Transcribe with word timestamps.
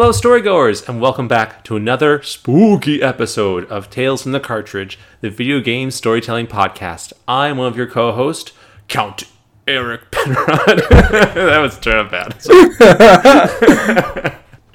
Hello, 0.00 0.12
storygoers, 0.12 0.88
and 0.88 0.98
welcome 0.98 1.28
back 1.28 1.62
to 1.62 1.76
another 1.76 2.22
spooky 2.22 3.02
episode 3.02 3.66
of 3.66 3.90
Tales 3.90 4.22
from 4.22 4.32
the 4.32 4.40
Cartridge, 4.40 4.98
the 5.20 5.28
video 5.28 5.60
game 5.60 5.90
storytelling 5.90 6.46
podcast. 6.46 7.12
I'm 7.28 7.58
one 7.58 7.66
of 7.66 7.76
your 7.76 7.86
co-hosts, 7.86 8.52
Count 8.88 9.24
Eric 9.68 10.10
Penrod. 10.10 10.38
that 10.88 11.58
was 11.60 11.78
turned 11.78 12.10
bad. 12.10 12.32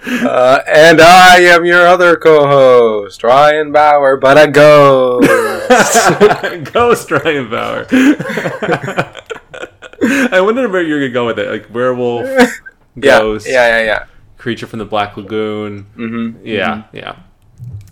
Uh, 0.08 0.62
and 0.68 1.02
I 1.02 1.38
am 1.40 1.66
your 1.66 1.88
other 1.88 2.18
co-host, 2.18 3.24
Ryan 3.24 3.72
Bauer, 3.72 4.18
but 4.18 4.38
a 4.38 4.52
ghost. 4.52 5.28
Ghost 6.72 7.10
Ryan 7.10 7.50
Bauer. 7.50 7.88
I 10.32 10.40
wondered 10.40 10.72
where 10.72 10.84
you're 10.84 11.00
gonna 11.00 11.12
go 11.12 11.26
with 11.26 11.40
it, 11.40 11.50
like 11.50 11.74
werewolf, 11.74 12.28
yeah, 12.28 12.52
ghost, 13.00 13.48
yeah, 13.50 13.80
yeah, 13.80 13.86
yeah. 13.86 14.06
Creature 14.46 14.68
from 14.68 14.78
the 14.78 14.86
Black 14.86 15.18
Lagoon. 15.18 15.88
Mm-hmm. 15.98 16.46
Yeah, 16.46 16.84
yeah. 16.94 17.16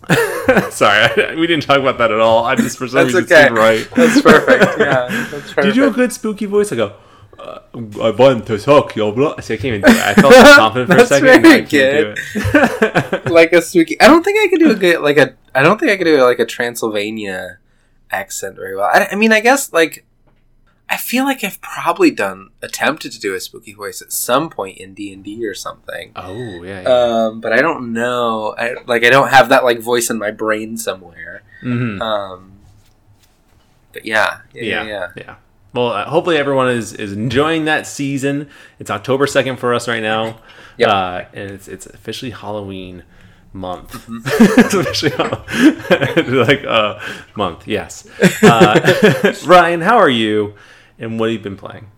Sorry, 0.70 1.00
I, 1.02 1.34
we 1.34 1.48
didn't 1.48 1.64
talk 1.64 1.80
about 1.80 1.98
that 1.98 2.12
at 2.12 2.20
all. 2.20 2.46
I 2.46 2.54
just 2.54 2.78
for 2.78 2.88
some 2.88 3.08
reason 3.08 3.24
okay. 3.24 3.46
seemed 3.46 3.58
right. 3.58 3.90
That's 3.96 4.22
perfect. 4.22 4.64
Yeah, 4.80 5.08
that's 5.32 5.52
perfect. 5.52 5.64
Did 5.64 5.76
you 5.76 5.82
have 5.82 5.94
a 5.94 5.96
good 5.96 6.14
spooky 6.14 6.46
voice? 6.46 6.72
I 6.72 6.76
go. 6.76 6.94
Uh, 7.40 7.60
I 8.04 8.12
want 8.12 8.46
to 8.46 8.60
talk, 8.60 8.96
yo, 8.96 9.12
blah. 9.12 9.40
See, 9.40 9.56
I 9.56 9.58
can't 9.58 9.78
even 9.78 9.82
do 9.82 9.98
it. 9.98 9.98
I 9.98 10.14
felt 10.14 10.32
so 10.32 10.56
confident 10.58 10.92
for 10.92 10.98
a 10.98 11.06
second. 11.08 11.26
very 11.26 11.38
I 11.38 11.62
can't 11.62 11.70
do 11.72 12.14
it. 12.16 13.32
like 13.32 13.52
a 13.54 13.62
spooky? 13.64 14.00
I 14.00 14.06
don't 14.06 14.24
think 14.24 14.38
I 14.40 14.48
could 14.48 14.60
do 14.60 14.70
a 14.70 14.76
good 14.76 15.02
like 15.02 15.18
a. 15.18 15.34
I 15.56 15.64
don't 15.64 15.80
think 15.80 15.92
I 15.92 15.98
could 15.98 16.04
do 16.04 16.24
like 16.24 16.38
a 16.38 16.46
Transylvania 16.46 17.58
accent 18.12 18.58
very 18.58 18.76
well. 18.76 18.92
I, 18.94 19.08
I 19.12 19.16
mean, 19.16 19.32
I 19.32 19.40
guess 19.40 19.74
like. 19.74 20.06
I 20.90 20.98
feel 20.98 21.24
like 21.24 21.44
I've 21.44 21.60
probably 21.62 22.12
done 22.12 22.50
attempted 22.62 23.12
to 23.14 23.20
do 23.20 23.34
a 23.34 23.40
spooky 23.40 23.74
voice 23.74 24.02
at 24.02 24.12
some 24.12 24.50
point 24.50 24.78
in 24.78 24.94
D 24.94 25.12
and 25.12 25.24
D 25.24 25.44
or 25.46 25.56
something. 25.56 26.12
oh 26.16 26.62
yeah. 26.64 26.82
yeah. 26.82 26.88
Um, 26.88 27.42
but 27.42 27.52
I 27.54 27.62
don't 27.62 27.94
know. 27.94 28.54
I 28.58 28.76
like 28.86 29.04
I 29.04 29.10
don't 29.10 29.30
have 29.30 29.50
that 29.50 29.64
like 29.64 29.80
voice 29.80 30.10
in 30.10 30.20
my 30.20 30.32
brain 30.32 30.78
somewhere. 30.78 31.42
Mhm. 31.64 32.00
Um, 32.02 32.52
but 33.92 34.06
yeah, 34.06 34.40
yeah, 34.54 34.64
yeah. 34.64 34.84
yeah, 34.86 35.08
yeah. 35.16 35.36
Well, 35.74 35.88
uh, 35.88 36.06
hopefully 36.06 36.38
everyone 36.38 36.70
is, 36.70 36.94
is 36.94 37.14
enjoying 37.14 37.66
that 37.66 37.88
season. 37.88 38.50
It's 38.78 38.92
October 38.92 39.26
second 39.26 39.58
for 39.58 39.74
us 39.74 39.88
right 39.88 40.04
now, 40.04 40.40
Yep. 40.78 40.90
uh, 40.90 41.22
and 41.34 41.52
it's 41.52 41.68
it's 41.68 41.86
officially 41.88 42.32
Halloween 42.32 43.04
month. 43.54 43.94
Mm-hmm. 44.08 44.20
it's 44.60 44.74
officially 44.76 46.38
like 46.38 46.64
uh 46.66 47.00
month. 47.36 47.68
Yes. 47.68 48.08
Uh, 48.44 49.34
Ryan, 49.46 49.82
how 49.82 49.98
are 49.98 50.10
you? 50.10 50.54
And 51.04 51.20
what 51.20 51.30
have 51.30 51.34
you 51.34 51.44
been 51.44 51.58
playing? 51.58 51.92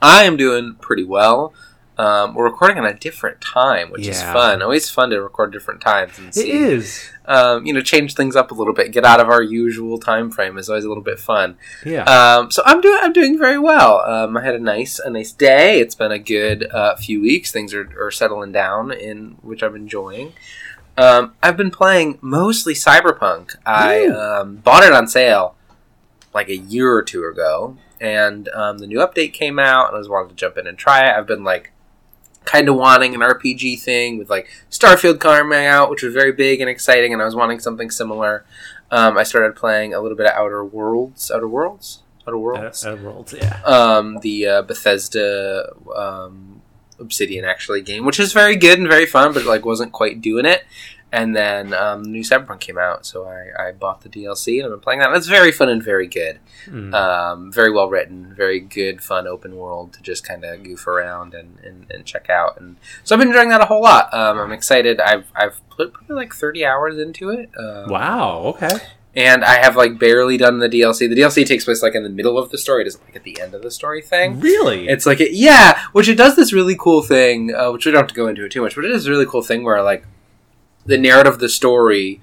I 0.00 0.24
am 0.24 0.38
doing 0.38 0.76
pretty 0.80 1.04
well. 1.04 1.52
Um, 1.98 2.34
we're 2.34 2.44
recording 2.44 2.78
on 2.78 2.86
a 2.86 2.94
different 2.94 3.42
time, 3.42 3.90
which 3.90 4.06
is 4.06 4.22
fun. 4.22 4.62
Always 4.62 4.88
fun 4.88 5.10
to 5.10 5.20
record 5.20 5.52
different 5.52 5.82
times 5.82 6.18
and 6.18 6.34
see. 6.34 6.50
is. 6.50 7.10
Um, 7.26 7.66
you 7.66 7.74
know, 7.74 7.82
change 7.82 8.14
things 8.14 8.34
up 8.34 8.50
a 8.50 8.54
little 8.54 8.72
bit. 8.72 8.92
Get 8.92 9.04
out 9.04 9.20
of 9.20 9.28
our 9.28 9.42
usual 9.42 9.98
time 9.98 10.30
frame 10.30 10.56
is 10.56 10.70
always 10.70 10.86
a 10.86 10.88
little 10.88 11.02
bit 11.02 11.18
fun. 11.18 11.58
Yeah. 11.84 12.04
Um, 12.04 12.50
so 12.50 12.62
I'm 12.64 12.80
doing 12.80 12.98
I'm 13.02 13.12
doing 13.12 13.36
very 13.38 13.58
well. 13.58 14.00
Um, 14.00 14.34
I 14.38 14.42
had 14.42 14.54
a 14.54 14.58
nice 14.58 14.98
a 14.98 15.10
nice 15.10 15.32
day. 15.32 15.78
It's 15.78 15.94
been 15.94 16.10
a 16.10 16.18
good 16.18 16.66
uh, 16.72 16.96
few 16.96 17.20
weeks. 17.20 17.52
Things 17.52 17.74
are, 17.74 17.90
are 18.02 18.10
settling 18.10 18.52
down, 18.52 18.90
in 18.90 19.36
which 19.42 19.62
I'm 19.62 19.76
enjoying. 19.76 20.32
Um, 20.96 21.34
I've 21.42 21.58
been 21.58 21.70
playing 21.70 22.18
mostly 22.22 22.72
Cyberpunk. 22.72 23.56
I 23.66 24.06
Ooh. 24.06 24.16
um, 24.16 24.56
bought 24.56 24.84
it 24.84 24.94
on 24.94 25.06
sale 25.06 25.56
like 26.32 26.48
a 26.48 26.56
year 26.56 26.90
or 26.92 27.02
two 27.02 27.24
ago, 27.24 27.76
and 28.00 28.48
um, 28.50 28.78
the 28.78 28.86
new 28.86 28.98
update 28.98 29.32
came 29.32 29.58
out, 29.58 29.88
and 29.88 29.96
I 29.96 29.98
was 29.98 30.08
wanting 30.08 30.30
to 30.30 30.34
jump 30.34 30.56
in 30.56 30.66
and 30.66 30.78
try 30.78 31.06
it. 31.06 31.16
I've 31.16 31.26
been 31.26 31.44
like 31.44 31.72
kind 32.44 32.68
of 32.68 32.76
wanting 32.76 33.14
an 33.14 33.20
RPG 33.20 33.80
thing 33.80 34.18
with 34.18 34.30
like 34.30 34.48
Starfield 34.70 35.20
coming 35.20 35.66
out, 35.66 35.90
which 35.90 36.02
was 36.02 36.14
very 36.14 36.32
big 36.32 36.60
and 36.60 36.70
exciting, 36.70 37.12
and 37.12 37.20
I 37.20 37.24
was 37.24 37.34
wanting 37.34 37.60
something 37.60 37.90
similar. 37.90 38.44
Um, 38.90 39.16
I 39.16 39.22
started 39.22 39.54
playing 39.54 39.94
a 39.94 40.00
little 40.00 40.16
bit 40.16 40.26
of 40.26 40.32
Outer 40.32 40.64
Worlds. 40.64 41.30
Outer 41.30 41.48
Worlds. 41.48 42.02
Outer 42.26 42.38
Worlds. 42.38 42.84
Outer, 42.84 43.02
worlds, 43.02 43.34
yeah. 43.34 43.60
Um, 43.64 44.18
the 44.20 44.46
uh, 44.46 44.62
Bethesda 44.62 45.72
um, 45.94 46.62
Obsidian 46.98 47.44
actually 47.44 47.82
game, 47.82 48.04
which 48.04 48.18
is 48.18 48.32
very 48.32 48.56
good 48.56 48.78
and 48.78 48.88
very 48.88 49.06
fun, 49.06 49.32
but 49.32 49.44
like 49.44 49.64
wasn't 49.64 49.92
quite 49.92 50.20
doing 50.20 50.44
it. 50.44 50.64
And 51.12 51.34
then 51.34 51.74
um, 51.74 52.04
the 52.04 52.10
new 52.10 52.22
Cyberpunk 52.22 52.60
came 52.60 52.78
out, 52.78 53.04
so 53.04 53.26
I, 53.26 53.68
I 53.68 53.72
bought 53.72 54.02
the 54.02 54.08
DLC 54.08 54.58
and 54.58 54.66
I've 54.66 54.70
been 54.70 54.80
playing 54.80 55.00
that. 55.00 55.12
It's 55.12 55.26
very 55.26 55.50
fun 55.50 55.68
and 55.68 55.82
very 55.82 56.06
good. 56.06 56.38
Mm. 56.66 56.94
Um, 56.94 57.52
very 57.52 57.72
well 57.72 57.88
written, 57.88 58.32
very 58.32 58.60
good, 58.60 59.02
fun 59.02 59.26
open 59.26 59.56
world 59.56 59.92
to 59.94 60.02
just 60.02 60.24
kind 60.24 60.44
of 60.44 60.62
goof 60.62 60.86
around 60.86 61.34
and, 61.34 61.58
and, 61.64 61.90
and 61.90 62.04
check 62.04 62.30
out. 62.30 62.60
And 62.60 62.76
so 63.02 63.14
I've 63.14 63.20
been 63.20 63.28
enjoying 63.28 63.48
that 63.48 63.60
a 63.60 63.66
whole 63.66 63.82
lot. 63.82 64.12
Um, 64.14 64.38
I'm 64.38 64.52
excited. 64.52 65.00
I've 65.00 65.26
I've 65.34 65.60
put 65.70 65.92
probably 65.92 66.16
like 66.16 66.32
30 66.32 66.64
hours 66.64 66.98
into 66.98 67.30
it. 67.30 67.50
Um, 67.58 67.90
wow. 67.90 68.42
Okay. 68.54 68.78
And 69.16 69.44
I 69.44 69.56
have 69.56 69.74
like 69.74 69.98
barely 69.98 70.36
done 70.36 70.60
the 70.60 70.68
DLC. 70.68 71.08
The 71.08 71.16
DLC 71.16 71.44
takes 71.44 71.64
place 71.64 71.82
like 71.82 71.96
in 71.96 72.04
the 72.04 72.08
middle 72.08 72.38
of 72.38 72.50
the 72.50 72.58
story. 72.58 72.82
It 72.82 72.86
isn't 72.86 73.04
like 73.04 73.16
at 73.16 73.24
the 73.24 73.40
end 73.40 73.54
of 73.54 73.62
the 73.62 73.70
story 73.72 74.00
thing. 74.00 74.38
Really? 74.38 74.86
It's 74.86 75.06
like 75.06 75.20
it, 75.20 75.32
yeah, 75.32 75.80
which 75.90 76.08
it 76.08 76.14
does 76.14 76.36
this 76.36 76.52
really 76.52 76.76
cool 76.76 77.02
thing, 77.02 77.52
uh, 77.52 77.72
which 77.72 77.84
we 77.84 77.90
don't 77.90 78.02
have 78.02 78.08
to 78.08 78.14
go 78.14 78.28
into 78.28 78.44
it 78.44 78.52
too 78.52 78.62
much, 78.62 78.76
but 78.76 78.84
it 78.84 78.92
is 78.92 79.06
a 79.06 79.10
really 79.10 79.26
cool 79.26 79.42
thing 79.42 79.64
where 79.64 79.82
like 79.82 80.04
the 80.90 80.98
narrative 80.98 81.34
of 81.34 81.38
the 81.40 81.48
story 81.48 82.20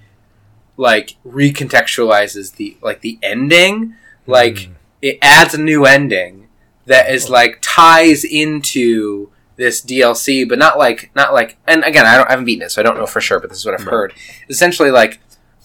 like 0.77 1.15
recontextualizes 1.25 2.55
the 2.55 2.77
like 2.81 3.01
the 3.01 3.17
ending, 3.23 3.95
like 4.27 4.55
Mm. 4.55 4.69
it 5.01 5.17
adds 5.21 5.53
a 5.53 5.57
new 5.57 5.85
ending 5.85 6.47
that 6.85 7.09
is 7.11 7.29
like 7.29 7.59
ties 7.61 8.23
into 8.23 9.29
this 9.55 9.81
DLC, 9.81 10.47
but 10.47 10.59
not 10.59 10.77
like 10.77 11.09
not 11.15 11.33
like 11.33 11.57
and 11.67 11.83
again 11.83 12.05
I 12.05 12.15
don't 12.17 12.27
I 12.27 12.31
haven't 12.31 12.45
beaten 12.45 12.63
it, 12.65 12.71
so 12.71 12.81
I 12.81 12.83
don't 12.83 12.97
know 12.97 13.07
for 13.07 13.21
sure, 13.21 13.39
but 13.39 13.49
this 13.49 13.59
is 13.59 13.65
what 13.65 13.73
I've 13.73 13.85
Right. 13.87 13.91
heard. 13.91 14.13
Essentially 14.49 14.91
like 14.91 15.19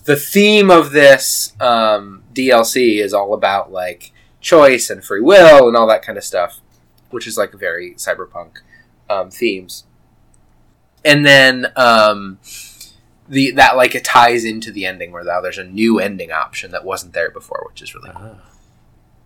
the 0.04 0.16
theme 0.16 0.70
of 0.70 0.90
this 0.92 1.52
um, 1.60 2.22
DLC 2.34 2.98
is 3.00 3.12
all 3.14 3.34
about 3.34 3.70
like 3.70 4.12
choice 4.40 4.90
and 4.90 5.04
free 5.04 5.20
will 5.20 5.68
and 5.68 5.76
all 5.76 5.86
that 5.86 6.02
kind 6.02 6.18
of 6.18 6.24
stuff, 6.24 6.60
which 7.10 7.26
is 7.26 7.36
like 7.38 7.52
very 7.52 7.94
cyberpunk 7.94 8.58
um, 9.10 9.30
themes. 9.30 9.84
And 11.04 11.24
then 11.26 11.66
um, 11.76 12.38
the 13.32 13.50
that 13.52 13.76
like 13.76 13.94
it 13.94 14.04
ties 14.04 14.44
into 14.44 14.70
the 14.70 14.86
ending 14.86 15.10
where 15.12 15.24
now 15.24 15.40
there's 15.40 15.58
a 15.58 15.64
new 15.64 15.98
ending 15.98 16.30
option 16.30 16.70
that 16.70 16.84
wasn't 16.84 17.12
there 17.14 17.30
before, 17.30 17.64
which 17.68 17.82
is 17.82 17.94
really 17.94 18.10
cool. 18.10 18.36
Ah. 18.40 18.48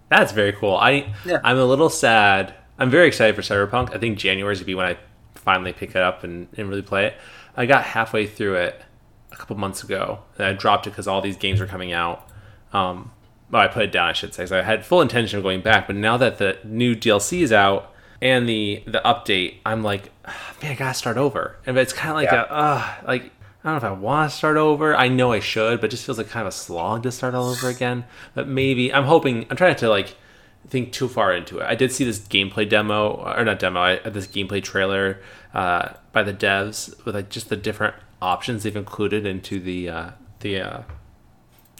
That's 0.09 0.33
very 0.33 0.53
cool. 0.53 0.77
I 0.77 1.13
Yeah. 1.25 1.41
I'm 1.45 1.59
a 1.59 1.65
little 1.65 1.91
sad. 1.91 2.55
I'm 2.79 2.91
very 2.91 3.09
excited 3.09 3.35
for 3.35 3.43
Cyberpunk. 3.43 3.95
I 3.95 3.99
think 3.99 4.19
January 4.19 4.53
is 4.53 4.61
gonna 4.61 4.67
be 4.67 4.75
when 4.75 4.87
I 4.87 4.97
finally 5.35 5.73
pick 5.73 5.91
it 5.91 5.97
up 5.97 6.25
and, 6.25 6.49
and 6.57 6.69
really 6.69 6.83
play 6.83 7.07
it. 7.07 7.15
I 7.57 7.67
got 7.67 7.85
halfway 7.85 8.27
through 8.27 8.55
it 8.57 8.81
a 9.33 9.37
couple 9.37 9.57
months 9.57 9.83
ago, 9.83 10.21
and 10.39 10.47
I 10.47 10.53
dropped 10.53 10.87
it 10.87 10.91
because 10.91 11.09
all 11.09 11.21
these 11.21 11.37
games 11.37 11.59
were 11.61 11.67
coming 11.67 11.93
out. 11.93 12.29
Um, 12.73 13.11
well, 13.51 13.63
I 13.63 13.69
put 13.69 13.83
it 13.85 13.93
down, 13.93 14.09
I 14.09 14.13
should 14.13 14.35
say. 14.35 14.45
So 14.47 14.59
I 14.59 14.63
had 14.63 14.85
full 14.85 15.01
intention 15.01 15.39
of 15.39 15.43
going 15.43 15.61
back, 15.63 15.87
but 15.87 15.97
now 15.97 16.17
that 16.19 16.39
the 16.39 16.59
new 16.65 16.95
DLC 16.95 17.43
is 17.43 17.53
out 17.53 17.93
and 18.21 18.49
the 18.49 18.83
the 18.87 19.01
update, 19.05 19.57
I'm 19.65 19.83
like, 19.83 20.11
"Ah, 20.27 20.53
man, 20.63 20.73
I 20.73 20.75
gotta 20.75 20.95
start 20.95 21.17
over. 21.17 21.57
And 21.67 21.75
but 21.75 21.81
it's 21.83 21.93
kind 21.93 22.11
of 22.11 22.17
like 22.17 22.31
Yeah. 22.31 22.45
a, 22.49 22.55
uh, 22.55 22.85
like 23.07 23.31
I 23.67 23.71
don't 23.73 23.83
know 23.83 23.89
if 23.89 23.99
I 23.99 24.01
want 24.01 24.31
to 24.31 24.37
start 24.37 24.57
over. 24.57 24.95
I 24.97 25.09
know 25.09 25.33
I 25.33 25.41
should, 25.41 25.81
but 25.81 25.87
it 25.89 25.91
just 25.91 26.07
feels 26.07 26.19
like 26.19 26.29
kind 26.31 26.47
of 26.47 26.53
a 26.53 26.57
slog 26.57 27.03
to 27.03 27.11
start 27.11 27.35
all 27.35 27.49
over 27.51 27.69
again. 27.69 28.05
But 28.33 28.47
maybe 28.47 28.93
I'm 28.95 29.05
hoping. 29.05 29.45
I'm 29.51 29.57
trying 29.57 29.75
to 29.75 29.89
like 29.89 30.15
think 30.69 30.93
too 30.93 31.09
far 31.09 31.33
into 31.33 31.59
it. 31.59 31.65
I 31.67 31.75
did 31.75 31.91
see 31.91 32.05
this 32.05 32.21
gameplay 32.21 32.69
demo, 32.69 33.15
or 33.37 33.45
not 33.45 33.59
demo, 33.59 33.81
I, 33.81 33.97
this 34.09 34.29
gameplay 34.29 34.63
trailer 34.63 35.21
uh, 35.53 35.95
by 36.13 36.23
the 36.23 36.33
devs 36.33 37.05
with 37.05 37.17
like 37.17 37.29
just 37.29 37.49
the 37.49 37.57
different 37.57 37.97
options 38.23 38.63
they've 38.63 38.77
included 38.77 39.27
into 39.27 39.59
the 39.59 39.89
uh, 39.89 40.11
the 40.41 40.61
uh, 40.61 40.81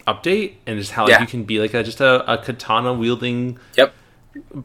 update, 0.07 0.55
and 0.65 0.77
just 0.79 0.91
how 0.91 1.03
like, 1.03 1.11
Yeah. 1.11 1.21
you 1.21 1.27
can 1.27 1.43
be 1.45 1.59
like 1.59 1.73
a, 1.73 1.83
just 1.83 2.01
a, 2.01 2.29
a 2.31 2.37
katana 2.37 2.93
wielding 2.93 3.59
Yep. 3.77 3.93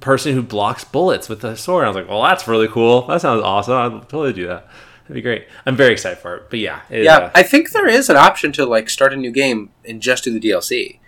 person 0.00 0.34
who 0.34 0.42
blocks 0.42 0.82
bullets 0.84 1.28
with 1.28 1.44
a 1.44 1.56
sword. 1.56 1.84
I 1.84 1.88
was 1.88 1.96
like, 1.96 2.08
well, 2.08 2.22
that's 2.22 2.48
really 2.48 2.68
cool. 2.68 3.06
That 3.06 3.20
sounds 3.20 3.42
awesome. 3.42 3.74
I'd 3.74 4.08
totally 4.08 4.32
do 4.32 4.46
that. 4.48 4.66
That'd 5.12 5.22
be 5.24 5.28
great. 5.28 5.46
I'm 5.66 5.76
very 5.76 5.92
excited 5.92 6.18
for 6.18 6.36
it. 6.36 6.48
But 6.48 6.58
yeah, 6.58 6.80
it, 6.88 7.04
Yeah, 7.04 7.16
uh, 7.18 7.30
I 7.34 7.42
think 7.42 7.70
there 7.72 7.86
is 7.86 8.08
an 8.08 8.16
option 8.16 8.50
to 8.52 8.64
like 8.64 8.88
start 8.88 9.12
a 9.12 9.16
new 9.16 9.30
game 9.30 9.70
and 9.84 10.00
just 10.00 10.24
do 10.24 10.32
the 10.38 10.40
DLC. 10.40 10.98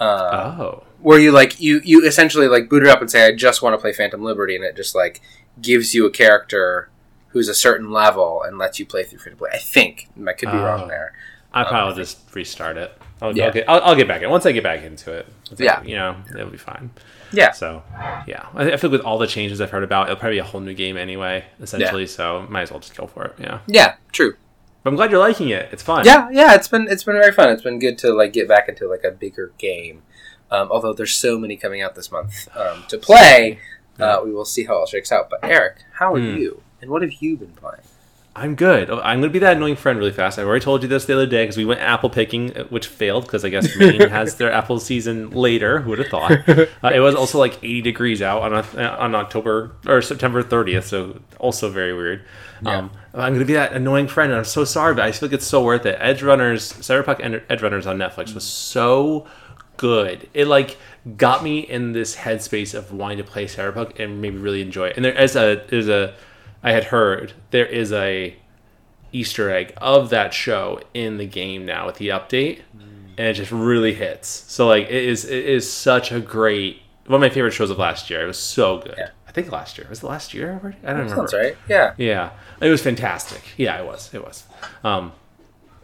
Uh, 0.00 0.56
oh, 0.58 0.84
where 1.00 1.20
you 1.20 1.30
like 1.30 1.60
you 1.60 1.80
you 1.84 2.04
essentially 2.04 2.48
like 2.48 2.68
boot 2.68 2.82
it 2.82 2.88
up 2.88 3.00
and 3.00 3.08
say 3.10 3.26
I 3.26 3.32
just 3.32 3.62
want 3.62 3.74
to 3.74 3.78
play 3.78 3.92
Phantom 3.92 4.22
Liberty 4.22 4.56
and 4.56 4.64
it 4.64 4.74
just 4.74 4.94
like 4.94 5.20
gives 5.62 5.94
you 5.94 6.04
a 6.04 6.10
character 6.10 6.90
who's 7.28 7.48
a 7.48 7.54
certain 7.54 7.90
level 7.92 8.42
and 8.42 8.58
lets 8.58 8.78
you 8.80 8.86
play 8.86 9.04
through 9.04 9.20
free 9.20 9.30
to 9.30 9.36
play. 9.36 9.50
I 9.52 9.58
think 9.58 10.08
I 10.26 10.32
could 10.32 10.50
be 10.50 10.58
Oh. 10.58 10.64
wrong 10.64 10.88
there. 10.88 11.12
I 11.52 11.62
Um, 11.62 11.68
probably 11.68 11.90
will 11.90 11.96
just 11.96 12.18
restart 12.34 12.76
it. 12.76 12.96
I'll, 13.22 13.36
Yeah. 13.36 13.46
I'll, 13.46 13.52
get, 13.52 13.68
I'll, 13.68 13.80
I'll 13.82 13.94
get 13.94 14.08
back 14.08 14.22
in 14.22 14.30
once 14.30 14.44
I 14.46 14.50
get 14.52 14.64
back 14.64 14.82
into 14.82 15.12
it. 15.12 15.26
Once 15.50 15.60
I- 15.60 15.64
Yeah. 15.64 15.82
you 15.84 15.94
know, 15.94 16.16
it'll 16.34 16.50
be 16.50 16.56
fine. 16.56 16.90
Yeah, 17.36 17.50
So, 17.52 17.82
yeah, 18.26 18.46
I, 18.54 18.72
I 18.72 18.76
feel 18.76 18.90
like 18.90 18.98
with 18.98 19.06
all 19.06 19.18
the 19.18 19.26
changes 19.26 19.60
I've 19.60 19.70
heard 19.70 19.82
about, 19.84 20.06
it'll 20.08 20.16
probably 20.16 20.36
be 20.36 20.40
a 20.40 20.44
whole 20.44 20.60
new 20.60 20.74
game 20.74 20.96
anyway, 20.96 21.44
essentially. 21.60 22.06
So, 22.06 22.46
might 22.48 22.62
as 22.62 22.70
well 22.70 22.80
just 22.80 22.96
go 22.96 23.06
for 23.06 23.24
it. 23.24 23.34
Yeah, 23.38 23.60
yeah, 23.66 23.96
true. 24.12 24.34
but 24.82 24.90
I'm 24.90 24.96
glad 24.96 25.10
you're 25.10 25.20
liking 25.20 25.48
it. 25.50 25.68
It's 25.72 25.82
fun. 25.82 26.04
Yeah, 26.06 26.28
yeah, 26.30 26.54
it's 26.54 26.68
been 26.68 26.86
it's 26.88 27.04
been 27.04 27.14
very 27.16 27.32
fun. 27.32 27.50
It's 27.50 27.62
been 27.62 27.78
good 27.78 27.98
to 27.98 28.12
like 28.12 28.32
get 28.32 28.48
back 28.48 28.68
into 28.68 28.88
like 28.88 29.04
a 29.04 29.10
bigger 29.10 29.52
game. 29.58 30.02
Um, 30.50 30.68
although 30.70 30.92
there's 30.92 31.14
so 31.14 31.38
many 31.38 31.56
coming 31.56 31.80
out 31.82 31.94
this 31.94 32.12
month 32.12 32.48
um, 32.56 32.84
to 32.88 32.98
play, 32.98 33.58
uh, 33.98 34.20
we 34.24 34.30
will 34.32 34.44
see 34.44 34.64
how 34.64 34.74
it 34.74 34.76
all 34.76 34.86
shakes 34.86 35.10
out. 35.10 35.28
But 35.30 35.40
Eric, 35.42 35.78
how 35.94 36.14
are 36.14 36.20
Hmm. 36.20 36.36
you? 36.36 36.62
And 36.80 36.90
what 36.90 37.00
have 37.02 37.12
you 37.20 37.36
been 37.36 37.52
playing? 37.52 37.80
I'm 38.36 38.56
good. 38.56 38.90
Oh, 38.90 39.00
I'm 39.00 39.20
going 39.20 39.30
to 39.30 39.32
be 39.32 39.38
that 39.40 39.56
annoying 39.56 39.76
friend 39.76 39.96
really 39.96 40.10
fast. 40.10 40.40
I 40.40 40.42
already 40.42 40.64
told 40.64 40.82
you 40.82 40.88
this 40.88 41.04
the 41.04 41.12
other 41.12 41.26
day 41.26 41.44
because 41.44 41.56
we 41.56 41.64
went 41.64 41.80
apple 41.80 42.10
picking, 42.10 42.56
uh, 42.56 42.64
which 42.64 42.88
failed 42.88 43.24
because 43.24 43.44
I 43.44 43.48
guess 43.48 43.76
Maine 43.78 44.08
has 44.08 44.36
their 44.36 44.52
apple 44.52 44.80
season 44.80 45.30
later. 45.30 45.80
Who 45.80 45.90
would 45.90 46.00
have 46.00 46.08
thought? 46.08 46.32
Uh, 46.48 46.90
it 46.92 47.00
was 47.00 47.14
also 47.14 47.38
like 47.38 47.62
80 47.62 47.82
degrees 47.82 48.20
out 48.20 48.42
on 48.42 48.52
a, 48.52 48.88
on 48.98 49.14
October 49.14 49.76
or 49.86 50.02
September 50.02 50.42
30th, 50.42 50.84
so 50.84 51.20
also 51.38 51.70
very 51.70 51.94
weird. 51.94 52.24
Yeah. 52.62 52.78
Um, 52.78 52.90
I'm 53.14 53.32
going 53.32 53.38
to 53.38 53.44
be 53.44 53.54
that 53.54 53.72
annoying 53.72 54.08
friend, 54.08 54.32
and 54.32 54.38
I'm 54.38 54.44
so 54.44 54.64
sorry, 54.64 54.94
but 54.94 55.04
I 55.04 55.12
feel 55.12 55.28
like 55.28 55.34
it's 55.34 55.46
so 55.46 55.62
worth 55.62 55.86
it. 55.86 55.96
Edge 56.00 56.22
Runners, 56.22 56.72
Cyberpunk 56.72 57.42
Edge 57.48 57.62
Runners 57.62 57.86
on 57.86 57.98
Netflix 57.98 58.34
was 58.34 58.44
so 58.44 59.26
good. 59.76 60.28
It 60.34 60.46
like 60.46 60.76
got 61.16 61.42
me 61.42 61.60
in 61.60 61.92
this 61.92 62.16
headspace 62.16 62.74
of 62.74 62.92
wanting 62.92 63.18
to 63.18 63.24
play 63.24 63.46
Cyberpunk 63.46 64.00
and 64.00 64.20
maybe 64.20 64.38
really 64.38 64.62
enjoy 64.62 64.88
it. 64.88 64.96
And 64.96 65.04
there 65.04 65.18
is 65.18 65.36
a 65.36 65.64
there's 65.68 65.88
a 65.88 66.14
I 66.64 66.72
had 66.72 66.84
heard 66.84 67.34
there 67.50 67.66
is 67.66 67.92
a 67.92 68.34
Easter 69.12 69.50
egg 69.50 69.74
of 69.76 70.10
that 70.10 70.34
show 70.34 70.80
in 70.92 71.18
the 71.18 71.26
game 71.26 71.64
now 71.64 71.86
with 71.86 71.96
the 71.96 72.08
update, 72.08 72.62
and 72.72 73.28
it 73.28 73.34
just 73.34 73.52
really 73.52 73.94
hits. 73.94 74.28
So 74.28 74.66
like 74.66 74.86
it 74.86 75.04
is 75.04 75.24
it 75.24 75.44
is 75.44 75.70
such 75.70 76.10
a 76.10 76.18
great 76.18 76.82
one 77.06 77.16
of 77.16 77.20
my 77.20 77.32
favorite 77.32 77.52
shows 77.52 77.70
of 77.70 77.78
last 77.78 78.10
year. 78.10 78.22
It 78.24 78.26
was 78.26 78.38
so 78.38 78.78
good. 78.78 78.94
Yeah. 78.98 79.10
I 79.28 79.32
think 79.32 79.50
last 79.52 79.78
year 79.78 79.86
was 79.90 80.02
it 80.02 80.06
last 80.06 80.32
year 80.32 80.52
already. 80.52 80.78
I 80.82 80.88
don't 80.88 81.00
remember. 81.00 81.28
Sounds 81.28 81.34
right. 81.34 81.56
Yeah. 81.68 81.94
Yeah, 81.96 82.30
it 82.60 82.68
was 82.68 82.82
fantastic. 82.82 83.42
Yeah, 83.56 83.78
it 83.80 83.84
was. 83.84 84.12
It 84.14 84.24
was. 84.24 84.44
Um, 84.82 85.12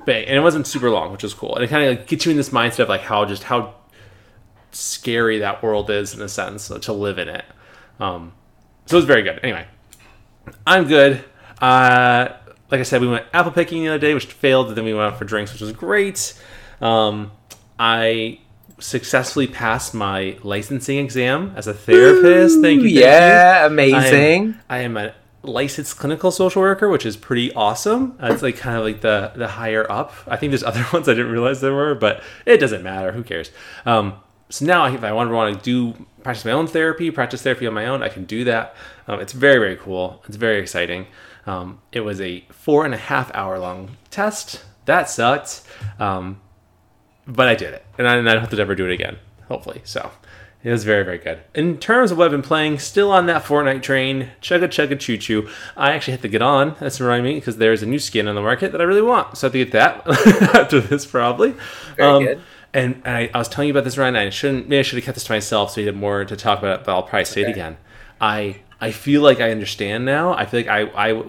but 0.07 0.15
and 0.17 0.37
it 0.37 0.41
wasn't 0.41 0.67
super 0.67 0.91
long, 0.91 1.13
which 1.13 1.23
was 1.23 1.35
cool. 1.35 1.55
And 1.55 1.65
it 1.65 1.69
kind 1.69 1.85
of 1.85 1.99
like 1.99 2.07
gets 2.07 2.25
you 2.25 2.31
in 2.31 2.37
this 2.37 2.51
mindset 2.51 2.81
of 2.81 2.89
like 2.89 3.03
how 3.03 3.25
just 3.27 3.45
how 3.45 3.75
scary 4.73 5.39
that 5.41 5.63
world 5.63 5.91
is 5.91 6.15
in 6.15 6.23
a 6.23 6.29
sense 6.29 6.69
to 6.69 6.93
live 6.93 7.19
in 7.19 7.29
it. 7.29 7.45
Um, 7.99 8.33
so 8.87 8.97
it 8.97 8.99
was 8.99 9.05
very 9.05 9.23
good. 9.23 9.41
Anyway, 9.43 9.67
I'm 10.67 10.87
good. 10.87 11.25
Uh, 11.61 12.29
like 12.71 12.81
I 12.81 12.85
said, 12.85 13.01
we 13.01 13.09
went 13.09 13.27
apple 13.33 13.53
picking 13.53 13.83
the 13.83 13.89
other 13.91 13.99
day, 13.99 14.15
which 14.15 14.27
failed. 14.27 14.69
But 14.69 14.77
then 14.77 14.85
we 14.85 14.95
went 14.95 15.13
out 15.13 15.19
for 15.19 15.25
drinks, 15.25 15.53
which 15.53 15.61
was 15.61 15.73
great. 15.73 16.35
Um, 16.81 17.33
I 17.79 18.41
successfully 18.79 19.47
passed 19.47 19.93
my 19.95 20.39
licensing 20.43 20.99
exam 20.99 21.53
as 21.57 21.67
a 21.67 21.75
therapist. 21.75 22.61
thank 22.63 22.77
you. 22.83 22.89
Thank 22.89 22.95
you. 22.95 23.01
yeah, 23.01 23.59
I 23.63 23.67
am- 23.67 23.73
amazing. 23.73 24.55
I 24.69 24.79
am 24.79 24.97
a 24.97 25.15
licensed 25.43 25.99
clinical 25.99 26.31
social 26.31 26.63
worker, 26.63 26.89
which 26.89 27.05
is 27.07 27.17
pretty 27.17 27.53
awesome. 27.55 28.17
It's 28.21 28.43
like 28.43 28.57
kind 28.57 28.77
of 28.77 28.85
like 28.85 29.01
the 29.01 29.33
the 29.35 29.49
higher 29.49 29.91
up. 29.91 30.13
I 30.27 30.37
think 30.37 30.51
there's 30.53 30.63
other 30.71 30.85
ones 30.93 31.09
I 31.09 31.13
didn't 31.15 31.33
realize 31.33 31.61
there 31.61 31.75
were, 31.75 31.95
but 31.95 32.23
it 32.47 32.59
doesn't 32.59 32.83
matter. 32.83 33.13
Who 33.13 33.23
cares? 33.23 33.51
Um, 33.85 34.15
so 34.49 34.65
now, 34.65 34.87
if 34.87 35.05
I 35.05 35.13
want 35.13 35.31
to 35.31 35.35
want 35.35 35.57
to 35.57 35.63
do 35.63 36.07
practice 36.23 36.45
my 36.45 36.53
own 36.53 36.67
therapy, 36.67 37.11
practice 37.11 37.43
therapy 37.43 37.67
on 37.67 37.75
my 37.75 37.87
own, 37.87 38.03
I 38.03 38.09
can 38.09 38.25
do 38.25 38.45
that. 38.45 38.75
Um, 39.07 39.21
it's 39.21 39.33
very 39.33 39.59
very 39.59 39.77
cool. 39.77 40.23
It's 40.27 40.37
very 40.37 40.59
exciting. 40.59 41.07
Um, 41.47 41.81
it 41.93 42.01
was 42.01 42.21
a 42.21 42.45
four 42.51 42.85
and 42.85 42.95
a 42.95 42.99
half 42.99 43.35
hour 43.35 43.59
long 43.59 43.97
test. 44.11 44.65
That 44.87 45.09
sucked, 45.09 45.63
um, 45.99 46.41
but 47.27 47.49
I 47.49 47.55
did 47.55 47.75
it, 47.75 47.85
and 47.99 48.09
I, 48.09 48.17
and 48.17 48.29
I 48.29 48.33
don't 48.33 48.41
have 48.41 48.51
to 48.51 48.61
ever 48.61 48.75
do 48.75 48.87
it 48.87 48.93
again. 48.93 49.19
Hopefully, 49.49 49.81
so. 49.85 50.11
It 50.63 50.71
was 50.71 50.85
very, 50.85 51.05
very 51.05 51.17
good. 51.17 51.41
In 51.55 51.79
terms 51.79 52.11
of 52.11 52.19
what 52.19 52.27
I've 52.27 52.31
been 52.33 52.43
playing, 52.43 52.81
still 52.81 53.11
on 53.11 53.25
that 53.27 53.45
Fortnite 53.45 53.83
train, 53.83 54.29
chugga 54.43 54.65
chugga 54.65 54.99
choo 54.99 55.17
choo. 55.17 55.49
I 55.75 55.93
actually 55.93 56.13
have 56.13 56.21
to 56.21 56.29
get 56.29 56.43
on. 56.43 56.77
That's 56.79 57.01
reminding 57.01 57.33
me 57.33 57.41
because 57.41 57.57
there's 57.57 57.83
a 57.83 57.87
new 57.87 57.99
skin 57.99 58.29
on 58.29 58.35
the 58.35 58.43
market 58.43 58.73
that 58.73 58.81
I 58.81 58.85
really 58.85 59.01
want. 59.01 59.39
So 59.39 59.47
I 59.47 59.49
have 59.49 59.53
to 59.53 59.65
get 59.65 59.73
that 59.73 60.07
after 60.55 60.81
this, 60.81 61.07
probably. 61.07 61.55
Very 61.97 62.25
good. 62.27 62.43
And, 62.73 63.03
and 63.05 63.17
I, 63.17 63.31
I 63.35 63.39
was 63.39 63.49
telling 63.49 63.69
you 63.69 63.73
about 63.73 63.85
this, 63.85 63.99
Ryan. 63.99 64.17
I 64.17 64.31
shouldn't. 64.31 64.69
Maybe 64.69 64.79
I 64.79 64.83
should 64.83 64.97
have 64.97 65.05
kept 65.05 65.17
this 65.17 65.25
to 65.25 65.33
myself 65.33 65.73
so 65.73 65.81
you 65.81 65.87
had 65.87 65.97
more 65.97 66.25
to 66.25 66.37
talk 66.37 66.61
about 66.61 66.81
it. 66.81 66.87
But 66.87 66.93
I'll 66.93 67.03
probably 67.03 67.25
say 67.25 67.43
it 67.43 67.49
again. 67.49 67.77
I 68.21 68.61
I 68.81 68.93
feel 68.93 69.23
like 69.23 69.41
I 69.41 69.51
understand 69.51 70.05
now. 70.05 70.33
I 70.35 70.47
feel 70.47 70.61
like 70.61 70.69
I 70.69 71.11
I. 71.11 71.25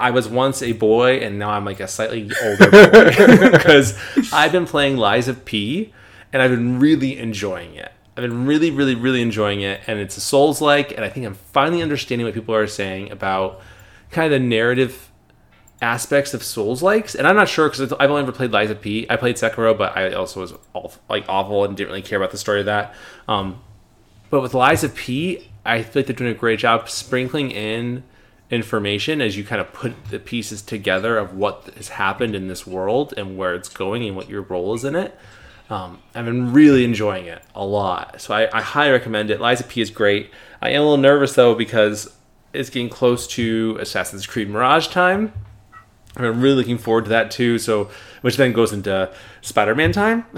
I 0.00 0.10
was 0.10 0.26
once 0.26 0.62
a 0.62 0.72
boy, 0.72 1.18
and 1.18 1.38
now 1.38 1.50
I'm 1.50 1.64
like 1.64 1.78
a 1.78 1.86
slightly 1.86 2.28
older 2.42 2.70
boy 2.72 3.50
because 3.52 3.96
I've 4.32 4.50
been 4.50 4.66
playing 4.66 4.96
Lies 4.96 5.28
of 5.28 5.44
P, 5.44 5.92
and 6.32 6.42
I've 6.42 6.50
been 6.50 6.80
really 6.80 7.16
enjoying 7.20 7.76
it. 7.76 7.92
I've 8.16 8.22
been 8.22 8.46
really, 8.46 8.72
really, 8.72 8.96
really 8.96 9.22
enjoying 9.22 9.60
it, 9.60 9.80
and 9.86 10.00
it's 10.00 10.16
a 10.16 10.20
Souls 10.20 10.60
like, 10.60 10.90
and 10.90 11.04
I 11.04 11.08
think 11.08 11.24
I'm 11.24 11.34
finally 11.34 11.82
understanding 11.82 12.26
what 12.26 12.34
people 12.34 12.52
are 12.52 12.66
saying 12.66 13.12
about 13.12 13.60
kind 14.10 14.26
of 14.26 14.40
the 14.40 14.44
narrative 14.44 15.11
aspects 15.82 16.32
of 16.32 16.42
Souls 16.42 16.82
likes. 16.82 17.14
And 17.14 17.26
I'm 17.26 17.36
not 17.36 17.48
sure 17.48 17.68
because 17.68 17.92
I've 17.92 18.10
only 18.10 18.22
ever 18.22 18.32
played 18.32 18.52
Lies 18.52 18.70
of 18.70 18.80
P. 18.80 19.06
I 19.10 19.16
played 19.16 19.36
Sekiro, 19.36 19.76
but 19.76 19.96
I 19.96 20.12
also 20.12 20.40
was 20.40 20.54
like 21.10 21.24
awful 21.28 21.64
and 21.64 21.76
didn't 21.76 21.90
really 21.90 22.02
care 22.02 22.18
about 22.18 22.30
the 22.30 22.38
story 22.38 22.60
of 22.60 22.66
that. 22.66 22.94
Um, 23.28 23.60
but 24.30 24.40
with 24.40 24.54
Lies 24.54 24.84
of 24.84 24.94
P, 24.94 25.50
I 25.66 25.82
feel 25.82 26.00
like 26.00 26.06
they're 26.06 26.16
doing 26.16 26.30
a 26.30 26.34
great 26.34 26.60
job 26.60 26.88
sprinkling 26.88 27.50
in 27.50 28.04
information 28.50 29.20
as 29.20 29.36
you 29.36 29.44
kind 29.44 29.60
of 29.60 29.72
put 29.72 29.92
the 30.10 30.18
pieces 30.18 30.62
together 30.62 31.18
of 31.18 31.34
what 31.34 31.70
has 31.76 31.88
happened 31.88 32.34
in 32.34 32.48
this 32.48 32.66
world 32.66 33.14
and 33.16 33.36
where 33.36 33.54
it's 33.54 33.68
going 33.68 34.04
and 34.04 34.14
what 34.14 34.28
your 34.28 34.42
role 34.42 34.74
is 34.74 34.84
in 34.84 34.94
it. 34.94 35.18
Um, 35.70 36.00
I've 36.14 36.26
been 36.26 36.52
really 36.52 36.84
enjoying 36.84 37.26
it 37.26 37.42
a 37.54 37.64
lot. 37.64 38.20
So 38.20 38.34
I, 38.34 38.48
I 38.56 38.60
highly 38.60 38.92
recommend 38.92 39.30
it. 39.30 39.40
Lies 39.40 39.60
of 39.60 39.68
P 39.68 39.80
is 39.80 39.90
great. 39.90 40.30
I 40.60 40.70
am 40.70 40.82
a 40.82 40.84
little 40.84 40.96
nervous 40.98 41.34
though 41.34 41.54
because 41.54 42.14
it's 42.52 42.68
getting 42.68 42.90
close 42.90 43.26
to 43.28 43.78
Assassin's 43.80 44.26
Creed 44.26 44.50
Mirage 44.50 44.88
time. 44.88 45.32
I'm 46.16 46.40
really 46.40 46.56
looking 46.56 46.78
forward 46.78 47.04
to 47.04 47.10
that 47.10 47.30
too. 47.30 47.58
So, 47.58 47.90
which 48.20 48.36
then 48.36 48.52
goes 48.52 48.72
into 48.72 49.12
Spider-Man 49.40 49.92
time. 49.92 50.26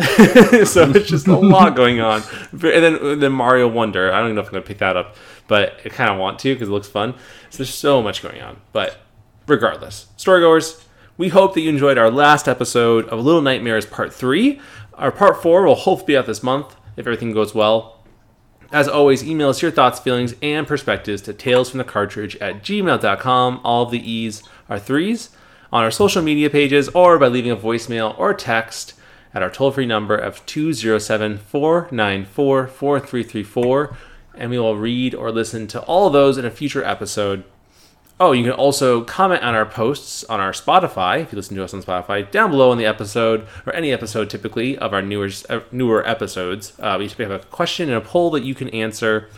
so 0.64 0.90
it's 0.90 1.08
just 1.08 1.26
a 1.26 1.36
lot 1.36 1.74
going 1.74 2.00
on. 2.00 2.22
And 2.52 2.60
then 2.62 3.18
then 3.18 3.32
Mario 3.32 3.68
Wonder. 3.68 4.12
I 4.12 4.18
don't 4.18 4.26
even 4.26 4.36
know 4.36 4.42
if 4.42 4.48
I'm 4.48 4.52
gonna 4.52 4.64
pick 4.64 4.78
that 4.78 4.96
up, 4.96 5.16
but 5.48 5.80
I 5.84 5.88
kind 5.88 6.10
of 6.10 6.18
want 6.18 6.38
to 6.40 6.54
because 6.54 6.68
it 6.68 6.72
looks 6.72 6.88
fun. 6.88 7.14
So 7.50 7.58
there's 7.58 7.74
so 7.74 8.02
much 8.02 8.22
going 8.22 8.40
on. 8.40 8.60
But 8.72 8.98
regardless, 9.46 10.06
storygoers, 10.16 10.84
we 11.16 11.28
hope 11.28 11.54
that 11.54 11.60
you 11.60 11.68
enjoyed 11.68 11.98
our 11.98 12.10
last 12.10 12.48
episode 12.48 13.08
of 13.08 13.24
Little 13.24 13.42
Nightmares 13.42 13.86
Part 13.86 14.14
Three. 14.14 14.60
Our 14.94 15.10
Part 15.10 15.42
Four 15.42 15.64
will 15.64 15.74
hopefully 15.74 16.14
be 16.14 16.16
out 16.16 16.26
this 16.26 16.42
month 16.42 16.76
if 16.96 17.06
everything 17.06 17.32
goes 17.32 17.54
well. 17.54 17.90
As 18.72 18.88
always, 18.88 19.22
email 19.22 19.50
us 19.50 19.62
your 19.62 19.70
thoughts, 19.70 20.00
feelings, 20.00 20.34
and 20.40 20.66
perspectives 20.66 21.22
to 21.22 21.34
talesfromthecartridge 21.34 22.38
at 22.40 22.62
gmail.com. 22.62 23.60
All 23.62 23.84
of 23.84 23.90
the 23.90 24.10
E's 24.10 24.42
are 24.68 24.78
threes 24.78 25.30
on 25.74 25.82
our 25.82 25.90
social 25.90 26.22
media 26.22 26.48
pages 26.48 26.88
or 26.90 27.18
by 27.18 27.26
leaving 27.26 27.50
a 27.50 27.56
voicemail 27.56 28.16
or 28.16 28.32
text 28.32 28.94
at 29.34 29.42
our 29.42 29.50
toll 29.50 29.72
free 29.72 29.84
number 29.84 30.16
of 30.16 30.46
207 30.46 31.38
494 31.38 32.68
4334. 32.68 33.96
And 34.36 34.50
we 34.50 34.58
will 34.58 34.76
read 34.76 35.16
or 35.16 35.32
listen 35.32 35.66
to 35.66 35.80
all 35.82 36.10
those 36.10 36.38
in 36.38 36.44
a 36.44 36.50
future 36.50 36.84
episode. 36.84 37.42
Oh, 38.20 38.30
you 38.30 38.44
can 38.44 38.52
also 38.52 39.02
comment 39.02 39.42
on 39.42 39.56
our 39.56 39.66
posts 39.66 40.22
on 40.24 40.38
our 40.38 40.52
Spotify, 40.52 41.22
if 41.22 41.32
you 41.32 41.36
listen 41.36 41.56
to 41.56 41.64
us 41.64 41.74
on 41.74 41.82
Spotify, 41.82 42.30
down 42.30 42.52
below 42.52 42.70
in 42.70 42.78
the 42.78 42.86
episode, 42.86 43.44
or 43.66 43.74
any 43.74 43.92
episode 43.92 44.30
typically 44.30 44.78
of 44.78 44.92
our 44.94 45.02
newer, 45.02 45.28
newer 45.72 46.08
episodes. 46.08 46.72
Uh, 46.78 46.96
we 46.96 47.08
have 47.08 47.32
a 47.32 47.40
question 47.40 47.88
and 47.88 47.98
a 47.98 48.00
poll 48.00 48.30
that 48.30 48.44
you 48.44 48.54
can 48.54 48.68
answer. 48.68 49.28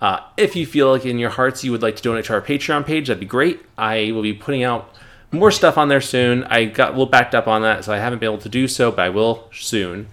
Uh, 0.00 0.18
if 0.36 0.56
you 0.56 0.66
feel 0.66 0.90
like 0.90 1.06
in 1.06 1.20
your 1.20 1.30
hearts 1.30 1.62
you 1.62 1.70
would 1.70 1.82
like 1.82 1.94
to 1.94 2.02
donate 2.02 2.24
to 2.24 2.32
our 2.32 2.42
Patreon 2.42 2.84
page, 2.84 3.06
that'd 3.06 3.20
be 3.20 3.26
great. 3.26 3.64
I 3.76 4.10
will 4.10 4.22
be 4.22 4.34
putting 4.34 4.64
out 4.64 4.92
more 5.32 5.50
stuff 5.50 5.76
on 5.76 5.88
there 5.88 6.00
soon. 6.00 6.44
I 6.44 6.64
got 6.64 6.88
a 6.88 6.92
little 6.92 7.06
backed 7.06 7.34
up 7.34 7.46
on 7.46 7.62
that, 7.62 7.84
so 7.84 7.92
I 7.92 7.98
haven't 7.98 8.18
been 8.18 8.28
able 8.28 8.42
to 8.42 8.48
do 8.48 8.66
so, 8.68 8.90
but 8.90 9.02
I 9.02 9.08
will 9.08 9.48
soon. 9.52 10.08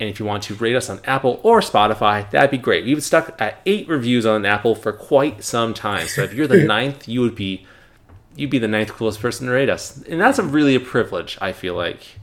And 0.00 0.08
if 0.08 0.20
you 0.20 0.26
want 0.26 0.44
to 0.44 0.54
rate 0.54 0.76
us 0.76 0.88
on 0.88 1.00
Apple 1.04 1.40
or 1.42 1.60
Spotify, 1.60 2.30
that'd 2.30 2.50
be 2.50 2.58
great. 2.58 2.84
We've 2.84 3.02
stuck 3.02 3.40
at 3.40 3.60
eight 3.66 3.88
reviews 3.88 4.24
on 4.26 4.44
Apple 4.44 4.74
for 4.74 4.92
quite 4.92 5.42
some 5.42 5.74
time. 5.74 6.06
So 6.06 6.22
if 6.22 6.32
you're 6.32 6.46
the 6.46 6.62
ninth, 6.64 7.08
you 7.08 7.20
would 7.20 7.34
be 7.34 7.66
you'd 8.36 8.50
be 8.50 8.58
the 8.58 8.68
ninth 8.68 8.92
coolest 8.92 9.20
person 9.20 9.46
to 9.46 9.52
rate 9.52 9.68
us, 9.68 10.00
and 10.02 10.20
that's 10.20 10.38
a 10.38 10.44
really 10.44 10.74
a 10.74 10.80
privilege. 10.80 11.38
I 11.40 11.52
feel 11.52 11.74
like. 11.74 12.18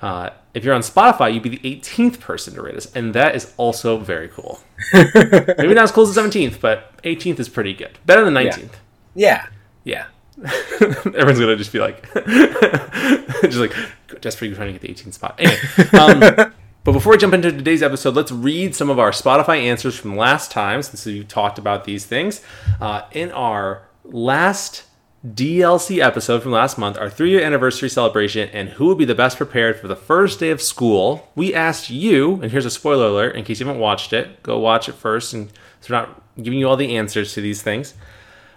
Uh, 0.00 0.30
if 0.52 0.64
you're 0.64 0.74
on 0.74 0.80
Spotify, 0.80 1.32
you'd 1.32 1.44
be 1.44 1.56
the 1.56 1.76
18th 1.80 2.18
person 2.18 2.54
to 2.54 2.62
rate 2.62 2.74
us, 2.74 2.92
and 2.92 3.14
that 3.14 3.36
is 3.36 3.54
also 3.56 3.98
very 3.98 4.26
cool. 4.26 4.58
Maybe 4.92 5.74
not 5.74 5.84
as 5.84 5.92
cool 5.92 6.02
as 6.02 6.12
the 6.12 6.20
17th, 6.20 6.60
but 6.60 7.00
18th 7.04 7.38
is 7.38 7.48
pretty 7.48 7.72
good. 7.72 8.00
Better 8.04 8.24
than 8.24 8.34
19th. 8.34 8.72
Yeah. 9.14 9.46
Yeah. 9.84 10.06
Everyone's 10.80 11.38
gonna 11.38 11.56
just 11.56 11.72
be 11.72 11.78
like, 11.78 12.12
just 13.42 13.58
like 13.58 13.74
desperately 14.20 14.56
trying 14.56 14.72
to 14.72 14.78
get 14.78 14.80
the 14.80 14.88
18th 14.88 15.14
spot. 15.14 15.34
Anyway, 15.38 15.58
um, 15.98 16.52
but 16.84 16.92
before 16.92 17.12
we 17.12 17.18
jump 17.18 17.34
into 17.34 17.52
today's 17.52 17.82
episode, 17.82 18.14
let's 18.14 18.32
read 18.32 18.74
some 18.74 18.90
of 18.90 18.98
our 18.98 19.10
Spotify 19.10 19.62
answers 19.62 19.96
from 19.96 20.16
last 20.16 20.50
time, 20.50 20.82
since 20.82 21.06
we 21.06 21.24
talked 21.24 21.58
about 21.58 21.84
these 21.84 22.06
things. 22.06 22.42
Uh, 22.80 23.02
in 23.12 23.30
our 23.32 23.86
last 24.04 24.84
DLC 25.24 26.04
episode 26.04 26.42
from 26.42 26.50
last 26.50 26.76
month, 26.76 26.98
our 26.98 27.08
three 27.08 27.30
year 27.30 27.42
anniversary 27.42 27.88
celebration, 27.88 28.48
and 28.52 28.70
who 28.70 28.86
would 28.86 28.98
be 28.98 29.04
the 29.04 29.14
best 29.14 29.36
prepared 29.36 29.78
for 29.78 29.86
the 29.86 29.94
first 29.94 30.40
day 30.40 30.50
of 30.50 30.60
school, 30.60 31.30
we 31.36 31.54
asked 31.54 31.90
you, 31.90 32.40
and 32.42 32.50
here's 32.50 32.66
a 32.66 32.70
spoiler 32.70 33.06
alert 33.06 33.36
in 33.36 33.44
case 33.44 33.60
you 33.60 33.66
haven't 33.66 33.80
watched 33.80 34.12
it, 34.12 34.42
go 34.42 34.58
watch 34.58 34.88
it 34.88 34.94
first, 34.94 35.32
and 35.32 35.50
so 35.80 35.94
we're 35.94 36.00
not 36.00 36.22
giving 36.42 36.58
you 36.58 36.68
all 36.68 36.76
the 36.76 36.96
answers 36.96 37.34
to 37.34 37.40
these 37.40 37.62
things. 37.62 37.94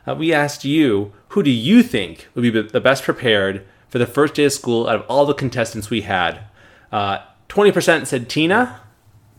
Uh, 0.07 0.15
we 0.15 0.33
asked 0.33 0.63
you, 0.63 1.11
who 1.29 1.43
do 1.43 1.51
you 1.51 1.83
think 1.83 2.27
would 2.33 2.41
be 2.41 2.49
the 2.49 2.81
best 2.81 3.03
prepared 3.03 3.65
for 3.89 3.97
the 3.97 4.05
first 4.05 4.35
day 4.35 4.45
of 4.45 4.53
school 4.53 4.87
out 4.87 4.95
of 4.95 5.05
all 5.07 5.25
the 5.25 5.33
contestants 5.33 5.89
we 5.89 6.01
had? 6.01 6.39
Uh, 6.91 7.19
20% 7.49 8.05
said 8.05 8.29
Tina, 8.29 8.79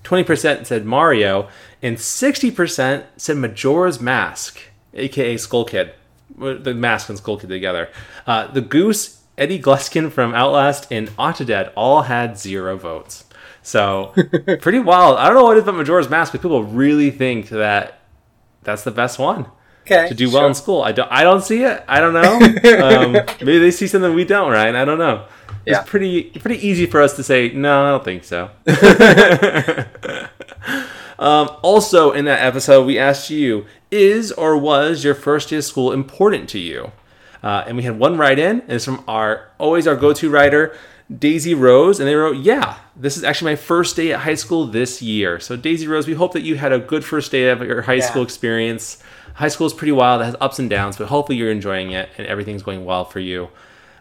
20% 0.04 0.66
said 0.66 0.84
Mario, 0.84 1.48
and 1.82 1.96
60% 1.96 3.04
said 3.16 3.36
Majora's 3.36 4.00
Mask, 4.00 4.60
aka 4.94 5.36
Skull 5.36 5.64
Kid. 5.64 5.92
the 6.38 6.74
mask 6.74 7.08
and 7.08 7.18
Skull 7.18 7.38
Kid 7.38 7.48
together. 7.48 7.88
Uh, 8.26 8.46
the 8.46 8.60
Goose, 8.60 9.22
Eddie 9.38 9.60
Gluskin 9.60 10.10
from 10.10 10.34
Outlast, 10.34 10.86
and 10.90 11.08
Autodead 11.16 11.72
all 11.76 12.02
had 12.02 12.38
zero 12.38 12.76
votes. 12.76 13.24
So 13.62 14.12
pretty 14.60 14.78
wild. 14.78 15.18
I 15.18 15.26
don't 15.26 15.34
know 15.34 15.44
what 15.44 15.56
it 15.56 15.60
is 15.60 15.64
about 15.64 15.76
Majora's 15.76 16.08
Mask, 16.08 16.32
but 16.32 16.42
people 16.42 16.62
really 16.64 17.10
think 17.10 17.48
that 17.48 18.00
that's 18.62 18.84
the 18.84 18.90
best 18.90 19.18
one 19.18 19.46
Okay. 19.88 20.08
to 20.08 20.14
do 20.14 20.30
well 20.30 20.46
in 20.46 20.54
school. 20.54 20.82
I 20.82 20.92
don't. 20.92 21.10
I 21.12 21.22
don't 21.22 21.42
see 21.42 21.62
it. 21.62 21.84
I 21.86 22.00
don't 22.00 22.12
know. 22.12 22.34
um, 22.84 23.12
maybe 23.40 23.58
they 23.58 23.70
see 23.70 23.86
something 23.86 24.14
we 24.14 24.24
don't, 24.24 24.50
right? 24.50 24.74
I 24.74 24.84
don't 24.84 24.98
know. 24.98 25.26
Yeah. 25.64 25.80
It's 25.80 25.88
pretty 25.88 26.24
pretty 26.30 26.66
easy 26.66 26.86
for 26.86 27.00
us 27.00 27.14
to 27.16 27.22
say 27.22 27.50
no. 27.52 27.86
I 27.86 27.90
don't 27.90 28.04
think 28.04 28.24
so. 28.24 28.50
um, 31.18 31.48
also, 31.62 32.12
in 32.12 32.24
that 32.26 32.40
episode, 32.44 32.86
we 32.86 32.98
asked 32.98 33.30
you: 33.30 33.66
Is 33.90 34.32
or 34.32 34.56
was 34.56 35.04
your 35.04 35.14
first 35.14 35.50
day 35.50 35.56
of 35.56 35.64
school 35.64 35.92
important 35.92 36.48
to 36.50 36.58
you? 36.58 36.90
Uh, 37.42 37.64
and 37.66 37.76
we 37.76 37.82
had 37.84 37.98
one 37.98 38.18
write 38.18 38.38
in, 38.38 38.60
and 38.62 38.72
it's 38.72 38.84
from 38.84 39.04
our 39.06 39.48
always 39.58 39.86
our 39.86 39.96
go 39.96 40.12
to 40.12 40.30
writer, 40.30 40.76
Daisy 41.16 41.54
Rose, 41.54 42.00
and 42.00 42.08
they 42.08 42.14
wrote, 42.14 42.38
"Yeah, 42.38 42.76
this 42.96 43.16
is 43.16 43.24
actually 43.24 43.52
my 43.52 43.56
first 43.56 43.96
day 43.96 44.12
at 44.12 44.20
high 44.20 44.34
school 44.34 44.66
this 44.66 45.00
year." 45.00 45.38
So, 45.38 45.56
Daisy 45.56 45.86
Rose, 45.86 46.06
we 46.06 46.14
hope 46.14 46.32
that 46.32 46.42
you 46.42 46.56
had 46.56 46.72
a 46.72 46.78
good 46.78 47.04
first 47.04 47.30
day 47.30 47.48
of 47.50 47.60
your 47.62 47.82
high 47.82 47.94
Yeah. 47.94 48.10
school 48.10 48.22
experience. 48.22 49.02
High 49.36 49.48
school 49.48 49.66
is 49.66 49.72
pretty 49.72 49.92
wild; 49.92 50.20
it 50.22 50.24
has 50.24 50.36
ups 50.40 50.58
and 50.58 50.68
downs, 50.68 50.96
but 50.96 51.08
hopefully 51.08 51.38
you're 51.38 51.50
enjoying 51.50 51.92
it 51.92 52.08
and 52.18 52.26
everything's 52.26 52.62
going 52.62 52.84
well 52.84 53.04
for 53.04 53.20
you. 53.20 53.48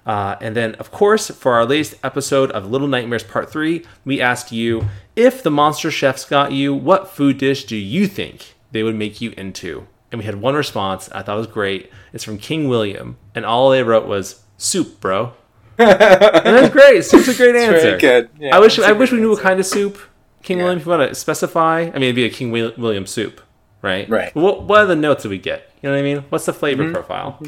Uh, 0.06 0.36
and 0.40 0.56
then, 0.56 0.76
of 0.76 0.92
course, 0.92 1.30
for 1.32 1.54
our 1.54 1.66
latest 1.66 1.96
episode 2.04 2.52
of 2.52 2.70
Little 2.70 2.88
Nightmares 2.88 3.24
Part 3.24 3.52
3, 3.52 3.84
we 4.06 4.22
asked 4.22 4.52
you 4.52 4.86
if 5.16 5.42
the 5.42 5.50
monster 5.50 5.90
chefs 5.90 6.26
got 6.26 6.52
you, 6.52 6.74
what 6.76 7.10
food 7.10 7.40
dish 7.40 7.66
do 7.66 7.76
you 7.76 8.06
think 8.08 8.54
they 8.72 8.84
would 8.84 8.96
make 8.96 9.20
you 9.20 9.34
into? 9.36 9.88
And 10.12 10.20
we 10.20 10.26
had 10.26 10.36
one 10.36 10.54
response 10.54 11.10
I 11.12 11.24
thought 11.24 11.38
was 11.38 11.48
great. 11.48 11.92
It's 12.14 12.24
from 12.24 12.38
King 12.38 12.70
William. 12.70 13.18
And 13.34 13.46
all 13.46 13.72
they 13.72 13.82
wrote 13.82 14.06
was, 14.08 14.44
soup, 14.58 15.02
bro. 15.02 15.34
and 15.78 16.00
that's 16.00 16.72
great. 16.72 17.04
Soup's 17.04 17.28
a 17.28 17.34
great 17.36 17.56
answer. 17.56 17.82
very 17.82 18.00
good. 18.00 18.30
Yeah, 18.40 18.56
I 18.56 18.60
wish 18.60 18.80
I 18.80 18.94
wish 18.94 19.12
we 19.12 19.20
knew 19.20 19.32
what 19.32 19.42
kind 19.42 19.60
of 19.60 19.66
soup. 19.66 19.98
King 20.42 20.60
Yeah. 20.60 20.66
William, 20.66 20.80
if 20.80 20.86
you 20.86 20.92
want 20.92 21.10
to 21.10 21.16
specify, 21.16 21.82
I 21.82 21.94
mean, 21.94 22.04
it'd 22.04 22.16
be 22.16 22.24
a 22.26 22.30
King 22.30 22.52
William 22.52 23.06
soup, 23.06 23.42
right? 23.86 24.10
Right. 24.10 24.36
What, 24.36 24.64
what 24.64 24.80
are 24.82 24.86
the 24.86 24.96
notes 24.96 25.24
that 25.24 25.30
we 25.30 25.38
get? 25.38 25.70
You 25.82 25.90
know 25.90 25.96
what 25.96 26.00
I 26.00 26.04
mean? 26.04 26.26
What's 26.30 26.46
the 26.46 26.54
flavor 26.54 26.84
Mm-hmm. 26.84 26.94
profile? 26.94 27.40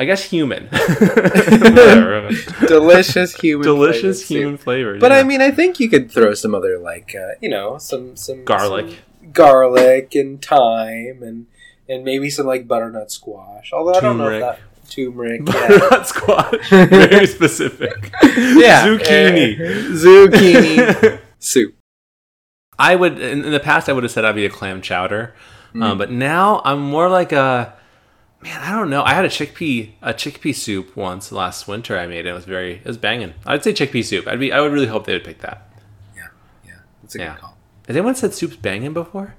I 0.00 0.04
guess 0.04 0.22
human. 0.22 0.68
Delicious 2.68 3.34
human. 3.34 3.64
Delicious 3.66 4.28
human 4.28 4.56
flavor. 4.56 4.98
But 4.98 5.10
yeah. 5.10 5.18
I 5.18 5.22
mean, 5.24 5.40
I 5.40 5.50
think 5.50 5.80
you 5.80 5.88
could 5.88 6.10
throw 6.10 6.34
some 6.34 6.54
other 6.54 6.78
like 6.78 7.14
uh, 7.18 7.34
you 7.40 7.48
know 7.48 7.78
some 7.78 8.14
some 8.16 8.44
Garlic. 8.44 8.86
some 8.90 9.32
garlic 9.32 10.14
and 10.14 10.40
thyme 10.40 11.22
and 11.22 11.46
and 11.88 12.04
maybe 12.04 12.30
some 12.30 12.46
like 12.46 12.68
butternut 12.68 13.10
squash. 13.10 13.72
Although 13.72 13.94
I 13.94 14.00
don't 14.00 14.18
know 14.18 14.30
if 14.30 14.40
that 14.40 14.60
turmeric. 14.88 15.42
Yeah. 15.46 15.52
butternut 15.68 16.06
squash. 16.14 16.70
Very 16.70 17.26
specific. 17.26 18.10
yeah. 18.22 18.86
Zucchini. 18.86 19.58
Uh, 19.58 19.64
zucchini 19.96 21.18
soup. 21.40 21.74
I 22.78 22.94
would 22.96 23.18
in, 23.18 23.44
in 23.44 23.52
the 23.52 23.60
past 23.60 23.88
I 23.88 23.92
would 23.92 24.04
have 24.04 24.10
said 24.12 24.24
I'd 24.24 24.34
be 24.34 24.44
a 24.46 24.50
clam 24.50 24.80
chowder, 24.82 25.34
Mm. 25.74 25.82
um, 25.84 25.98
but 25.98 26.10
now 26.10 26.62
I'm 26.64 26.80
more 26.80 27.08
like 27.10 27.30
a 27.32 27.74
man. 28.42 28.60
I 28.62 28.70
don't 28.72 28.88
know. 28.88 29.02
I 29.02 29.12
had 29.14 29.24
a 29.24 29.28
chickpea 29.28 29.90
a 30.00 30.14
chickpea 30.14 30.54
soup 30.54 30.96
once 30.96 31.30
last 31.32 31.68
winter. 31.68 31.98
I 31.98 32.06
made 32.06 32.24
it. 32.24 32.30
It 32.30 32.32
was 32.32 32.44
very 32.46 32.74
it 32.76 32.84
was 32.86 32.96
banging. 32.96 33.34
I'd 33.46 33.62
say 33.64 33.72
chickpea 33.72 34.04
soup. 34.04 34.26
I'd 34.26 34.40
be 34.40 34.52
I 34.52 34.60
would 34.60 34.72
really 34.72 34.86
hope 34.86 35.04
they 35.06 35.12
would 35.12 35.24
pick 35.24 35.40
that. 35.40 35.68
Yeah, 36.16 36.28
yeah, 36.64 36.72
that's 37.02 37.14
a 37.16 37.18
Yeah. 37.18 37.32
good 37.34 37.40
call. 37.40 37.56
Has 37.86 37.96
anyone 37.96 38.14
said 38.14 38.32
soup's 38.34 38.56
banging 38.56 38.92
before? 38.94 39.34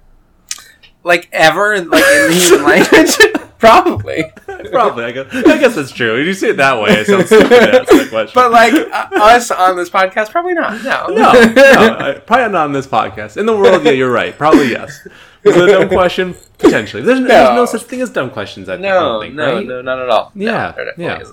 Like 1.04 1.30
ever, 1.32 1.74
in, 1.74 1.90
like 1.90 2.04
in 2.04 2.28
the 2.28 2.34
human 2.34 2.66
language, 2.66 3.18
probably. 3.58 4.24
Probably. 4.72 5.06
I 5.06 5.12
guess, 5.12 5.26
I 5.34 5.58
guess 5.58 5.76
that's 5.76 5.92
true. 5.92 6.18
When 6.18 6.26
you 6.26 6.34
say 6.34 6.50
it 6.50 6.58
that 6.58 6.82
way, 6.82 6.90
it 6.92 7.08
sounds 7.08 7.28
stupid 7.28 7.50
to 7.50 7.80
ask 7.82 7.90
that 7.92 8.08
question. 8.10 8.32
But 8.36 8.52
like 8.52 8.74
uh, 8.74 9.08
us 9.24 9.52
on 9.52 9.78
this 9.78 9.90
podcast, 9.90 10.32
probably 10.32 10.54
not. 10.54 10.84
No, 10.84 11.08
no, 11.14 11.32
no, 11.34 11.98
I- 12.00 12.20
probably 12.26 12.52
not 12.52 12.66
on 12.66 12.74
this 12.74 12.88
podcast. 12.88 13.38
In 13.38 13.46
the 13.46 13.56
world, 13.56 13.84
yeah, 13.86 13.92
you're 13.92 14.12
right. 14.12 14.38
Probably 14.38 14.70
yes. 14.72 15.08
Was 15.46 15.56
it 15.56 15.70
a 15.70 15.72
dumb 15.72 15.88
question? 15.90 16.36
Potentially. 16.58 17.02
There's, 17.02 17.20
there's 17.20 17.50
no 17.50 17.56
No. 17.56 17.66
such 17.66 17.84
thing 17.84 18.02
as 18.02 18.10
dumb 18.10 18.30
questions. 18.32 18.68
I 18.68 18.76
no, 18.76 19.22
think, 19.22 19.36
no, 19.36 19.56
right? 19.56 19.66
no, 19.66 19.82
not 19.82 20.00
at 20.00 20.10
all. 20.10 20.32
Yeah, 20.36 20.74
definitely 20.74 21.06
yeah. 21.06 21.24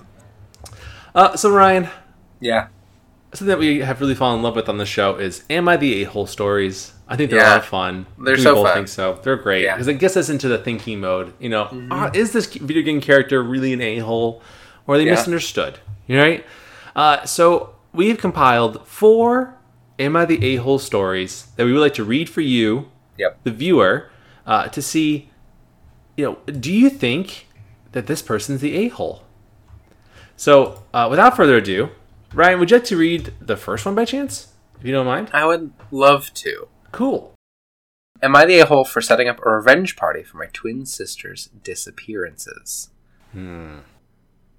Uh, 1.15 1.37
so 1.37 1.51
Ryan, 1.51 1.89
yeah. 2.41 2.69
something 3.33 3.49
that 3.49 3.59
we 3.59 3.81
have 3.81 4.01
really 4.01 4.15
fallen 4.15 4.37
in 4.39 4.43
love 4.43 4.55
with 4.55 4.69
on 4.69 4.79
the 4.79 4.87
show 4.87 5.17
is 5.17 5.43
"Am 5.51 5.69
I 5.69 5.77
the 5.77 6.03
A-hole?" 6.03 6.27
stories. 6.27 6.93
I 7.09 7.17
think 7.17 7.31
they're 7.31 7.41
a 7.41 7.45
lot 7.49 7.59
of 7.59 7.65
fun. 7.67 8.07
They're 8.19 8.35
we 8.35 8.41
so 8.43 8.55
both 8.57 8.67
fun. 8.67 8.75
think 8.75 8.89
so. 8.89 9.21
They're 9.23 9.37
great 9.37 9.63
Yeah. 9.63 9.75
because 9.75 9.87
it 9.89 9.95
gets 9.95 10.17
us 10.17 10.29
into 10.29 10.49
the 10.49 10.59
thinking 10.59 11.01
mode. 11.01 11.33
You 11.39 11.49
know, 11.49 11.87
ah, 11.91 12.11
is 12.13 12.33
this 12.33 12.47
video 12.47 12.83
game 12.83 13.01
character 13.01 13.43
really 13.43 13.73
an 13.73 13.81
a-hole, 13.81 14.43
or 14.87 14.95
are 14.95 14.99
they 14.99 15.05
Yeah. 15.05 15.13
misunderstood? 15.13 15.79
You 16.09 16.19
right? 16.19 16.45
Uh, 16.97 17.25
so 17.25 17.75
we've 17.93 18.19
compiled 18.19 18.87
four 18.87 19.55
"Am 19.99 20.17
I 20.17 20.25
the 20.25 20.45
A-hole?" 20.45 20.79
stories 20.81 21.47
that 21.57 21.65
we 21.65 21.73
would 21.73 21.81
like 21.81 21.95
to 21.95 22.05
read 22.05 22.29
for 22.29 22.41
you, 22.41 22.91
Yep. 23.19 23.39
the 23.45 23.51
viewer, 23.53 24.11
uh, 24.47 24.69
to 24.69 24.83
see. 24.83 25.31
You 26.17 26.25
know, 26.47 26.53
do 26.53 26.73
you 26.73 26.89
think 26.91 27.47
that 27.93 28.07
this 28.09 28.21
person's 28.23 28.61
the 28.63 28.75
a-hole? 28.87 29.23
So, 30.37 30.83
uh, 30.93 31.07
without 31.11 31.37
further 31.37 31.57
ado, 31.57 31.91
Ryan, 32.35 32.59
would 32.59 32.71
you 32.71 32.77
like 32.79 32.87
to 32.87 32.97
read 32.97 33.33
the 33.41 33.57
first 33.57 33.87
one 33.87 33.95
by 33.95 34.05
chance? 34.07 34.49
If 34.81 34.87
you 34.87 34.93
don't 34.93 35.07
mind? 35.07 35.31
I 35.33 35.45
would 35.47 35.73
love 35.91 36.33
to. 36.35 36.69
Cool. 36.97 37.35
Am 38.23 38.35
I 38.35 38.47
the 38.47 38.59
a-hole 38.61 38.87
for 38.87 39.03
setting 39.03 39.29
up 39.29 39.45
a 39.45 39.51
revenge 39.51 39.97
party 39.97 40.23
for 40.23 40.39
my 40.39 40.47
twin 40.47 40.87
sister's 40.87 41.51
disappearances? 41.63 42.89
Hmm. 43.33 43.81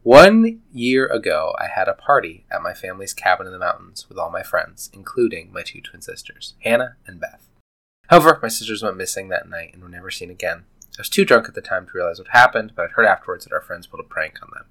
One 0.03 0.61
year 0.71 1.07
ago, 1.07 1.55
I 1.59 1.65
had 1.65 1.87
a 1.87 1.95
party 1.95 2.45
at 2.51 2.61
my 2.61 2.75
family's 2.75 3.15
cabin 3.15 3.47
in 3.47 3.53
the 3.53 3.57
mountains 3.57 4.07
with 4.07 4.19
all 4.19 4.29
my 4.29 4.43
friends, 4.43 4.91
including 4.93 5.51
my 5.51 5.63
two 5.63 5.81
twin 5.81 6.03
sisters, 6.03 6.53
Hannah 6.59 6.97
and 7.07 7.19
Beth. 7.19 7.47
However, 8.05 8.37
my 8.39 8.49
sisters 8.49 8.83
went 8.83 8.97
missing 8.97 9.29
that 9.29 9.49
night 9.49 9.73
and 9.73 9.81
were 9.81 9.89
never 9.89 10.11
seen 10.11 10.29
again. 10.29 10.65
I 10.83 10.99
was 10.99 11.09
too 11.09 11.25
drunk 11.25 11.47
at 11.47 11.55
the 11.55 11.61
time 11.61 11.87
to 11.87 11.91
realize 11.95 12.19
what 12.19 12.27
happened, 12.27 12.73
but 12.75 12.83
I'd 12.83 12.91
heard 12.91 13.07
afterwards 13.07 13.45
that 13.45 13.53
our 13.53 13.61
friends 13.61 13.87
pulled 13.87 14.05
a 14.05 14.07
prank 14.07 14.43
on 14.43 14.51
them. 14.53 14.65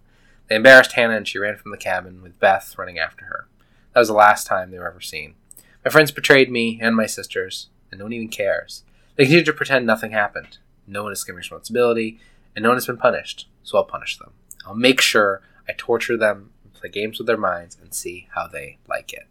They 0.46 0.54
embarrassed 0.54 0.92
Hannah 0.92 1.16
and 1.16 1.26
she 1.26 1.40
ran 1.40 1.56
from 1.56 1.72
the 1.72 1.76
cabin 1.76 2.22
with 2.22 2.38
Beth 2.38 2.78
running 2.78 3.00
after 3.00 3.24
her. 3.24 3.48
That 3.92 3.98
was 3.98 4.08
the 4.08 4.14
last 4.14 4.46
time 4.46 4.70
they 4.70 4.78
were 4.78 4.88
ever 4.88 5.00
seen. 5.00 5.34
My 5.86 5.90
friends 5.90 6.10
betrayed 6.10 6.50
me 6.50 6.80
and 6.82 6.96
my 6.96 7.06
sisters, 7.06 7.68
and 7.92 8.00
no 8.00 8.06
one 8.06 8.12
even 8.12 8.26
cares. 8.26 8.82
They 9.14 9.22
continue 9.22 9.44
to 9.44 9.52
pretend 9.52 9.86
nothing 9.86 10.10
happened. 10.10 10.58
No 10.84 11.04
one 11.04 11.12
is 11.12 11.22
claiming 11.22 11.36
responsibility, 11.38 12.18
and 12.56 12.64
no 12.64 12.70
one 12.70 12.76
has 12.76 12.86
been 12.86 12.96
punished, 12.96 13.46
so 13.62 13.78
I'll 13.78 13.84
punish 13.84 14.18
them. 14.18 14.32
I'll 14.66 14.74
make 14.74 15.00
sure 15.00 15.42
I 15.68 15.74
torture 15.78 16.16
them, 16.16 16.50
and 16.64 16.74
play 16.74 16.90
games 16.90 17.18
with 17.18 17.28
their 17.28 17.36
minds, 17.36 17.76
and 17.80 17.94
see 17.94 18.26
how 18.34 18.48
they 18.48 18.78
like 18.88 19.12
it. 19.12 19.28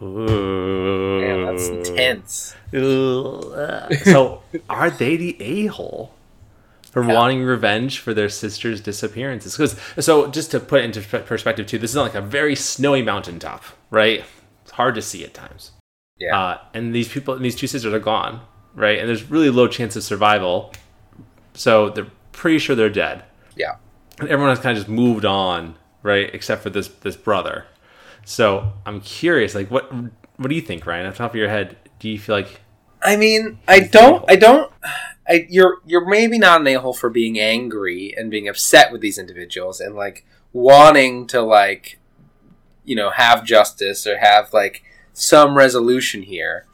Ooh. 0.00 1.20
Man, 1.22 1.46
that's 1.46 1.66
intense. 1.66 2.54
Ooh, 2.72 3.52
uh, 3.52 3.92
so, 3.96 4.44
are 4.70 4.90
they 4.90 5.16
the 5.16 5.36
a 5.42 5.66
hole 5.66 6.14
for 6.92 7.02
Yeah. 7.02 7.14
wanting 7.14 7.42
revenge 7.42 7.98
for 7.98 8.14
their 8.14 8.28
sister's 8.28 8.80
disappearances? 8.80 9.56
Because 9.56 9.74
so, 9.98 10.28
just 10.28 10.52
to 10.52 10.60
put 10.60 10.82
it 10.82 10.96
into 10.96 11.00
perspective, 11.22 11.66
too, 11.66 11.78
this 11.78 11.90
is 11.90 11.96
like 11.96 12.14
a 12.14 12.20
very 12.20 12.54
snowy 12.54 13.02
mountaintop, 13.02 13.64
right? 13.90 14.22
It's 14.62 14.70
hard 14.70 14.94
to 14.94 15.02
see 15.02 15.24
at 15.24 15.34
times. 15.34 15.72
Yeah. 16.20 16.38
Uh, 16.38 16.58
and 16.74 16.94
these 16.94 17.08
people, 17.08 17.34
and 17.34 17.44
these 17.44 17.56
two 17.56 17.66
sisters 17.66 17.92
are 17.92 17.98
gone, 17.98 18.42
right? 18.74 18.98
And 18.98 19.08
there's 19.08 19.24
really 19.30 19.50
low 19.50 19.66
chance 19.66 19.96
of 19.96 20.04
survival. 20.04 20.72
So 21.54 21.90
they're 21.90 22.06
pretty 22.32 22.58
sure 22.58 22.76
they're 22.76 22.90
dead. 22.90 23.24
yeah. 23.56 23.76
And 24.20 24.28
everyone 24.28 24.50
has 24.54 24.62
kind 24.62 24.76
of 24.76 24.84
just 24.84 24.88
moved 24.90 25.24
on, 25.24 25.76
right? 26.02 26.28
Except 26.34 26.62
for 26.62 26.68
this 26.70 26.88
this 26.88 27.16
brother. 27.16 27.64
So 28.26 28.74
I'm 28.84 29.00
curious, 29.00 29.54
like, 29.54 29.70
what 29.70 29.90
what 30.36 30.48
do 30.50 30.54
you 30.54 30.60
think, 30.60 30.86
Ryan? 30.86 31.06
Off 31.06 31.14
the 31.14 31.18
top 31.18 31.30
of 31.30 31.36
your 31.36 31.48
head, 31.48 31.78
do 31.98 32.08
you 32.08 32.18
feel 32.18 32.36
like 32.36 32.60
I 33.02 33.16
mean, 33.16 33.58
I 33.66 33.80
don't, 33.80 34.22
I 34.28 34.36
don't, 34.36 34.70
I, 35.26 35.46
you're, 35.48 35.78
you're 35.86 36.06
maybe 36.06 36.38
not 36.38 36.60
an 36.60 36.66
a-hole 36.66 36.92
for 36.92 37.08
being 37.08 37.38
angry 37.40 38.14
and 38.14 38.30
being 38.30 38.46
upset 38.46 38.92
with 38.92 39.00
these 39.00 39.16
individuals 39.16 39.80
and 39.80 39.94
like 39.94 40.26
wanting 40.52 41.26
to 41.28 41.40
like, 41.40 41.98
you 42.84 42.94
know, 42.94 43.08
have 43.08 43.42
justice 43.44 44.06
or 44.06 44.18
have 44.18 44.52
like 44.52 44.82
some 45.20 45.56
resolution 45.56 46.22
here. 46.22 46.66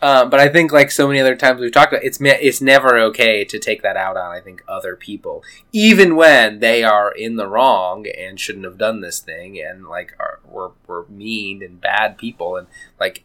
Um, 0.00 0.28
but 0.28 0.38
I 0.38 0.48
think, 0.48 0.70
like 0.72 0.90
so 0.90 1.06
many 1.06 1.18
other 1.20 1.36
times 1.36 1.60
we've 1.60 1.72
talked 1.72 1.92
about, 1.92 2.04
it's 2.04 2.18
it's 2.20 2.60
never 2.60 2.98
okay 2.98 3.44
to 3.44 3.58
take 3.58 3.82
that 3.82 3.96
out 3.96 4.16
on 4.18 4.34
I 4.34 4.40
think 4.40 4.62
other 4.68 4.96
people, 4.96 5.42
even 5.72 6.14
when 6.14 6.58
they 6.58 6.84
are 6.84 7.10
in 7.10 7.36
the 7.36 7.46
wrong 7.46 8.06
and 8.06 8.38
shouldn't 8.38 8.66
have 8.66 8.76
done 8.76 9.00
this 9.00 9.20
thing 9.20 9.58
and 9.58 9.86
like 9.86 10.14
are 10.18 10.40
were, 10.44 10.72
were 10.86 11.06
mean 11.08 11.62
and 11.62 11.80
bad 11.80 12.18
people 12.18 12.56
and 12.56 12.66
like 13.00 13.24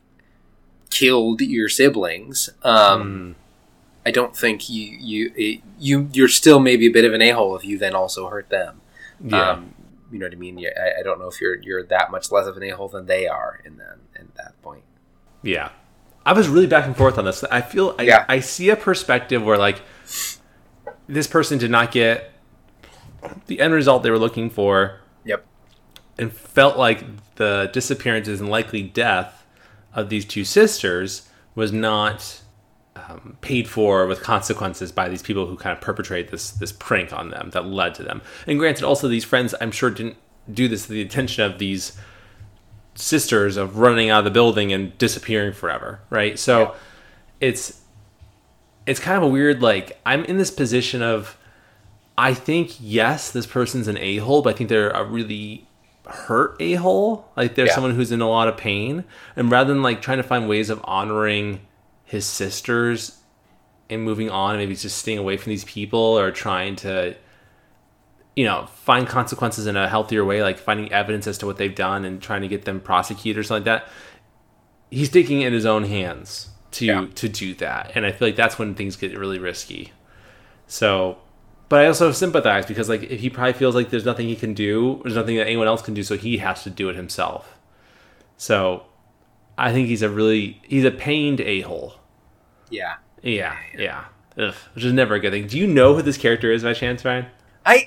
killed 0.89 1.41
your 1.41 1.67
siblings. 1.67 2.49
Um, 2.63 3.35
mm, 3.35 3.35
I 4.05 4.11
don't 4.11 4.35
think 4.35 4.69
you 4.69 4.85
you 5.01 5.33
it, 5.35 5.61
you 5.79 6.09
you're 6.13 6.29
still 6.29 6.61
maybe 6.61 6.87
a 6.87 6.91
bit 6.91 7.03
of 7.03 7.13
an 7.13 7.21
a 7.21 7.31
hole 7.31 7.57
if 7.57 7.65
you 7.65 7.77
then 7.77 7.93
also 7.93 8.29
hurt 8.29 8.49
them. 8.49 8.79
yeah, 9.21 9.51
Um, 9.51 9.73
you 10.11 10.19
know 10.19 10.25
what 10.25 10.33
I 10.33 10.37
mean? 10.37 10.59
I, 10.59 10.99
I 10.99 11.03
don't 11.03 11.19
know 11.19 11.27
if 11.27 11.39
you're 11.41 11.61
you're 11.61 11.83
that 11.85 12.11
much 12.11 12.31
less 12.31 12.47
of 12.47 12.57
an 12.57 12.63
a 12.63 12.69
hole 12.71 12.87
than 12.89 13.05
they 13.05 13.27
are 13.27 13.61
in 13.65 13.77
that 13.77 13.97
in 14.19 14.29
that 14.37 14.59
point. 14.61 14.83
yeah? 15.43 15.69
I 16.25 16.33
was 16.33 16.47
really 16.47 16.67
back 16.67 16.85
and 16.85 16.95
forth 16.95 17.17
on 17.17 17.25
this. 17.25 17.43
I 17.45 17.61
feel 17.61 17.95
I, 17.97 18.03
Yeah. 18.03 18.25
I 18.27 18.39
see 18.41 18.69
a 18.69 18.75
perspective 18.75 19.43
where 19.43 19.57
like 19.57 19.81
this 21.07 21.25
person 21.27 21.57
did 21.57 21.71
not 21.71 21.91
get 21.91 22.31
the 23.47 23.59
end 23.59 23.73
result 23.73 24.03
they 24.03 24.11
were 24.11 24.19
looking 24.19 24.49
for 24.49 24.99
Yep. 25.25 25.45
and 26.17 26.31
felt 26.31 26.77
like 26.77 27.03
the 27.35 27.69
disappearances 27.73 28.39
and 28.41 28.49
likely 28.49 28.83
death 28.83 29.45
of 29.93 30.09
these 30.09 30.25
two 30.25 30.43
sisters 30.45 31.27
was 31.55 31.71
not 31.71 32.41
um, 33.07 33.37
paid 33.41 33.67
for 33.67 34.07
with 34.07 34.21
consequences 34.21 34.91
by 34.91 35.07
these 35.09 35.21
people 35.21 35.45
who 35.45 35.55
kind 35.55 35.75
of 35.75 35.81
perpetrate 35.81 36.29
this 36.31 36.51
this 36.51 36.71
prank 36.71 37.13
on 37.13 37.29
them 37.29 37.49
that 37.51 37.65
led 37.65 37.95
to 37.95 38.03
them. 38.03 38.21
And 38.47 38.59
granted, 38.59 38.83
also 38.83 39.07
these 39.07 39.25
friends, 39.25 39.53
I'm 39.61 39.71
sure, 39.71 39.89
didn't 39.89 40.17
do 40.51 40.67
this 40.67 40.83
to 40.87 40.91
the 40.93 41.01
attention 41.01 41.43
of 41.43 41.59
these 41.59 41.97
sisters 42.95 43.55
of 43.57 43.77
running 43.77 44.09
out 44.09 44.19
of 44.19 44.25
the 44.25 44.31
building 44.31 44.73
and 44.73 44.97
disappearing 44.97 45.53
forever, 45.53 45.99
right? 46.09 46.37
So 46.37 46.59
Yeah. 46.59 46.71
it's 47.39 47.81
it's 48.85 48.99
kind 48.99 49.17
of 49.17 49.23
a 49.23 49.27
weird 49.27 49.61
like 49.61 49.99
I'm 50.05 50.25
in 50.25 50.37
this 50.37 50.51
position 50.51 51.01
of 51.01 51.37
I 52.17 52.33
think 52.33 52.75
yes, 52.81 53.31
this 53.31 53.45
person's 53.45 53.87
an 53.87 53.97
a 53.97 54.17
hole, 54.17 54.41
but 54.41 54.53
I 54.55 54.57
think 54.57 54.69
they're 54.69 54.89
a 54.89 55.03
really 55.05 55.65
hurt 56.05 56.57
a 56.59 56.73
hole. 56.73 57.29
Like 57.37 57.55
they're 57.55 57.67
Yeah. 57.67 57.75
someone 57.75 57.95
who's 57.95 58.11
in 58.11 58.19
a 58.19 58.27
lot 58.27 58.47
of 58.49 58.57
pain, 58.57 59.05
and 59.37 59.49
rather 59.49 59.71
than 59.73 59.81
like 59.83 60.01
trying 60.01 60.17
to 60.17 60.23
find 60.23 60.49
ways 60.49 60.69
of 60.69 60.81
honoring 60.83 61.61
his 62.09 62.25
sisters 62.25 63.19
and 63.87 64.03
moving 64.03 64.31
on, 64.31 64.57
maybe 64.57 64.75
just 64.75 64.97
staying 64.97 65.19
away 65.19 65.37
from 65.37 65.51
these 65.51 65.63
people 65.63 65.99
or 65.99 66.31
trying 66.31 66.75
to, 66.75 67.15
you 68.35 68.45
know, 68.45 68.65
find 68.65 69.07
consequences 69.07 69.67
in 69.67 69.77
a 69.77 69.87
healthier 69.87 70.25
way, 70.25 70.41
like 70.41 70.57
finding 70.57 70.91
evidence 70.91 71.27
as 71.27 71.37
to 71.37 71.45
what 71.45 71.57
they've 71.57 71.75
done 71.75 72.05
and 72.05 72.19
trying 72.19 72.41
to 72.41 72.47
get 72.47 72.65
them 72.65 72.79
prosecuted 72.79 73.39
or 73.39 73.43
something 73.43 73.71
like 73.71 73.83
that. 73.83 73.91
He's 74.89 75.09
taking 75.09 75.41
it 75.41 75.47
in 75.47 75.53
his 75.53 75.67
own 75.67 75.83
hands 75.83 76.49
to 76.71 76.85
Yeah. 76.85 77.05
to 77.13 77.29
do 77.29 77.53
that, 77.55 77.91
and 77.93 78.05
I 78.07 78.11
feel 78.11 78.27
like 78.27 78.35
that's 78.35 78.57
when 78.57 78.73
things 78.73 78.95
get 78.95 79.15
really 79.17 79.37
risky. 79.39 79.91
So, 80.65 81.17
but 81.67 81.81
I 81.81 81.85
also 81.87 82.11
sympathize 82.11 82.65
because 82.65 82.89
like 82.89 83.03
if 83.03 83.19
he 83.19 83.29
probably 83.29 83.53
feels 83.53 83.75
like 83.75 83.91
there's 83.91 84.05
nothing 84.05 84.27
he 84.27 84.35
can 84.35 84.55
do, 84.55 84.99
there's 85.03 85.15
nothing 85.15 85.35
that 85.37 85.45
anyone 85.45 85.67
else 85.67 85.83
can 85.83 85.93
do, 85.93 86.01
so 86.01 86.17
he 86.17 86.37
has 86.39 86.63
to 86.63 86.71
do 86.71 86.89
it 86.89 86.95
himself. 86.95 87.55
So, 88.37 88.85
I 89.57 89.71
think 89.73 89.87
he's 89.89 90.01
a 90.01 90.09
really 90.09 90.59
he's 90.63 90.85
a 90.85 90.91
pained 90.91 91.41
a 91.41 91.61
hole. 91.61 91.95
Yeah. 92.69 92.95
Yeah, 93.21 93.55
yeah. 93.77 94.05
Ugh, 94.37 94.53
which 94.73 94.83
is 94.85 94.93
never 94.93 95.15
a 95.15 95.19
good 95.19 95.31
thing. 95.31 95.47
Do 95.47 95.57
you 95.57 95.67
know 95.67 95.95
who 95.95 96.01
this 96.01 96.17
character 96.17 96.51
is 96.51 96.63
by 96.63 96.73
chance, 96.73 97.03
Ryan? 97.03 97.25
I 97.65 97.85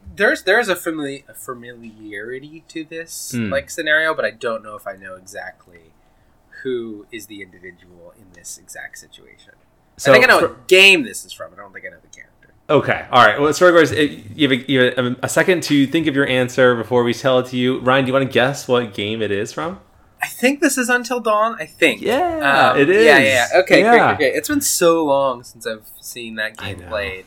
there's 0.16 0.42
there's 0.44 0.68
a 0.68 0.74
famili- 0.74 1.28
a 1.28 1.34
familiarity 1.34 2.64
to 2.68 2.84
this 2.84 3.32
Hmm. 3.34 3.50
like 3.50 3.68
scenario, 3.70 4.14
but 4.14 4.24
I 4.24 4.30
don't 4.30 4.62
know 4.62 4.74
if 4.76 4.86
I 4.86 4.94
know 4.96 5.14
exactly 5.16 5.92
who 6.62 7.06
is 7.12 7.26
the 7.26 7.42
individual 7.42 8.14
in 8.16 8.24
this 8.34 8.56
exact 8.58 8.98
situation. 8.98 9.52
I 9.98 10.12
think 10.12 10.24
I 10.24 10.28
know 10.28 10.40
for- 10.40 10.48
what 10.48 10.68
game 10.68 11.02
this 11.02 11.24
is 11.24 11.32
from. 11.32 11.52
I 11.52 11.56
don't 11.56 11.72
think 11.72 11.84
I 11.86 11.88
know 11.90 11.96
the 12.00 12.08
character. 12.08 12.28
Okay, 12.70 13.04
all 13.10 13.26
right. 13.26 13.38
Well, 13.40 13.52
story 13.52 13.72
goes. 13.72 13.92
You 13.92 14.48
have, 14.48 14.52
a, 14.52 14.70
you 14.72 14.80
have 14.96 15.16
a 15.22 15.28
second 15.28 15.62
to 15.64 15.86
think 15.86 16.06
of 16.06 16.14
your 16.14 16.26
answer 16.26 16.74
before 16.76 17.02
we 17.02 17.12
tell 17.12 17.40
it 17.40 17.46
to 17.46 17.56
you. 17.56 17.80
Ryan, 17.80 18.04
do 18.04 18.08
you 18.08 18.12
want 18.14 18.24
to 18.26 18.32
guess 18.32 18.66
what 18.68 18.94
game 18.94 19.20
it 19.20 19.30
is 19.30 19.52
from? 19.52 19.80
I 20.22 20.26
think 20.26 20.60
this 20.60 20.78
is 20.78 20.88
Until 20.88 21.20
Dawn. 21.20 21.56
I 21.60 21.66
think. 21.66 22.00
Yeah, 22.00 22.70
Um, 22.72 22.80
it 22.80 22.88
is. 22.88 23.04
Yeah, 23.04 23.18
yeah. 23.18 23.24
yeah. 23.52 23.60
Okay, 23.60 23.82
great, 23.82 23.94
Yeah. 23.96 24.06
great, 24.08 24.16
great. 24.18 24.34
It's 24.36 24.48
been 24.48 24.60
so 24.60 25.04
long 25.04 25.42
since 25.42 25.66
I've 25.66 25.86
seen 26.00 26.36
that 26.36 26.56
game 26.56 26.80
played. 26.88 27.24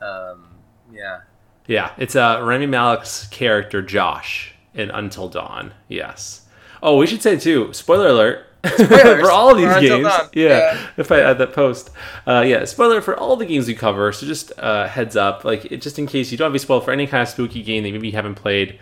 Um, 0.00 0.48
yeah. 0.92 1.20
Yeah, 1.66 1.92
it's 1.96 2.16
uh, 2.16 2.40
Rami 2.42 2.66
Malek's 2.66 3.28
character 3.28 3.80
Josh 3.82 4.54
in 4.74 4.90
Until 4.90 5.28
Dawn. 5.28 5.72
Yes. 5.88 6.46
Oh, 6.82 6.96
we 6.96 7.06
should 7.06 7.22
say 7.22 7.38
too. 7.38 7.72
Spoiler 7.72 8.08
alert 8.08 8.46
for 8.76 9.30
all 9.30 9.50
of 9.52 9.58
these 9.58 9.88
games. 9.88 10.08
Yeah, 10.34 10.48
Yeah. 10.74 10.86
if 10.96 11.12
I 11.12 11.20
add 11.20 11.38
that 11.38 11.52
post. 11.52 11.90
Uh, 12.26 12.42
yeah, 12.44 12.64
spoiler 12.64 13.00
for 13.00 13.16
all 13.16 13.36
the 13.36 13.46
games 13.46 13.68
we 13.68 13.74
cover. 13.74 14.10
So 14.12 14.26
just 14.26 14.52
uh, 14.58 14.88
heads 14.88 15.14
up, 15.16 15.44
like 15.44 15.66
it, 15.66 15.80
just 15.80 15.98
in 16.00 16.06
case 16.08 16.32
you 16.32 16.38
don't 16.38 16.46
want 16.46 16.52
to 16.54 16.54
be 16.60 16.62
spoiled 16.64 16.84
for 16.84 16.90
any 16.92 17.06
kind 17.06 17.22
of 17.22 17.28
spooky 17.28 17.62
game 17.62 17.84
that 17.84 17.92
maybe 17.92 18.08
you 18.08 18.12
haven't 18.14 18.34
played. 18.34 18.80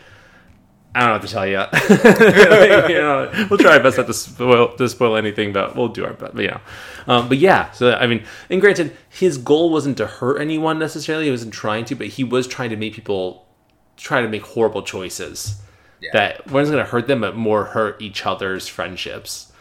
I 0.95 1.01
don't 1.01 1.09
know 1.09 1.13
what 1.15 1.23
to 1.23 1.29
tell 1.29 1.47
you. 1.47 1.61
you 2.95 3.01
know, 3.01 3.47
we'll 3.49 3.59
try 3.59 3.77
our 3.77 3.81
best 3.83 3.97
not 3.97 4.07
to 4.09 4.15
spoil 4.15 4.75
to 4.77 4.89
spoil 4.89 5.17
anything, 5.17 5.53
but 5.53 5.77
we'll 5.77 5.89
do 5.89 6.05
our 6.05 6.15
best. 6.15 6.35
But, 6.35 6.43
you 6.43 6.49
know, 6.49 6.61
um, 7.07 7.29
but 7.29 7.39
yeah. 7.39 7.71
So 7.73 7.93
I 7.95 8.07
mean, 8.09 8.25
and 8.49 8.61
granted, 8.61 8.97
his 9.09 9.39
goal 9.39 9.71
wasn't 9.71 9.97
to 9.99 10.07
hurt 10.07 10.41
anyone 10.41 10.79
necessarily. 10.81 11.27
He 11.27 11.31
wasn't 11.31 11.55
trying 11.55 11.85
to, 11.87 11.95
but 11.95 12.09
he 12.09 12.25
was 12.25 12.49
trying 12.49 12.71
to 12.71 12.77
make 12.77 12.95
people 12.95 13.47
try 13.97 14.21
to 14.21 14.29
make 14.29 14.43
horrible 14.43 14.83
choices 14.83 15.61
Yeah. 16.01 16.11
that 16.15 16.51
wasn't 16.51 16.75
going 16.77 16.85
to 16.85 16.91
hurt 16.91 17.07
them, 17.07 17.21
but 17.21 17.37
more 17.37 17.67
hurt 17.67 18.01
each 18.03 18.27
other's 18.27 18.67
friendships. 18.67 19.53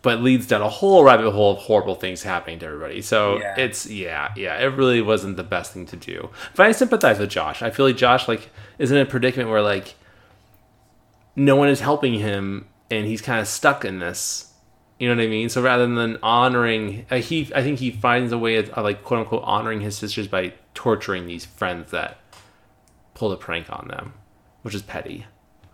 But 0.00 0.20
leads 0.22 0.46
down 0.46 0.62
a 0.62 0.68
whole 0.68 1.04
rabbit 1.04 1.30
hole 1.30 1.52
of 1.52 1.58
horrible 1.58 1.94
things 1.96 2.22
happening 2.22 2.58
to 2.60 2.66
everybody. 2.66 3.02
So 3.02 3.38
Yeah. 3.38 3.54
it's 3.58 3.86
yeah, 3.86 4.30
yeah. 4.36 4.56
It 4.58 4.74
really 4.74 5.02
wasn't 5.02 5.36
the 5.36 5.42
best 5.44 5.72
thing 5.72 5.86
to 5.86 5.96
do. 5.96 6.30
But 6.56 6.66
I 6.66 6.72
sympathize 6.72 7.18
with 7.20 7.30
Josh. 7.30 7.62
I 7.62 7.70
feel 7.70 7.86
like 7.86 7.96
Josh 7.96 8.26
like 8.26 8.50
is 8.78 8.90
in 8.90 8.96
a 8.98 9.04
predicament 9.06 9.50
where 9.50 9.60
like 9.62 9.94
no 11.38 11.56
one 11.56 11.68
is 11.68 11.80
helping 11.80 12.14
him, 12.14 12.66
and 12.90 13.06
he's 13.06 13.22
kind 13.22 13.40
of 13.40 13.48
stuck 13.48 13.84
in 13.84 13.98
this. 14.00 14.52
You 14.98 15.08
know 15.08 15.14
what 15.14 15.24
I 15.24 15.28
mean? 15.28 15.48
So 15.48 15.62
rather 15.62 15.86
than 15.86 16.18
honoring, 16.22 17.06
uh, 17.10 17.16
he 17.16 17.50
I 17.54 17.62
think 17.62 17.78
he 17.78 17.90
finds 17.92 18.32
a 18.32 18.38
way 18.38 18.56
of, 18.56 18.68
of 18.70 18.84
like 18.84 19.04
quote 19.04 19.20
unquote 19.20 19.44
honoring 19.44 19.80
his 19.80 19.96
sisters 19.96 20.26
by 20.26 20.52
torturing 20.74 21.26
these 21.26 21.44
friends 21.44 21.92
that 21.92 22.18
pulled 23.14 23.32
a 23.32 23.36
prank 23.36 23.70
on 23.70 23.88
them, 23.88 24.14
which 24.62 24.74
is 24.74 24.82
petty. 24.82 25.26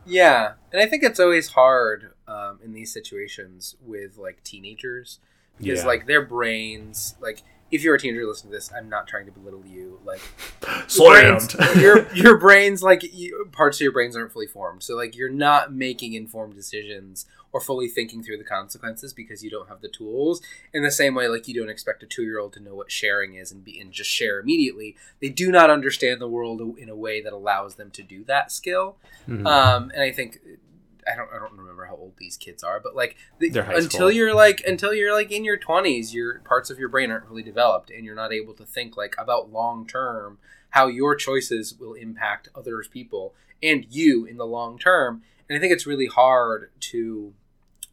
Yeah, 0.07 0.53
and 0.73 0.83
I 0.83 0.87
think 0.87 1.03
it's 1.03 1.19
always 1.19 1.49
hard 1.49 2.13
um, 2.29 2.59
in 2.63 2.75
these 2.75 2.93
situations 2.93 3.77
with 3.83 4.19
like 4.19 4.43
teenagers 4.45 5.21
because 5.57 5.81
Yeah. 5.81 5.87
like 5.87 6.07
their 6.07 6.23
brains, 6.23 7.15
like 7.21 7.43
if 7.75 7.83
you're 7.83 7.97
a 7.97 7.99
teenager 7.99 8.25
listening 8.27 8.53
to 8.53 8.57
this, 8.57 8.71
I'm 8.73 8.89
not 8.89 9.09
trying 9.09 9.27
to 9.27 9.33
belittle 9.33 9.67
you. 9.67 9.99
Like 10.05 10.21
your 10.97 11.23
brains- 11.23 11.55
your 11.77 12.09
your 12.15 12.39
brains, 12.39 12.83
like 12.83 13.03
you, 13.13 13.49
parts 13.53 13.79
of 13.79 13.81
your 13.83 13.93
brains 13.93 14.17
aren't 14.17 14.33
fully 14.33 14.47
formed, 14.47 14.83
so 14.83 14.95
like 14.95 15.17
you're 15.17 15.29
not 15.29 15.73
making 15.73 16.13
informed 16.15 16.55
decisions 16.55 17.27
or 17.53 17.61
fully 17.61 17.87
thinking 17.87 18.21
through 18.23 18.37
the 18.37 18.45
consequences 18.45 19.13
because 19.13 19.45
you 19.45 19.51
don't 19.51 19.69
have 19.69 19.81
the 19.81 19.89
tools. 19.89 20.43
In 20.73 20.83
the 20.83 20.91
same 20.91 21.15
way, 21.15 21.29
like 21.29 21.47
you 21.47 21.55
don't 21.55 21.69
expect 21.69 22.03
a 22.03 22.07
two 22.07 22.23
year 22.23 22.39
old 22.39 22.53
to 22.55 22.61
know 22.61 22.75
what 22.75 22.91
sharing 22.91 23.35
is 23.35 23.51
and 23.53 23.65
be 23.65 23.81
and 23.81 23.93
just 23.93 24.11
share 24.11 24.41
immediately. 24.41 24.97
They 25.21 25.29
do 25.29 25.51
not 25.53 25.71
understand 25.71 26.21
the 26.21 26.29
world 26.29 26.61
in 26.79 26.89
a 26.89 26.97
way 26.97 27.21
that 27.23 27.33
allows 27.33 27.75
them 27.77 27.91
to 27.93 28.03
do 28.03 28.25
that 28.25 28.51
skill. 28.53 28.97
Mhm. 29.29 29.47
Um, 29.47 29.91
and 29.95 30.03
I 30.03 30.11
think 30.13 30.41
I 31.11 31.17
don't 31.17 31.29
I 31.35 31.39
don't 31.39 31.57
remember 31.57 31.87
how 31.87 31.97
old 31.97 32.15
these 32.17 32.37
kids 32.37 32.63
are, 32.63 32.81
but 32.81 32.95
like 32.95 33.17
the, 33.39 33.49
until 33.49 33.83
school. 33.83 34.11
you're 34.11 34.35
like 34.35 34.63
until 34.67 34.95
you're 34.95 35.13
like 35.13 35.31
in 35.31 35.45
your 35.45 35.57
twenties, 35.57 36.15
your 36.15 36.41
parts 36.41 36.71
of 36.71 36.79
your 36.79 36.89
brain 36.89 37.11
aren't 37.11 37.27
really 37.27 37.43
developed, 37.43 37.91
and 37.91 38.05
you're 38.05 38.15
not 38.15 38.33
able 38.33 38.55
to 38.55 38.65
think 38.65 38.97
like 38.97 39.15
about 39.19 39.53
long 39.53 39.87
term 39.87 40.39
how 40.71 40.89
your 40.89 41.15
choices 41.15 41.75
will 41.79 41.95
impact 41.95 42.49
others 42.55 42.89
people 42.89 43.33
and 43.63 43.87
you 43.91 44.25
in 44.25 44.37
the 44.37 44.47
long 44.47 44.79
term. 44.79 45.23
And 45.49 45.57
I 45.57 45.61
think 45.61 45.73
it's 45.73 45.87
really 45.87 46.07
hard 46.07 46.71
to 46.81 47.33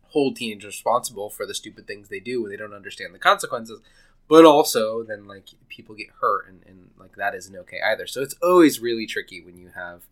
hold 0.10 0.36
teenagers 0.36 0.74
responsible 0.76 1.30
for 1.30 1.45
the 1.45 1.54
stupid 1.54 1.88
things 1.88 2.10
they 2.10 2.19
do 2.19 2.41
when 2.41 2.52
they 2.52 2.58
don't 2.58 2.74
understand 2.74 3.13
the 3.13 3.19
consequences. 3.19 3.80
But 4.28 4.45
also, 4.45 5.04
then 5.04 5.28
like 5.28 5.50
people 5.67 5.93
get 5.93 6.08
hurt, 6.21 6.47
and, 6.47 6.62
and 6.65 6.89
like 6.97 7.17
that 7.17 7.36
isn't 7.36 7.56
okay 7.56 7.80
either. 7.86 8.08
So 8.08 8.21
it's 8.21 8.36
always 8.41 8.80
really 8.80 9.06
tricky 9.06 9.41
when 9.41 9.58
you 9.58 9.71
have 9.76 10.04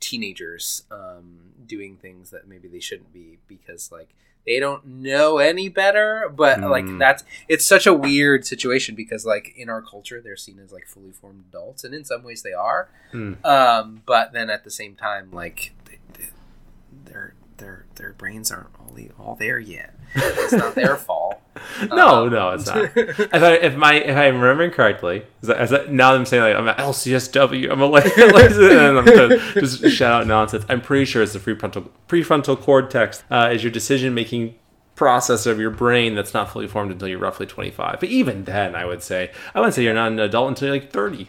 teenagers 0.00 0.84
um, 0.90 1.52
doing 1.66 1.96
things 1.96 2.30
that 2.30 2.46
maybe 2.48 2.68
they 2.68 2.80
shouldn't 2.80 3.12
be 3.12 3.38
because 3.48 3.90
like 3.92 4.08
they 4.46 4.58
don't 4.60 4.86
know 4.86 5.38
any 5.38 5.68
better. 5.68 6.32
But 6.34 6.60
like 6.60 6.84
Mm. 6.84 6.98
that's 6.98 7.24
it's 7.48 7.66
such 7.66 7.86
a 7.86 7.92
weird 7.92 8.46
situation 8.46 8.94
because 8.94 9.26
like 9.26 9.52
in 9.56 9.68
our 9.68 9.82
culture 9.82 10.20
they're 10.20 10.36
seen 10.36 10.58
as 10.58 10.72
like 10.72 10.86
fully 10.86 11.12
formed 11.12 11.44
adults, 11.50 11.84
and 11.84 11.94
in 11.94 12.04
some 12.04 12.22
ways 12.22 12.42
they 12.42 12.52
are. 12.52 12.88
Mm. 13.12 13.44
Um, 13.44 14.02
but 14.06 14.32
then 14.32 14.48
at 14.50 14.64
the 14.64 14.70
same 14.70 14.94
time, 14.94 15.30
like 15.32 15.72
they, 15.84 15.98
they, 16.18 17.10
their 17.58 17.84
their 17.96 18.12
brains 18.12 18.50
aren't 18.50 18.68
all 18.80 18.92
the, 18.94 19.10
all 19.18 19.34
there 19.34 19.58
yet. 19.58 19.94
It's 20.14 20.52
not 20.52 20.74
their 20.74 20.96
fault. 20.96 21.42
no, 21.90 22.24
Um, 22.24 22.30
no, 22.32 22.50
it's 22.50 22.66
not. 22.66 22.78
if 22.96 23.34
I 23.34 23.54
if 23.54 23.76
my 23.76 23.94
if 23.94 24.16
I'm 24.16 24.40
remembering 24.40 24.70
correctly, 24.70 25.24
is 25.42 25.48
that, 25.48 25.60
is 25.60 25.70
that, 25.70 25.92
now 25.92 26.14
I'm 26.14 26.24
saying 26.24 26.42
like 26.42 26.56
I'm 26.56 26.68
at 26.68 26.78
LCSW, 26.78 27.70
I'm 27.70 27.80
a 27.82 27.86
like, 27.86 28.06
and 28.16 28.98
I'm 28.98 29.38
just 29.54 29.86
shout 29.90 30.22
out 30.22 30.26
nonsense. 30.26 30.64
I'm 30.68 30.80
pretty 30.80 31.04
sure 31.04 31.22
it's 31.22 31.34
the 31.34 31.38
prefrontal 31.38 31.88
prefrontal 32.08 32.58
cortex 32.58 33.22
uh, 33.30 33.50
is 33.52 33.62
your 33.62 33.72
decision 33.72 34.14
making 34.14 34.54
process 34.94 35.46
of 35.46 35.60
your 35.60 35.70
brain 35.70 36.14
that's 36.14 36.34
not 36.34 36.50
fully 36.50 36.66
formed 36.66 36.90
until 36.90 37.06
you're 37.06 37.20
roughly 37.20 37.46
25. 37.46 38.00
But 38.00 38.08
even 38.08 38.44
then, 38.44 38.74
I 38.74 38.84
would 38.84 39.02
say 39.02 39.30
I 39.54 39.60
wouldn't 39.60 39.74
say 39.74 39.82
you're 39.84 39.94
not 39.94 40.10
an 40.10 40.18
adult 40.20 40.48
until 40.48 40.68
you're 40.68 40.82
like 40.82 40.90
30. 40.90 41.28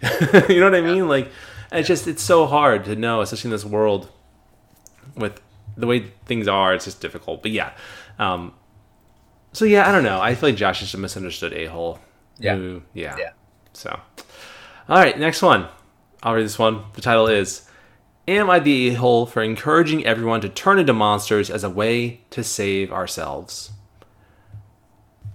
you 0.54 0.60
know 0.60 0.66
what 0.72 0.76
I 0.76 0.82
mean? 0.82 1.08
Like 1.08 1.30
it's 1.72 1.88
just 1.88 2.08
it's 2.08 2.24
so 2.24 2.46
hard 2.48 2.86
to 2.86 2.96
know, 2.96 3.20
especially 3.22 3.50
in 3.50 3.52
this 3.52 3.66
world 3.66 4.10
with 5.16 5.42
the 5.80 5.88
way 5.88 6.12
things 6.26 6.48
are. 6.48 6.74
It's 6.74 6.86
just 6.86 7.02
difficult. 7.02 7.42
But 7.42 7.52
yeah. 7.52 7.72
Um, 8.18 8.54
so 9.54 9.66
yeah, 9.66 9.88
I 9.88 9.92
don't 9.92 10.04
know. 10.04 10.22
I 10.22 10.36
feel 10.36 10.50
like 10.50 10.58
Josh 10.58 10.82
is 10.82 10.94
a 10.94 10.98
misunderstood 10.98 11.54
a 11.54 11.66
hole. 11.66 12.00
Yeah. 12.38 12.80
yeah. 12.94 13.16
Yeah. 13.18 13.32
So, 13.74 14.00
all 14.88 14.98
right, 14.98 15.18
next 15.18 15.42
one. 15.42 15.68
I'll 16.24 16.36
read 16.36 16.46
this 16.46 16.60
one. 16.60 16.84
The 16.94 17.02
title 17.02 17.28
is 17.28 17.68
"Am 18.28 18.50
I 18.50 18.60
the 18.60 18.90
a 18.90 18.94
hole 18.94 19.26
for 19.26 19.42
encouraging 19.42 20.06
everyone 20.06 20.42
to 20.42 20.50
turn 20.50 20.80
into 20.80 20.94
monsters 20.94 21.50
as 21.50 21.64
a 21.64 21.70
way 21.70 22.22
to 22.32 22.44
save 22.44 22.92
ourselves?" 22.92 23.72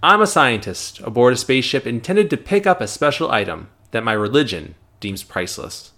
I'm 0.03 0.21
a 0.21 0.27
scientist 0.27 1.01
aboard 1.01 1.33
a 1.33 1.37
spaceship 1.37 1.87
intended 1.87 2.29
to 2.29 2.37
pick 2.37 2.67
up 2.67 2.83
a 2.83 2.87
special 2.87 3.31
item 3.31 3.71
that 3.93 4.05
my 4.05 4.13
religion 4.13 4.75
deems 5.01 5.23
priceless. 5.23 5.93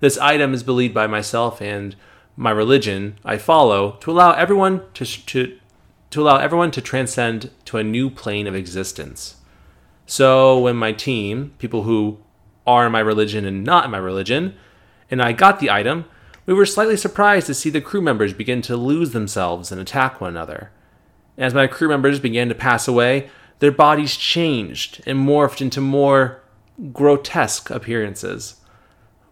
This 0.00 0.16
item 0.16 0.54
is 0.54 0.62
believed 0.62 0.94
by 0.94 1.06
myself 1.06 1.60
and 1.60 1.94
my 2.40 2.50
religion 2.50 3.18
I 3.22 3.36
follow 3.36 3.98
to 4.00 4.10
allow 4.10 4.32
everyone 4.32 4.80
to, 4.94 5.04
to 5.04 5.58
to 6.08 6.22
allow 6.22 6.38
everyone 6.38 6.70
to 6.70 6.80
transcend 6.80 7.50
to 7.66 7.76
a 7.76 7.84
new 7.84 8.08
plane 8.08 8.46
of 8.46 8.54
existence. 8.54 9.36
So 10.06 10.58
when 10.58 10.74
my 10.74 10.92
team, 10.92 11.52
people 11.58 11.82
who 11.82 12.18
are 12.66 12.86
in 12.86 12.92
my 12.92 13.00
religion 13.00 13.44
and 13.44 13.62
not 13.62 13.84
in 13.84 13.90
my 13.90 13.98
religion, 13.98 14.54
and 15.10 15.20
I 15.20 15.32
got 15.32 15.60
the 15.60 15.70
item, 15.70 16.06
we 16.46 16.54
were 16.54 16.64
slightly 16.64 16.96
surprised 16.96 17.46
to 17.46 17.54
see 17.54 17.68
the 17.68 17.80
crew 17.80 18.00
members 18.00 18.32
begin 18.32 18.62
to 18.62 18.76
lose 18.76 19.10
themselves 19.10 19.70
and 19.70 19.78
attack 19.78 20.18
one 20.18 20.30
another. 20.30 20.72
As 21.36 21.52
my 21.52 21.66
crew 21.66 21.88
members 21.88 22.18
began 22.18 22.48
to 22.48 22.54
pass 22.54 22.88
away, 22.88 23.28
their 23.58 23.70
bodies 23.70 24.16
changed 24.16 25.02
and 25.06 25.18
morphed 25.18 25.60
into 25.60 25.82
more 25.82 26.42
grotesque 26.92 27.68
appearances. 27.70 28.56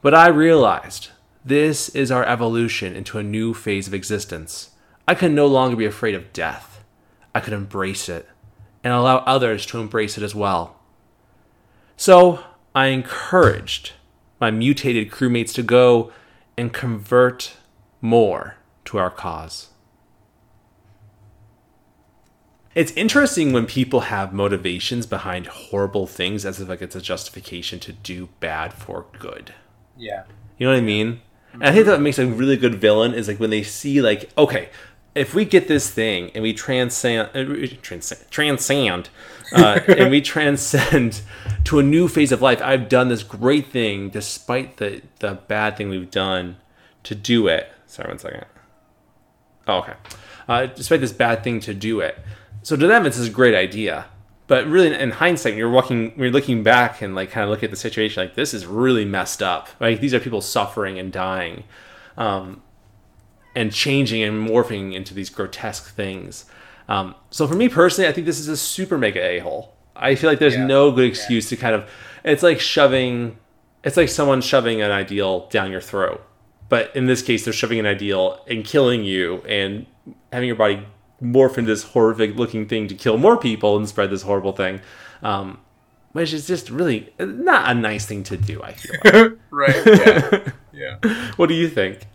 But 0.03 0.15
I 0.15 0.29
realized 0.29 1.09
this 1.49 1.89
is 1.91 2.11
our 2.11 2.25
evolution 2.27 2.95
into 2.95 3.19
a 3.19 3.23
new 3.23 3.55
phase 3.55 3.87
of 3.87 3.95
existence. 3.95 4.71
I 5.07 5.15
could 5.15 5.33
no 5.33 5.47
longer 5.47 5.77
be 5.77 5.87
afraid 5.87 6.15
of 6.15 6.33
death. 6.35 6.85
I 7.35 7.41
could 7.41 7.55
embrace 7.55 8.09
it 8.09 8.29
and 8.85 8.93
allow 8.93 9.19
others 9.19 9.65
to 9.67 9.81
embrace 9.81 10.19
it 10.19 10.23
as 10.23 10.35
well. 10.35 10.77
So 11.97 12.45
I 12.75 12.89
encouraged 12.89 13.93
my 14.39 14.51
mutated 14.51 15.11
crewmates 15.11 15.55
to 15.55 15.63
go 15.63 16.13
and 16.57 16.73
convert 16.73 17.57
more 18.03 18.57
to 18.85 18.99
our 18.99 19.11
cause. 19.11 19.71
It's 22.75 22.93
interesting 22.93 23.53
when 23.53 23.65
people 23.65 24.01
have 24.01 24.35
motivations 24.35 25.07
behind 25.07 25.47
horrible 25.47 26.07
things 26.07 26.45
as 26.45 26.61
if 26.61 26.69
like 26.69 26.83
it's 26.83 26.95
a 26.95 27.01
justification 27.01 27.81
to 27.81 27.93
do 27.93 28.29
bad 28.39 28.75
for 28.75 29.07
good. 29.19 29.55
Yeah. 29.97 30.25
You 30.59 30.67
know 30.67 30.75
what 30.75 30.79
I 30.79 30.83
mean? 30.83 31.23
And 31.55 31.65
I 31.65 31.73
think 31.73 31.87
that 31.87 32.01
makes 32.01 32.19
a 32.19 32.27
really 32.27 32.57
good 32.57 32.77
villain 32.77 33.15
is 33.15 33.29
like 33.29 33.41
when 33.41 33.51
they 33.51 33.63
see 33.63 34.01
like, 34.01 34.31
okay, 34.37 34.69
if 35.15 35.35
we 35.35 35.45
get 35.45 35.69
this 35.69 35.91
thing 35.91 36.31
and 36.35 36.43
we 36.43 36.53
transcend, 36.53 37.31
uh, 37.35 37.67
transcend, 37.83 38.31
transcend 38.31 39.09
uh, 39.53 39.81
and 39.89 40.11
we 40.11 40.21
transcend 40.21 41.23
to 41.65 41.79
a 41.79 41.83
new 41.83 42.09
phase 42.09 42.31
of 42.33 42.41
life, 42.41 42.61
I've 42.63 42.89
done 42.89 43.09
this 43.09 43.23
great 43.23 43.67
thing 43.67 44.11
despite 44.11 44.77
the 44.77 45.03
the 45.19 45.35
bad 45.35 45.77
thing 45.77 45.89
we've 45.89 46.11
done 46.11 46.57
to 47.05 47.15
do 47.15 47.49
it. 47.49 47.73
Sorry, 47.87 48.09
one 48.09 48.19
second. 48.19 48.45
Oh, 49.67 49.79
okay. 49.79 49.95
Uh, 50.47 50.67
despite 50.67 51.01
this 51.01 51.13
bad 51.13 51.43
thing 51.43 51.61
to 51.61 51.75
do 51.75 52.01
it, 52.01 52.19
so 52.63 52.77
to 52.77 52.87
them 52.87 53.07
it's 53.07 53.19
a 53.19 53.31
great 53.31 53.55
idea. 53.55 54.07
But 54.49 54.67
really, 54.67 54.93
in 54.93 55.11
hindsight, 55.13 55.55
you're 55.55 55.71
walking, 55.71 56.13
you're 56.17 56.31
looking 56.31 56.63
back 56.63 57.01
and 57.03 57.15
like 57.15 57.31
kind 57.31 57.45
of 57.45 57.51
look 57.51 57.63
at 57.63 57.71
the 57.71 57.77
situation, 57.77 58.23
like 58.23 58.35
this 58.35 58.53
is 58.55 58.67
really 58.67 59.05
messed 59.05 59.43
up. 59.43 59.69
Like 59.79 60.01
these 60.01 60.15
are 60.15 60.21
people 60.21 60.41
suffering 60.41 60.99
and 60.99 61.13
dying. 61.13 61.65
Um, 62.17 62.63
and 63.55 63.73
changing 63.73 64.23
and 64.23 64.49
morphing 64.49 64.95
into 64.95 65.15
these 65.15 65.31
grotesque 65.31 65.95
things. 65.95 66.45
Um, 66.89 67.15
so 67.31 67.47
for 67.47 67.55
me 67.55 67.69
personally, 67.69 68.09
I 68.09 68.13
think 68.13 68.27
this 68.27 68.39
is 68.39 68.49
a 68.49 68.57
super 68.57 68.97
mega 68.97 69.23
a 69.23 69.39
hole. 69.41 69.75
I 69.95 70.15
feel 70.15 70.31
like 70.31 70.39
there's 70.39 70.55
Yeah. 70.55 70.67
no 70.67 70.93
good 70.93 71.05
excuse 71.07 71.49
to 71.51 71.57
kind 71.57 71.75
of. 71.75 71.89
It's 72.25 72.43
like 72.43 72.61
shoving. 72.61 73.37
It's 73.85 73.97
like 73.97 74.09
someone 74.09 74.41
shoving 74.41 74.81
an 74.81 74.91
ideal 74.91 75.49
down 75.51 75.71
your 75.71 75.81
throat, 75.81 76.25
but 76.69 76.95
in 76.97 77.07
this 77.07 77.21
case, 77.23 77.45
they're 77.45 77.53
shoving 77.53 77.79
an 77.79 77.87
ideal 77.87 78.45
and 78.49 78.65
killing 78.65 79.05
you 79.05 79.43
and 79.49 79.87
having 80.33 80.47
your 80.47 80.57
body 80.57 80.85
morph 81.23 81.59
into 81.59 81.71
this 81.71 81.83
horrific 81.83 82.37
looking 82.37 82.67
thing 82.67 82.89
to 82.89 82.95
kill 82.95 83.19
more 83.19 83.37
people 83.37 83.77
and 83.77 83.89
spread 83.89 84.11
this 84.11 84.23
horrible 84.23 84.53
thing. 84.53 84.81
Um, 85.23 85.59
which 86.13 86.33
is 86.33 86.47
just 86.47 86.71
really 86.71 87.13
not 87.19 87.71
a 87.71 87.75
nice 87.75 88.07
thing 88.07 88.23
to 88.25 88.37
do. 88.37 88.63
I 88.63 88.73
feel. 88.73 89.01
Like. 89.05 89.39
right. 89.51 90.53
Yeah. 90.73 90.99
yeah. 91.03 91.33
what 91.35 91.49
do 91.49 91.55
you 91.55 91.69
think? 91.69 92.07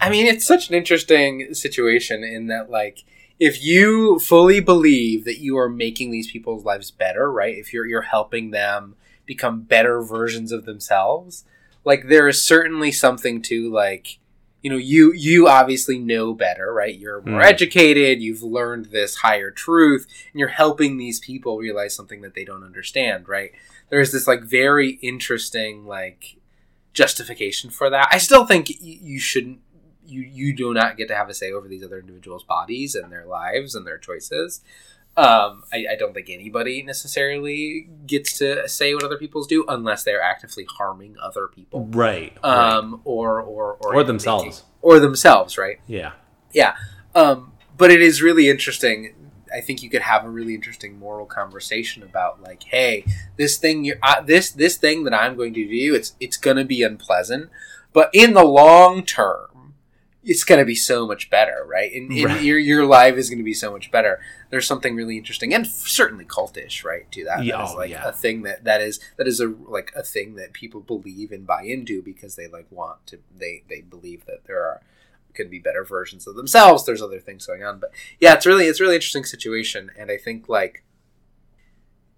I 0.00 0.08
mean, 0.08 0.26
it's 0.26 0.46
such 0.46 0.70
an 0.70 0.74
interesting 0.74 1.52
situation 1.52 2.24
in 2.24 2.46
that, 2.46 2.70
like, 2.70 3.04
if 3.38 3.62
you 3.62 4.18
fully 4.18 4.60
believe 4.60 5.24
that 5.26 5.38
you 5.38 5.58
are 5.58 5.68
making 5.68 6.10
these 6.10 6.30
people's 6.30 6.64
lives 6.64 6.90
better, 6.90 7.30
right? 7.30 7.54
If 7.54 7.72
you're 7.72 7.86
you're 7.86 8.02
helping 8.02 8.50
them 8.50 8.96
become 9.26 9.62
better 9.62 10.02
versions 10.02 10.52
of 10.52 10.64
themselves, 10.64 11.44
like 11.84 12.08
there 12.08 12.28
is 12.28 12.42
certainly 12.42 12.90
something 12.90 13.42
to 13.42 13.70
like, 13.70 14.18
you 14.62 14.70
know, 14.70 14.76
you 14.76 15.12
you 15.12 15.48
obviously 15.48 15.98
know 15.98 16.34
better, 16.34 16.72
right? 16.72 16.98
You're 16.98 17.22
more 17.22 17.40
Mm. 17.42 17.46
educated, 17.46 18.20
you've 18.20 18.42
learned 18.42 18.86
this 18.86 19.16
higher 19.16 19.50
truth, 19.50 20.06
and 20.32 20.40
you're 20.40 20.48
helping 20.48 20.96
these 20.96 21.20
people 21.20 21.58
realize 21.58 21.94
something 21.94 22.20
that 22.22 22.34
they 22.34 22.44
don't 22.44 22.64
understand, 22.64 23.28
right? 23.28 23.52
There's 23.90 24.10
this 24.12 24.26
like 24.26 24.42
very 24.42 24.98
interesting 25.02 25.86
like 25.86 26.36
justification 26.92 27.70
for 27.70 27.90
that. 27.90 28.08
I 28.10 28.18
still 28.18 28.46
think 28.46 28.68
y- 28.68 28.76
you 28.80 29.18
shouldn't 29.20 29.60
you 30.06 30.20
you 30.22 30.52
do 30.54 30.72
not 30.72 30.96
get 30.96 31.08
to 31.08 31.14
have 31.14 31.28
a 31.28 31.34
say 31.34 31.52
over 31.52 31.68
these 31.68 31.84
other 31.84 31.98
individuals' 31.98 32.44
bodies 32.44 32.94
and 32.94 33.12
their 33.12 33.26
lives 33.26 33.74
and 33.74 33.86
their 33.86 33.98
choices. 33.98 34.60
Um, 35.16 35.64
I, 35.72 35.86
I 35.92 35.96
don't 35.98 36.12
think 36.12 36.28
anybody 36.28 36.82
necessarily 36.82 37.88
gets 38.06 38.36
to 38.38 38.68
say 38.68 38.92
what 38.94 39.02
other 39.02 39.16
people's 39.16 39.46
do 39.46 39.64
unless 39.66 40.04
they're 40.04 40.20
actively 40.22 40.66
harming 40.78 41.16
other 41.22 41.48
people, 41.48 41.86
Right. 41.86 42.36
right. 42.42 42.44
um, 42.44 43.00
or 43.04 43.40
or 43.40 43.78
or, 43.80 43.94
Or 43.96 44.04
themselves. 44.04 44.64
or 44.82 45.00
themselves, 45.00 45.56
right? 45.56 45.80
Yeah. 45.86 46.12
Yeah. 46.52 46.74
Um, 47.14 47.52
but 47.78 47.90
it 47.90 48.02
is 48.02 48.20
really 48.20 48.48
interesting. 48.50 49.14
I 49.54 49.60
think 49.62 49.82
you 49.82 49.88
could 49.88 50.02
have 50.02 50.24
a 50.24 50.28
really 50.28 50.54
interesting 50.54 50.98
moral 50.98 51.24
conversation 51.24 52.02
about 52.02 52.42
like, 52.42 52.64
hey, 52.64 53.04
this 53.38 53.56
thing, 53.56 53.84
you're, 53.86 53.96
uh, 54.02 54.20
this 54.20 54.50
this 54.50 54.76
thing 54.76 55.04
that 55.04 55.14
I'm 55.14 55.34
going 55.36 55.54
to 55.54 55.66
do, 55.66 55.94
it's 55.94 56.14
it's 56.20 56.36
going 56.36 56.58
to 56.58 56.64
be 56.64 56.82
unpleasant, 56.82 57.48
but 57.94 58.10
in 58.12 58.34
the 58.34 58.44
long 58.44 59.02
term, 59.02 59.46
it's 60.28 60.42
going 60.42 60.58
to 60.58 60.64
be 60.64 60.74
so 60.74 61.06
much 61.06 61.30
better, 61.30 61.64
right? 61.66 61.92
And, 61.92 62.10
and 62.10 62.24
Right. 62.24 62.42
your 62.42 62.58
your 62.58 62.84
life 62.84 63.14
is 63.16 63.30
going 63.30 63.38
to 63.38 63.44
be 63.44 63.54
so 63.54 63.70
much 63.70 63.90
better. 63.92 64.20
There's 64.50 64.66
something 64.66 64.96
really 64.96 65.16
interesting 65.16 65.54
and 65.54 65.66
certainly 65.66 66.24
cultish, 66.24 66.84
right? 66.84 67.10
To 67.12 67.24
that, 67.24 67.44
Yeah, 67.44 67.58
that 67.58 67.64
is 67.64 67.70
oh, 67.72 67.76
like 67.76 67.90
yeah. 67.90 68.08
a 68.08 68.12
thing 68.12 68.42
that 68.42 68.64
that 68.64 68.80
is 68.80 68.98
that 69.16 69.28
is 69.28 69.38
a 69.40 69.46
like 69.46 69.92
a 69.94 70.02
thing 70.02 70.34
that 70.34 70.52
people 70.52 70.80
believe 70.80 71.30
and 71.30 71.46
buy 71.46 71.62
into 71.62 72.02
because 72.02 72.34
they 72.34 72.48
like 72.48 72.66
want 72.70 73.06
to 73.06 73.20
they 73.38 73.62
they 73.68 73.80
believe 73.82 74.26
that 74.26 74.44
there 74.46 74.62
are 74.62 74.82
could 75.32 75.48
be 75.50 75.58
better 75.60 75.84
versions 75.84 76.26
of 76.26 76.34
themselves. 76.34 76.84
There's 76.84 77.02
other 77.02 77.20
things 77.20 77.46
going 77.46 77.62
on, 77.62 77.78
but 77.78 77.90
yeah, 78.18 78.34
it's 78.34 78.46
really 78.46 78.66
it's 78.66 78.80
a 78.80 78.82
really 78.82 78.96
interesting 78.96 79.24
situation, 79.24 79.90
and 79.96 80.10
I 80.10 80.16
think 80.16 80.48
like 80.48 80.82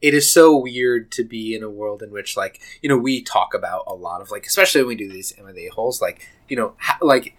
it 0.00 0.14
is 0.14 0.30
so 0.30 0.56
weird 0.56 1.10
to 1.10 1.24
be 1.24 1.54
in 1.54 1.62
a 1.62 1.68
world 1.68 2.02
in 2.02 2.10
which 2.10 2.36
like 2.36 2.60
you 2.80 2.88
know 2.88 2.96
we 2.96 3.20
talk 3.20 3.52
about 3.54 3.82
a 3.86 3.94
lot 3.94 4.20
of 4.22 4.30
like 4.30 4.46
especially 4.46 4.80
when 4.80 4.88
we 4.88 4.94
do 4.94 5.10
these 5.12 5.32
M&A 5.38 5.66
holes 5.68 6.00
like 6.00 6.28
you 6.48 6.56
know 6.56 6.74
ha- 6.78 6.98
like 7.02 7.34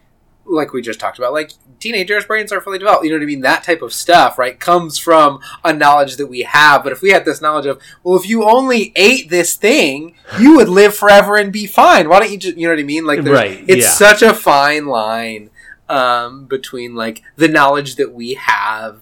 like 0.50 0.74
we 0.74 0.82
just 0.82 1.00
talked 1.00 1.18
about 1.18 1.32
like 1.32 1.52
teenagers 1.80 2.26
brains 2.26 2.52
are 2.52 2.60
fully 2.62 2.80
developed 2.80 3.04
you 3.04 3.10
know 3.10 3.16
what 3.18 3.24
i 3.24 3.26
mean 3.26 3.42
that 3.42 3.64
type 3.64 3.82
of 3.82 3.94
stuff 3.94 4.40
right 4.40 4.60
comes 4.60 4.98
from 4.98 5.40
a 5.64 5.72
knowledge 5.72 6.18
that 6.18 6.28
we 6.28 6.42
have 6.42 6.84
but 6.84 6.92
if 6.92 7.02
we 7.02 7.12
had 7.12 7.24
this 7.26 7.42
knowledge 7.42 7.66
of 7.66 7.80
well 8.04 8.18
if 8.18 8.28
you 8.28 8.44
only 8.44 8.92
ate 8.96 9.30
this 9.30 9.56
thing 9.56 10.16
you 10.40 10.56
would 10.56 10.70
live 10.70 10.96
forever 10.96 11.36
and 11.36 11.54
be 11.54 11.66
fine 11.66 12.10
why 12.10 12.20
don't 12.20 12.32
you 12.32 12.38
just 12.38 12.58
you 12.58 12.68
know 12.68 12.74
what 12.74 12.80
i 12.80 12.84
mean 12.84 13.06
like 13.06 13.20
Right, 13.20 13.64
it's 13.68 13.84
yeah. 13.84 13.90
such 13.92 14.22
a 14.22 14.34
fine 14.34 14.88
line 14.88 15.50
um, 15.90 16.46
between 16.46 16.96
like 16.96 17.24
the 17.36 17.48
knowledge 17.48 17.96
that 17.96 18.14
we 18.14 18.36
have 18.36 19.02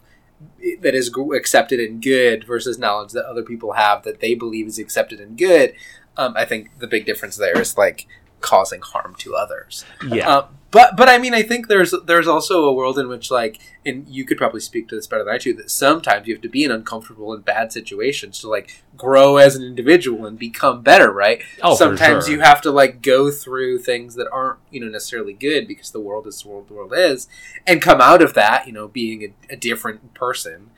that 0.82 0.96
is 0.96 1.12
accepted 1.36 1.80
and 1.80 2.02
good 2.02 2.44
versus 2.46 2.78
knowledge 2.78 3.12
that 3.12 3.26
other 3.26 3.44
people 3.44 3.74
have 3.74 4.04
that 4.04 4.20
they 4.20 4.34
believe 4.34 4.68
is 4.68 4.80
accepted 4.80 5.20
and 5.20 5.38
good. 5.38 5.74
Um, 6.16 6.34
I 6.36 6.46
think 6.46 6.80
the 6.80 6.88
big 6.88 7.06
difference 7.06 7.36
there 7.36 7.60
is 7.60 7.78
like 7.78 8.08
causing 8.42 8.82
harm 8.82 9.16
to 9.20 9.36
others. 9.36 9.86
Yeah. 10.08 10.30
Uh, 10.30 10.48
but 10.72 10.98
but 10.98 11.08
I 11.10 11.18
mean 11.18 11.34
I 11.34 11.44
think 11.44 11.68
there's 11.68 11.94
there's 12.06 12.28
also 12.28 12.66
a 12.66 12.74
world 12.74 13.00
in 13.00 13.08
which 13.08 13.32
like 13.32 13.60
and 13.86 14.08
you 14.08 14.26
could 14.26 14.38
probably 14.38 14.60
speak 14.60 14.88
to 14.90 14.96
this 14.96 15.08
better 15.08 15.24
than 15.24 15.34
I 15.34 15.38
do 15.38 15.54
that 15.56 15.72
sometimes 15.72 16.28
you 16.28 16.36
have 16.36 16.42
to 16.42 16.50
be 16.50 16.64
in 16.64 16.72
uncomfortable 16.72 17.34
and 17.34 17.44
bad 17.44 17.72
situations 17.72 18.40
to 18.42 18.50
like 18.50 18.84
grow 18.96 19.38
as 19.38 19.56
an 19.56 19.64
individual 19.64 20.26
and 20.26 20.38
become 20.38 20.82
better, 20.82 21.12
right? 21.12 21.42
oh, 21.62 21.76
sometimes 21.76 22.26
sure. 22.26 22.36
you 22.36 22.42
have 22.42 22.62
to 22.62 22.72
like 22.72 23.02
go 23.02 23.32
through 23.32 23.80
things 23.80 24.16
that 24.16 24.28
aren't 24.32 24.60
you 24.72 24.80
know 24.80 24.88
necessarily 24.88 25.34
good 25.34 25.68
because 25.68 25.92
the 25.92 26.00
world 26.00 26.28
is 26.28 26.42
the 26.42 26.50
world 26.50 26.68
the 26.68 26.74
world 26.74 26.94
is 26.96 27.28
and 27.66 27.82
come 27.82 28.02
out 28.02 28.22
of 28.22 28.34
that 28.34 28.68
you 28.68 28.74
know 28.74 28.88
being 28.88 29.24
a, 29.24 29.54
a 29.54 29.56
different 29.56 30.14
person 30.14 30.70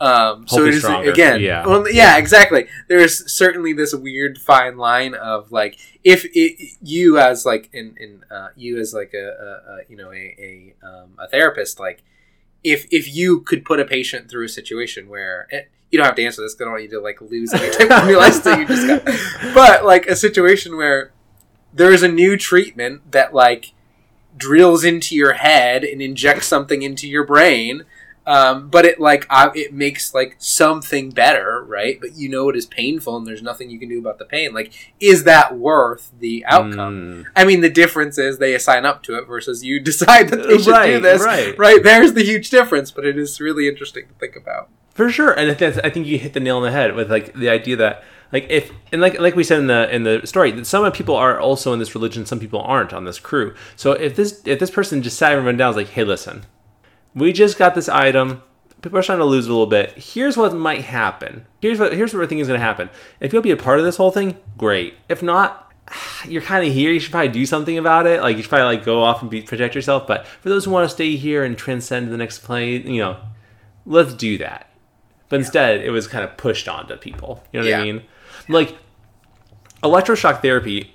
um 0.00 0.46
so 0.46 0.64
it 0.64 0.74
is 0.74 0.82
stronger. 0.82 1.10
again 1.10 1.40
Yeah. 1.40 1.66
well, 1.66 1.90
yeah 1.90 2.18
exactly 2.18 2.68
there's 2.86 3.30
certainly 3.32 3.72
this 3.72 3.94
weird 3.94 4.38
fine 4.38 4.76
line 4.76 5.14
of 5.14 5.50
like 5.50 5.78
if 6.04 6.24
it, 6.34 6.76
you 6.80 7.18
as 7.18 7.44
like 7.44 7.68
in, 7.72 7.96
in 7.98 8.24
uh, 8.30 8.48
you 8.56 8.78
as 8.78 8.94
like 8.94 9.12
a, 9.14 9.18
a, 9.18 9.72
a 9.72 9.78
you 9.88 9.96
know 9.96 10.12
a 10.12 10.74
a, 10.82 10.86
um, 10.86 11.10
a 11.18 11.28
therapist 11.28 11.80
like 11.80 12.02
if 12.62 12.86
if 12.90 13.12
you 13.12 13.40
could 13.40 13.64
put 13.64 13.80
a 13.80 13.84
patient 13.84 14.30
through 14.30 14.44
a 14.44 14.48
situation 14.48 15.08
where 15.08 15.48
it, 15.50 15.70
you 15.90 15.98
don't 15.98 16.06
have 16.06 16.16
to 16.16 16.24
answer 16.24 16.42
this 16.42 16.54
because 16.54 16.62
I 16.62 16.64
don't 16.66 16.72
want 16.74 16.84
you 16.84 16.90
to 16.90 17.00
like 17.00 17.20
lose 17.20 17.52
any 17.52 17.70
type 17.70 17.90
of 17.90 18.08
your 18.08 18.18
lifestyle 18.20 18.58
you 18.58 18.66
just 18.66 18.86
got 18.86 19.04
but 19.54 19.84
like 19.84 20.06
a 20.06 20.14
situation 20.14 20.76
where 20.76 21.12
there 21.72 21.92
is 21.92 22.02
a 22.02 22.08
new 22.08 22.36
treatment 22.36 23.10
that 23.12 23.34
like 23.34 23.72
drills 24.36 24.84
into 24.84 25.16
your 25.16 25.34
head 25.34 25.84
and 25.84 26.00
injects 26.00 26.46
something 26.46 26.82
into 26.82 27.08
your 27.08 27.24
brain 27.24 27.84
Um, 28.28 28.68
but 28.68 28.84
it 28.84 29.00
like 29.00 29.26
uh, 29.30 29.48
it 29.54 29.72
makes 29.72 30.12
like 30.12 30.36
something 30.38 31.08
better, 31.08 31.64
right? 31.66 31.98
But 31.98 32.14
you 32.14 32.28
know 32.28 32.50
it 32.50 32.56
is 32.56 32.66
painful, 32.66 33.16
and 33.16 33.26
there's 33.26 33.42
nothing 33.42 33.70
you 33.70 33.78
can 33.78 33.88
do 33.88 33.98
about 33.98 34.18
the 34.18 34.26
pain. 34.26 34.52
Like, 34.52 34.70
is 35.00 35.24
that 35.24 35.56
worth 35.56 36.12
the 36.18 36.44
outcome? 36.44 37.24
Mm. 37.24 37.24
I 37.34 37.46
mean, 37.46 37.62
the 37.62 37.70
difference 37.70 38.18
is 38.18 38.36
they 38.36 38.58
sign 38.58 38.84
up 38.84 39.02
to 39.04 39.16
it 39.16 39.26
versus 39.26 39.64
you 39.64 39.80
decide 39.92 40.28
that 40.28 40.46
they 40.46 40.58
should 40.58 40.84
do 40.84 41.00
this. 41.00 41.22
right. 41.58 41.82
There's 41.82 42.12
the 42.12 42.22
huge 42.22 42.50
difference, 42.50 42.90
but 42.90 43.06
it 43.06 43.16
is 43.16 43.40
really 43.40 43.66
interesting 43.66 44.06
to 44.08 44.14
think 44.20 44.36
about. 44.36 44.68
For 44.90 45.08
sure, 45.10 45.32
and 45.32 45.50
I 45.50 45.54
think, 45.54 45.80
I 45.82 45.88
think 45.88 46.06
you 46.06 46.18
hit 46.18 46.34
the 46.34 46.40
nail 46.40 46.58
on 46.58 46.64
the 46.64 46.70
head 46.70 46.94
with 46.94 47.10
like 47.10 47.32
the 47.32 47.48
idea 47.48 47.76
that 47.76 48.04
like 48.30 48.46
if 48.50 48.70
and 48.92 49.00
like 49.00 49.18
like 49.18 49.36
we 49.36 49.44
said 49.44 49.58
in 49.58 49.68
the 49.68 49.88
in 49.94 50.02
the 50.02 50.26
story, 50.26 50.50
that 50.50 50.66
some 50.66 50.92
people 50.92 51.16
are 51.16 51.40
also 51.40 51.72
in 51.72 51.78
this 51.78 51.94
religion, 51.94 52.26
some 52.26 52.40
people 52.40 52.60
aren't 52.60 52.92
on 52.92 53.04
this 53.04 53.18
crew. 53.18 53.54
So 53.74 53.92
if 53.92 54.16
this 54.16 54.42
if 54.44 54.58
this 54.58 54.70
person 54.70 55.02
just 55.02 55.16
sat 55.16 55.32
everyone 55.32 55.56
down, 55.56 55.68
was 55.68 55.76
like, 55.76 55.88
hey, 55.88 56.04
listen, 56.04 56.44
we 57.18 57.32
just 57.32 57.58
got 57.58 57.74
this 57.74 57.88
item. 57.88 58.42
People 58.82 58.98
are 58.98 59.02
trying 59.02 59.18
to 59.18 59.24
lose 59.24 59.46
a 59.46 59.50
little 59.50 59.66
bit. 59.66 59.92
Here's 59.92 60.36
what 60.36 60.54
might 60.54 60.82
happen. 60.84 61.46
Here's 61.60 61.78
what 61.80 61.92
here's 61.92 62.14
what 62.14 62.20
we 62.20 62.26
think 62.26 62.40
is 62.40 62.48
going 62.48 62.60
to 62.60 62.64
happen. 62.64 62.90
If 63.20 63.32
you'll 63.32 63.42
be 63.42 63.50
a 63.50 63.56
part 63.56 63.78
of 63.78 63.84
this 63.84 63.96
whole 63.96 64.10
thing, 64.12 64.36
great. 64.56 64.94
If 65.08 65.22
not, 65.22 65.72
you're 66.28 66.42
kind 66.42 66.66
of 66.66 66.72
here. 66.72 66.92
You 66.92 67.00
should 67.00 67.10
probably 67.10 67.28
do 67.30 67.44
something 67.44 67.76
about 67.76 68.06
it. 68.06 68.22
Like 68.22 68.36
you 68.36 68.42
should 68.42 68.50
probably 68.50 68.76
like 68.76 68.84
go 68.84 69.02
off 69.02 69.20
and 69.20 69.30
be, 69.30 69.42
protect 69.42 69.74
yourself. 69.74 70.06
But 70.06 70.26
for 70.26 70.48
those 70.48 70.64
who 70.64 70.70
want 70.70 70.88
to 70.88 70.94
stay 70.94 71.16
here 71.16 71.42
and 71.44 71.58
transcend 71.58 72.12
the 72.12 72.16
next 72.16 72.40
plane, 72.40 72.86
you 72.86 73.00
know, 73.00 73.16
let's 73.84 74.14
do 74.14 74.38
that. 74.38 74.70
But 75.28 75.40
instead, 75.40 75.80
it 75.82 75.90
was 75.90 76.06
kind 76.06 76.24
of 76.24 76.36
pushed 76.36 76.68
onto 76.68 76.96
people. 76.96 77.42
You 77.52 77.60
know 77.60 77.66
what 77.66 77.74
I 77.74 77.78
Yeah. 77.78 77.92
mean? 77.92 78.02
Like 78.48 78.76
electroshock 79.82 80.42
therapy 80.42 80.92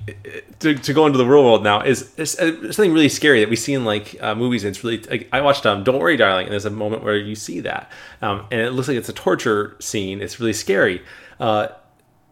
to, 0.60 0.76
to 0.76 0.94
go 0.94 1.06
into 1.06 1.18
the 1.18 1.26
real 1.26 1.44
world 1.44 1.64
now 1.64 1.82
is, 1.82 2.14
is 2.18 2.38
uh, 2.38 2.72
something 2.72 2.94
really 2.94 3.10
scary 3.10 3.40
that 3.40 3.50
we 3.50 3.56
see 3.56 3.74
in 3.74 3.86
like 3.86 4.22
uh, 4.22 4.36
movies. 4.36 4.64
And 4.64 4.76
it's 4.76 4.84
really 4.84 4.98
like, 5.04 5.30
I 5.32 5.42
watched 5.42 5.66
um, 5.66 5.84
Don't 5.84 6.00
Worry, 6.00 6.18
Darling, 6.18 6.46
and 6.46 6.52
there's 6.52 6.66
a 6.66 6.70
moment 6.70 7.04
where 7.04 7.16
you 7.16 7.36
see 7.36 7.62
that, 7.62 7.92
um, 8.22 8.46
and 8.52 8.60
it 8.60 8.72
looks 8.72 8.88
like 8.88 8.98
it's 8.98 9.10
a 9.10 9.14
torture 9.14 9.78
scene. 9.80 10.22
It's 10.22 10.40
really 10.40 10.54
scary. 10.54 11.02
Uh, 11.40 11.70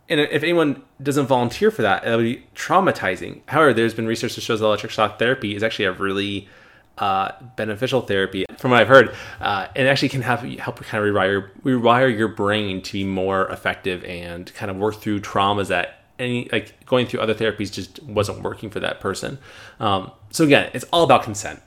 and 0.09 0.19
if 0.19 0.43
anyone 0.43 0.83
doesn't 1.01 1.27
volunteer 1.27 1.71
for 1.71 1.83
that, 1.83 2.05
it 2.05 2.13
would 2.13 2.23
be 2.23 2.43
traumatizing. 2.53 3.41
However, 3.47 3.73
there's 3.73 3.93
been 3.93 4.07
research 4.07 4.35
that 4.35 4.41
shows 4.41 4.59
that 4.59 4.65
electric 4.65 4.91
shock 4.91 5.19
therapy 5.19 5.55
is 5.55 5.63
actually 5.63 5.85
a 5.85 5.93
really 5.93 6.49
uh, 6.97 7.31
beneficial 7.55 8.01
therapy, 8.01 8.45
from 8.57 8.71
what 8.71 8.81
I've 8.81 8.89
heard, 8.89 9.15
uh, 9.39 9.67
and 9.73 9.87
actually 9.87 10.09
can 10.09 10.21
have 10.21 10.41
help 10.41 10.83
kind 10.83 11.03
of 11.03 11.13
rewire 11.13 11.49
rewire 11.63 12.15
your 12.15 12.27
brain 12.27 12.81
to 12.81 12.93
be 12.93 13.05
more 13.05 13.47
effective 13.47 14.03
and 14.03 14.53
kind 14.53 14.69
of 14.69 14.75
work 14.75 14.95
through 14.95 15.21
traumas 15.21 15.69
that 15.69 16.00
any 16.21 16.47
like 16.51 16.86
going 16.86 17.05
through 17.07 17.19
other 17.21 17.34
therapies 17.36 17.71
just 17.71 18.01
wasn't 18.03 18.41
working 18.43 18.69
for 18.69 18.79
that 18.79 18.99
person. 19.01 19.38
Um, 19.79 20.12
so 20.29 20.43
again, 20.45 20.69
it's 20.73 20.86
all 20.93 21.03
about 21.03 21.23
consent. 21.23 21.62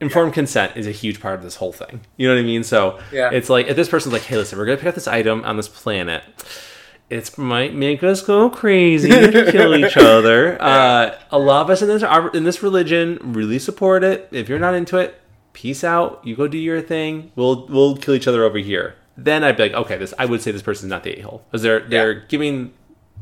Informed 0.00 0.32
consent 0.32 0.76
is 0.76 0.86
a 0.86 0.92
huge 0.92 1.20
part 1.20 1.34
of 1.34 1.42
this 1.42 1.56
whole 1.56 1.72
thing. 1.72 2.00
You 2.16 2.28
know 2.28 2.34
what 2.34 2.40
I 2.40 2.44
mean? 2.44 2.62
So 2.64 2.98
Yeah. 3.12 3.30
it's 3.32 3.50
like 3.50 3.66
if 3.66 3.76
this 3.76 3.88
person's 3.88 4.12
like, 4.12 4.22
"Hey, 4.22 4.36
listen, 4.36 4.58
we're 4.58 4.64
gonna 4.66 4.78
pick 4.78 4.86
up 4.88 4.94
this 4.94 5.08
item 5.08 5.44
on 5.44 5.56
this 5.56 5.68
planet." 5.68 6.22
it 7.10 7.38
might 7.38 7.72
make 7.74 8.02
us 8.02 8.20
go 8.20 8.50
crazy 8.50 9.08
kill 9.50 9.74
each 9.74 9.96
other. 10.14 10.60
Uh, 10.60 11.14
a 11.30 11.38
lot 11.38 11.62
of 11.62 11.70
us 11.70 11.80
in 11.80 11.88
this 11.88 12.04
in 12.34 12.44
this 12.44 12.62
religion 12.62 13.18
really 13.22 13.58
support 13.58 14.04
it. 14.04 14.28
If 14.30 14.48
you're 14.48 14.58
not 14.58 14.74
into 14.74 14.98
it, 14.98 15.18
peace 15.54 15.82
out. 15.82 16.20
You 16.22 16.36
go 16.36 16.46
do 16.48 16.58
your 16.58 16.82
thing. 16.82 17.32
We'll 17.34 17.66
we'll 17.68 17.96
kill 17.96 18.14
each 18.14 18.28
other 18.28 18.44
over 18.44 18.58
here. 18.58 18.94
Then 19.16 19.42
I'd 19.42 19.56
be 19.56 19.62
like, 19.64 19.72
okay, 19.72 19.96
this 19.96 20.12
I 20.18 20.26
would 20.26 20.42
say 20.42 20.52
this 20.52 20.62
person's 20.62 20.90
not 20.90 21.02
the 21.02 21.18
a 21.18 21.22
hole 21.22 21.42
because 21.50 21.62
they're 21.62 21.80
they're 21.80 22.12
giving 22.14 22.74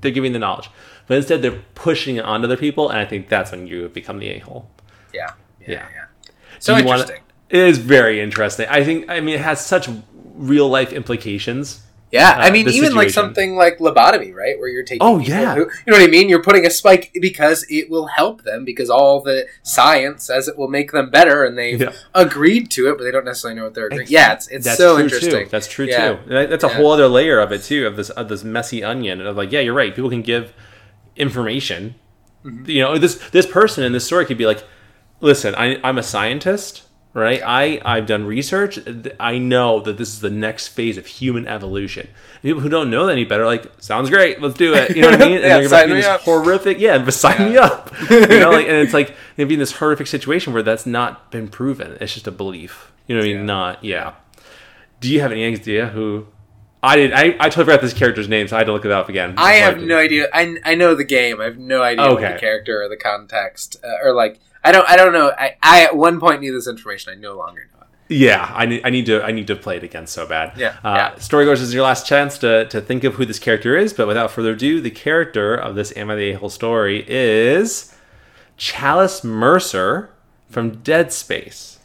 they're 0.06 0.14
giving 0.14 0.32
the 0.32 0.38
knowledge, 0.38 0.70
but 1.06 1.16
instead 1.16 1.42
they're 1.42 1.62
pushing 1.74 2.16
it 2.16 2.24
onto 2.24 2.46
other 2.46 2.56
people, 2.56 2.88
and 2.90 2.98
I 2.98 3.04
think 3.04 3.28
that's 3.28 3.50
when 3.52 3.66
you 3.66 3.88
become 3.88 4.18
the 4.18 4.28
a 4.28 4.38
hole. 4.38 4.70
Yeah. 5.12 5.32
Yeah. 5.60 5.66
Yeah. 5.68 5.86
yeah. 5.94 6.04
So 6.58 6.76
you 6.76 6.84
wanna- 6.84 7.02
interesting. 7.02 7.22
It 7.48 7.60
is 7.60 7.78
very 7.78 8.20
interesting. 8.20 8.66
I 8.68 8.82
think. 8.82 9.08
I 9.08 9.20
mean, 9.20 9.36
it 9.36 9.40
has 9.40 9.64
such 9.64 9.88
real 10.34 10.68
life 10.68 10.92
implications. 10.92 11.82
Yeah, 12.12 12.30
I 12.38 12.48
uh, 12.48 12.52
mean, 12.52 12.68
even 12.68 12.94
like 12.94 13.10
something 13.10 13.56
like 13.56 13.78
lobotomy, 13.78 14.32
right, 14.32 14.56
where 14.58 14.68
you're 14.68 14.84
taking. 14.84 15.02
Oh, 15.02 15.18
yeah. 15.18 15.56
who- 15.56 15.62
you 15.62 15.92
know 15.92 15.98
what 15.98 16.02
I 16.02 16.06
mean? 16.06 16.28
You're 16.28 16.42
putting 16.42 16.64
a 16.64 16.70
spike 16.70 17.10
because 17.20 17.66
it 17.68 17.90
will 17.90 18.06
help 18.06 18.42
them 18.44 18.64
because 18.64 18.88
all 18.88 19.20
the 19.20 19.46
science 19.64 20.22
says 20.24 20.46
it 20.46 20.56
will 20.56 20.68
make 20.68 20.92
them 20.92 21.10
better, 21.10 21.42
and 21.44 21.58
they've 21.58 21.80
Yeah. 21.80 21.92
agreed 22.14 22.70
to 22.72 22.88
it, 22.90 22.96
but 22.96 23.04
they 23.04 23.10
don't 23.10 23.24
necessarily 23.24 23.58
know 23.58 23.64
what 23.64 23.74
they're 23.74 23.86
agreeing. 23.86 24.06
Yeah, 24.08 24.34
it's 24.34 24.46
it's 24.48 24.64
That's 24.64 24.78
so 24.78 24.94
true 24.94 25.04
interesting. 25.04 25.44
Too. 25.44 25.48
That's 25.50 25.66
true 25.66 25.86
Yeah. 25.86 26.14
too. 26.14 26.18
That's 26.46 26.62
a 26.64 26.68
Yeah. 26.68 26.74
whole 26.74 26.92
other 26.92 27.08
layer 27.08 27.40
of 27.40 27.50
it 27.50 27.64
too 27.64 27.86
of 27.88 27.96
this 27.96 28.10
of 28.10 28.28
this 28.28 28.44
messy 28.44 28.84
onion 28.84 29.20
of 29.20 29.36
like, 29.36 29.50
yeah, 29.50 29.60
you're 29.60 29.74
right. 29.74 29.94
People 29.94 30.10
can 30.10 30.22
give 30.22 30.52
information. 31.16 31.96
Mm-hmm. 32.44 32.70
You 32.70 32.82
know, 32.82 32.98
this 32.98 33.16
this 33.32 33.46
person 33.46 33.82
in 33.82 33.92
this 33.92 34.04
story 34.04 34.24
could 34.26 34.38
be 34.38 34.46
like, 34.46 34.62
listen, 35.20 35.54
I, 35.56 35.80
I'm 35.82 35.98
a 35.98 36.02
scientist, 36.02 36.82
right? 37.16 37.42
I 37.44 37.80
I've 37.84 38.06
done 38.06 38.24
research. 38.26 38.78
I 39.18 39.38
know 39.38 39.80
that 39.80 39.96
this 39.98 40.08
is 40.08 40.20
the 40.20 40.30
next 40.30 40.68
phase 40.68 40.96
of 40.98 41.06
human 41.06 41.46
evolution. 41.48 42.08
People 42.42 42.60
who 42.60 42.68
don't 42.68 42.90
know 42.90 43.06
that 43.06 43.12
any 43.12 43.24
better, 43.24 43.42
are 43.42 43.46
like, 43.46 43.70
sounds 43.82 44.08
great, 44.10 44.40
let's 44.40 44.54
do 44.56 44.74
it. 44.74 44.94
You 44.94 45.02
know 45.02 45.10
what 45.10 45.22
I 45.22 45.24
mean? 45.26 45.32
And 45.42 45.42
Yeah, 45.44 45.58
they're 45.60 45.68
gonna 45.68 45.86
be 45.88 45.94
this 45.94 46.06
up. 46.06 46.20
horrific, 46.20 46.78
yeah, 46.78 46.98
but 46.98 47.12
sign 47.14 47.50
me 47.50 47.56
up. 47.56 47.92
you 48.10 48.26
know, 48.38 48.50
like, 48.50 48.66
and 48.68 48.76
it's 48.76 48.92
like 48.94 49.16
they'd 49.36 49.44
be 49.44 49.54
in 49.54 49.60
this 49.60 49.72
horrific 49.72 50.06
situation 50.06 50.52
where 50.52 50.62
that's 50.62 50.86
not 50.86 51.30
been 51.32 51.48
proven. 51.48 51.96
It's 52.00 52.14
just 52.14 52.26
a 52.26 52.30
belief. 52.32 52.92
You 53.08 53.16
know 53.16 53.20
what 53.22 53.24
I 53.24 53.28
mean? 53.28 53.36
Yeah. 53.38 53.44
Not 53.44 53.84
yeah. 53.84 54.12
Do 55.00 55.12
you 55.12 55.20
have 55.20 55.32
any 55.32 55.44
idea 55.44 55.86
who? 55.88 56.26
I 56.82 56.96
did. 56.96 57.12
I, 57.12 57.34
I 57.40 57.48
totally 57.48 57.64
forgot 57.64 57.80
this 57.80 57.94
character's 57.94 58.28
name, 58.28 58.46
so 58.46 58.54
I 58.56 58.60
had 58.60 58.66
to 58.66 58.72
look 58.72 58.84
it 58.84 58.92
up 58.92 59.08
again. 59.08 59.34
I 59.38 59.54
have 59.54 59.78
no 59.80 59.98
idea. 59.98 60.28
I, 60.32 60.56
I 60.64 60.74
know 60.76 60.94
the 60.94 61.04
game. 61.04 61.40
I 61.40 61.44
have 61.44 61.58
no 61.58 61.82
idea 61.82 62.04
Okay. 62.04 62.32
the 62.34 62.38
character 62.38 62.80
or 62.82 62.88
the 62.88 62.96
context 62.96 63.76
uh, 63.82 64.04
or 64.06 64.12
like 64.12 64.38
I 64.68 64.72
don't 64.72 64.88
I 64.88 64.96
don't 64.96 65.12
know. 65.12 65.30
I, 65.38 65.56
I 65.62 65.84
at 65.84 65.96
one 65.96 66.18
point 66.20 66.40
knew 66.40 66.52
this 66.52 66.66
information. 66.68 67.12
I 67.12 67.16
no 67.16 67.36
longer 67.36 67.68
know 67.72 67.80
it. 67.82 67.86
Yeah, 68.08 68.50
I 68.54 68.66
need. 68.66 68.82
I 68.84 68.90
need 68.90 69.06
to. 69.06 69.22
I 69.22 69.32
need 69.32 69.46
to 69.48 69.56
play 69.56 69.76
it 69.78 69.82
again 69.82 70.06
so 70.06 70.26
bad. 70.26 70.56
Yeah, 70.56 70.76
Uh, 70.84 70.94
yeah. 70.96 71.12
Storygoers 71.16 71.60
is 71.60 71.74
your 71.74 71.82
last 71.82 72.06
chance 72.06 72.38
to 72.38 72.66
to 72.68 72.80
think 72.80 73.04
of 73.04 73.14
who 73.14 73.24
this 73.24 73.38
character 73.38 73.76
is. 73.76 73.92
But 73.92 74.06
without 74.06 74.30
further 74.30 74.52
ado, 74.52 74.80
the 74.80 74.90
character 74.90 75.54
of 75.54 75.74
this 75.74 75.92
Am 75.96 76.10
I 76.10 76.14
the 76.14 76.30
A-hole 76.30 76.48
story 76.50 77.04
is 77.08 77.94
Challus 78.56 79.24
Mercer 79.24 80.10
from 80.48 80.82
Dead 80.82 81.12
Space. 81.12 81.78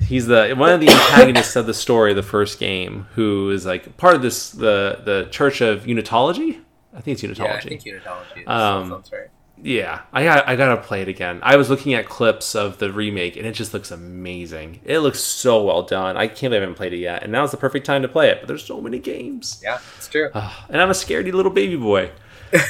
He's 0.00 0.26
the 0.26 0.54
one 0.56 0.70
of 0.72 0.80
the 0.80 0.88
antagonists 0.90 1.56
of 1.56 1.66
the 1.66 1.74
story, 1.74 2.14
the 2.14 2.22
first 2.22 2.58
game, 2.60 3.06
who 3.14 3.50
is 3.50 3.64
like 3.66 3.96
part 3.96 4.14
of 4.14 4.22
this 4.22 4.50
the 4.50 5.00
the 5.04 5.28
Church 5.30 5.60
of 5.60 5.84
Unitology. 5.86 6.60
I 6.94 7.00
think 7.00 7.20
it's 7.20 7.22
Unitology. 7.22 7.44
Yeah, 7.44 7.54
I 7.56 7.60
think 7.60 7.82
unitology. 7.82 8.42
Is, 8.42 8.48
Um, 8.48 8.88
sounds 8.90 9.12
right. 9.12 9.28
Yeah, 9.62 10.02
I 10.12 10.24
got 10.24 10.46
I 10.48 10.54
gotta 10.56 10.80
play 10.80 11.02
it 11.02 11.08
again. 11.08 11.40
I 11.42 11.56
was 11.56 11.70
looking 11.70 11.94
at 11.94 12.06
clips 12.08 12.54
of 12.54 12.78
the 12.78 12.92
remake, 12.92 13.36
and 13.36 13.46
it 13.46 13.52
just 13.52 13.72
looks 13.72 13.90
amazing. 13.90 14.80
It 14.84 14.98
looks 14.98 15.20
so 15.20 15.62
well 15.62 15.82
done. 15.82 16.16
I 16.16 16.26
can't 16.26 16.50
believe 16.50 16.58
I 16.58 16.60
haven't 16.60 16.74
played 16.74 16.92
it 16.92 16.98
yet, 16.98 17.22
and 17.22 17.32
now's 17.32 17.52
the 17.52 17.56
perfect 17.56 17.86
time 17.86 18.02
to 18.02 18.08
play 18.08 18.28
it. 18.28 18.40
But 18.40 18.48
there's 18.48 18.64
so 18.64 18.80
many 18.80 18.98
games, 18.98 19.60
Yeah, 19.62 19.78
it's 19.96 20.08
true. 20.08 20.30
Ah, 20.34 20.66
and 20.68 20.80
I'm 20.80 20.90
a 20.90 20.94
scaredy 20.94 21.32
little 21.32 21.52
baby 21.52 21.76
boy. 21.76 22.10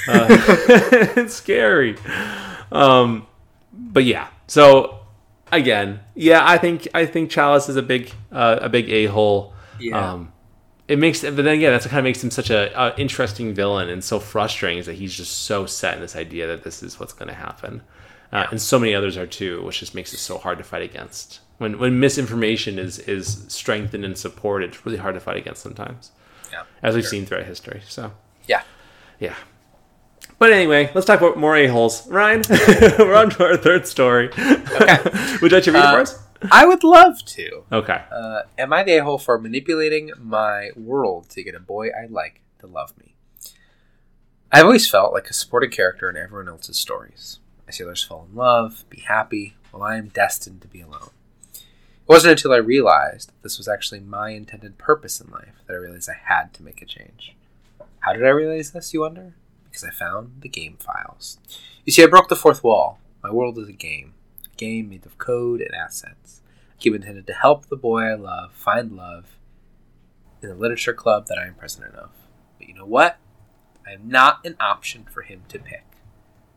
Uh, 0.08 0.26
it's 1.16 1.34
scary. 1.34 1.96
Um, 2.72 3.26
but 3.72 4.04
yeah, 4.04 4.28
so 4.46 5.00
again, 5.52 6.00
yeah, 6.14 6.40
I 6.44 6.56
think 6.58 6.88
I 6.94 7.04
think 7.06 7.30
Challus 7.30 7.68
is 7.68 7.76
a 7.76 7.82
big 7.82 8.10
uh, 8.32 8.58
a 8.62 8.68
big 8.68 8.88
a 8.88 9.06
hole. 9.06 9.52
Yeah. 9.78 10.12
Um, 10.12 10.32
it 10.88 10.98
makes, 10.98 11.22
but 11.22 11.36
then 11.36 11.46
again, 11.48 11.72
that's 11.72 11.84
what 11.86 11.90
kind 11.90 11.98
of 12.00 12.04
makes 12.04 12.22
him 12.22 12.30
such 12.30 12.50
a, 12.50 12.70
a 12.80 12.94
interesting 12.98 13.52
villain 13.54 13.88
and 13.88 14.02
so 14.04 14.20
frustrating 14.20 14.78
is 14.78 14.86
that 14.86 14.94
he's 14.94 15.14
just 15.14 15.44
so 15.44 15.66
set 15.66 15.94
in 15.94 16.00
this 16.00 16.14
idea 16.16 16.46
that 16.46 16.62
this 16.64 16.82
is 16.82 17.00
what's 17.00 17.12
going 17.12 17.28
to 17.28 17.34
happen, 17.34 17.82
uh, 18.32 18.46
and 18.50 18.60
so 18.60 18.78
many 18.78 18.94
others 18.94 19.16
are 19.16 19.26
too, 19.26 19.62
which 19.64 19.80
just 19.80 19.94
makes 19.94 20.12
it 20.14 20.18
so 20.18 20.38
hard 20.38 20.58
to 20.58 20.64
fight 20.64 20.82
against. 20.82 21.40
When 21.58 21.78
when 21.78 21.98
misinformation 21.98 22.78
is 22.78 22.98
is 23.00 23.44
strengthened 23.48 24.04
and 24.04 24.16
supported, 24.16 24.70
it's 24.74 24.86
really 24.86 24.98
hard 24.98 25.14
to 25.14 25.20
fight 25.20 25.36
against 25.38 25.62
sometimes, 25.62 26.10
yeah. 26.52 26.62
as 26.82 26.94
we've 26.94 27.06
seen 27.06 27.26
throughout 27.26 27.46
history. 27.46 27.82
So 27.88 28.12
Yeah. 28.46 28.62
yeah. 29.18 29.34
But 30.38 30.52
anyway, 30.52 30.90
let's 30.94 31.06
talk 31.06 31.20
about 31.22 31.38
more 31.38 31.56
a-holes. 31.56 32.06
Ryan, 32.08 32.42
we're 32.98 33.14
on 33.14 33.30
to 33.30 33.44
our 33.44 33.56
third 33.56 33.86
story. 33.86 34.28
Would 34.36 34.38
you 34.38 35.48
like 35.48 35.64
to 35.64 35.72
read 35.72 35.78
it 35.78 35.90
for 35.90 35.96
Uh, 35.98 36.02
us? 36.02 36.22
I 36.50 36.66
would 36.66 36.84
love 36.84 37.24
to. 37.24 37.64
Okay. 37.72 38.02
Uh, 38.10 38.42
am 38.58 38.72
I 38.72 38.82
the 38.82 38.98
a-hole 38.98 39.18
for 39.18 39.38
manipulating 39.38 40.12
my 40.18 40.70
world 40.76 41.30
to 41.30 41.42
get 41.42 41.54
a 41.54 41.60
boy 41.60 41.88
I 41.88 42.06
like 42.06 42.40
to 42.60 42.66
love 42.66 42.96
me? 42.98 43.14
I've 44.52 44.64
always 44.64 44.88
felt 44.88 45.12
like 45.12 45.28
a 45.28 45.34
supporting 45.34 45.70
character 45.70 46.08
in 46.08 46.16
everyone 46.16 46.48
else's 46.48 46.78
stories. 46.78 47.40
I 47.66 47.72
see 47.72 47.84
others 47.84 48.02
fall 48.02 48.28
in 48.30 48.36
love, 48.36 48.84
be 48.88 49.00
happy, 49.00 49.56
while 49.70 49.82
I 49.82 49.96
am 49.96 50.08
destined 50.08 50.62
to 50.62 50.68
be 50.68 50.80
alone. 50.80 51.10
It 51.52 52.12
wasn't 52.12 52.32
until 52.32 52.52
I 52.52 52.58
realized 52.58 53.32
this 53.42 53.58
was 53.58 53.66
actually 53.66 54.00
my 54.00 54.30
intended 54.30 54.78
purpose 54.78 55.20
in 55.20 55.30
life 55.30 55.54
that 55.66 55.74
I 55.74 55.78
realized 55.78 56.08
I 56.08 56.20
had 56.32 56.54
to 56.54 56.62
make 56.62 56.80
a 56.80 56.86
change. 56.86 57.34
How 58.00 58.12
did 58.12 58.24
I 58.24 58.28
realize 58.28 58.70
this, 58.70 58.94
you 58.94 59.00
wonder? 59.00 59.34
Because 59.64 59.82
I 59.82 59.90
found 59.90 60.40
the 60.40 60.48
game 60.48 60.76
files. 60.78 61.38
You 61.84 61.92
see, 61.92 62.04
I 62.04 62.06
broke 62.06 62.28
the 62.28 62.36
fourth 62.36 62.62
wall. 62.62 63.00
My 63.22 63.32
world 63.32 63.58
is 63.58 63.68
a 63.68 63.72
game, 63.72 64.14
a 64.15 64.15
game 64.56 64.90
made 64.90 65.06
of 65.06 65.18
code 65.18 65.60
and 65.60 65.74
assets. 65.74 66.42
A 66.78 66.82
game 66.82 66.94
intended 66.94 67.26
to 67.26 67.34
help 67.34 67.66
the 67.66 67.76
boy 67.76 68.02
I 68.02 68.14
love 68.14 68.52
find 68.52 68.92
love 68.92 69.38
in 70.42 70.48
the 70.48 70.54
literature 70.54 70.94
club 70.94 71.26
that 71.26 71.38
I 71.38 71.46
am 71.46 71.54
president 71.54 71.94
of. 71.94 72.10
But 72.58 72.68
you 72.68 72.74
know 72.74 72.86
what? 72.86 73.18
I 73.86 73.92
am 73.92 74.08
not 74.08 74.44
an 74.44 74.56
option 74.58 75.06
for 75.12 75.22
him 75.22 75.42
to 75.48 75.58
pick. 75.58 75.84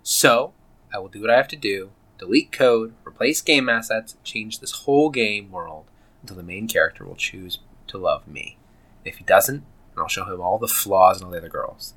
So, 0.02 0.54
I 0.94 1.00
will 1.00 1.08
do 1.08 1.22
what 1.22 1.30
I 1.30 1.38
have 1.38 1.48
to 1.50 1.56
do 1.56 1.92
delete 2.18 2.52
code, 2.52 2.94
replace 3.08 3.42
game 3.42 3.70
assets, 3.70 4.18
change 4.24 4.60
this 4.60 4.72
whole 4.72 5.10
game 5.10 5.52
world 5.52 5.86
until 6.22 6.36
the 6.36 6.44
main 6.44 6.68
character 6.68 7.06
will 7.06 7.16
choose 7.16 7.60
to 7.88 7.98
love 7.98 8.28
me. 8.28 8.58
If 9.06 9.18
he 9.18 9.24
doesn't, 9.24 9.64
I'll 9.98 10.10
show 10.10 10.26
him 10.26 10.42
all 10.42 10.60
the 10.60 10.68
flaws 10.68 11.20
in 11.20 11.26
all 11.26 11.32
the 11.32 11.38
other 11.38 11.50
girls, 11.50 11.94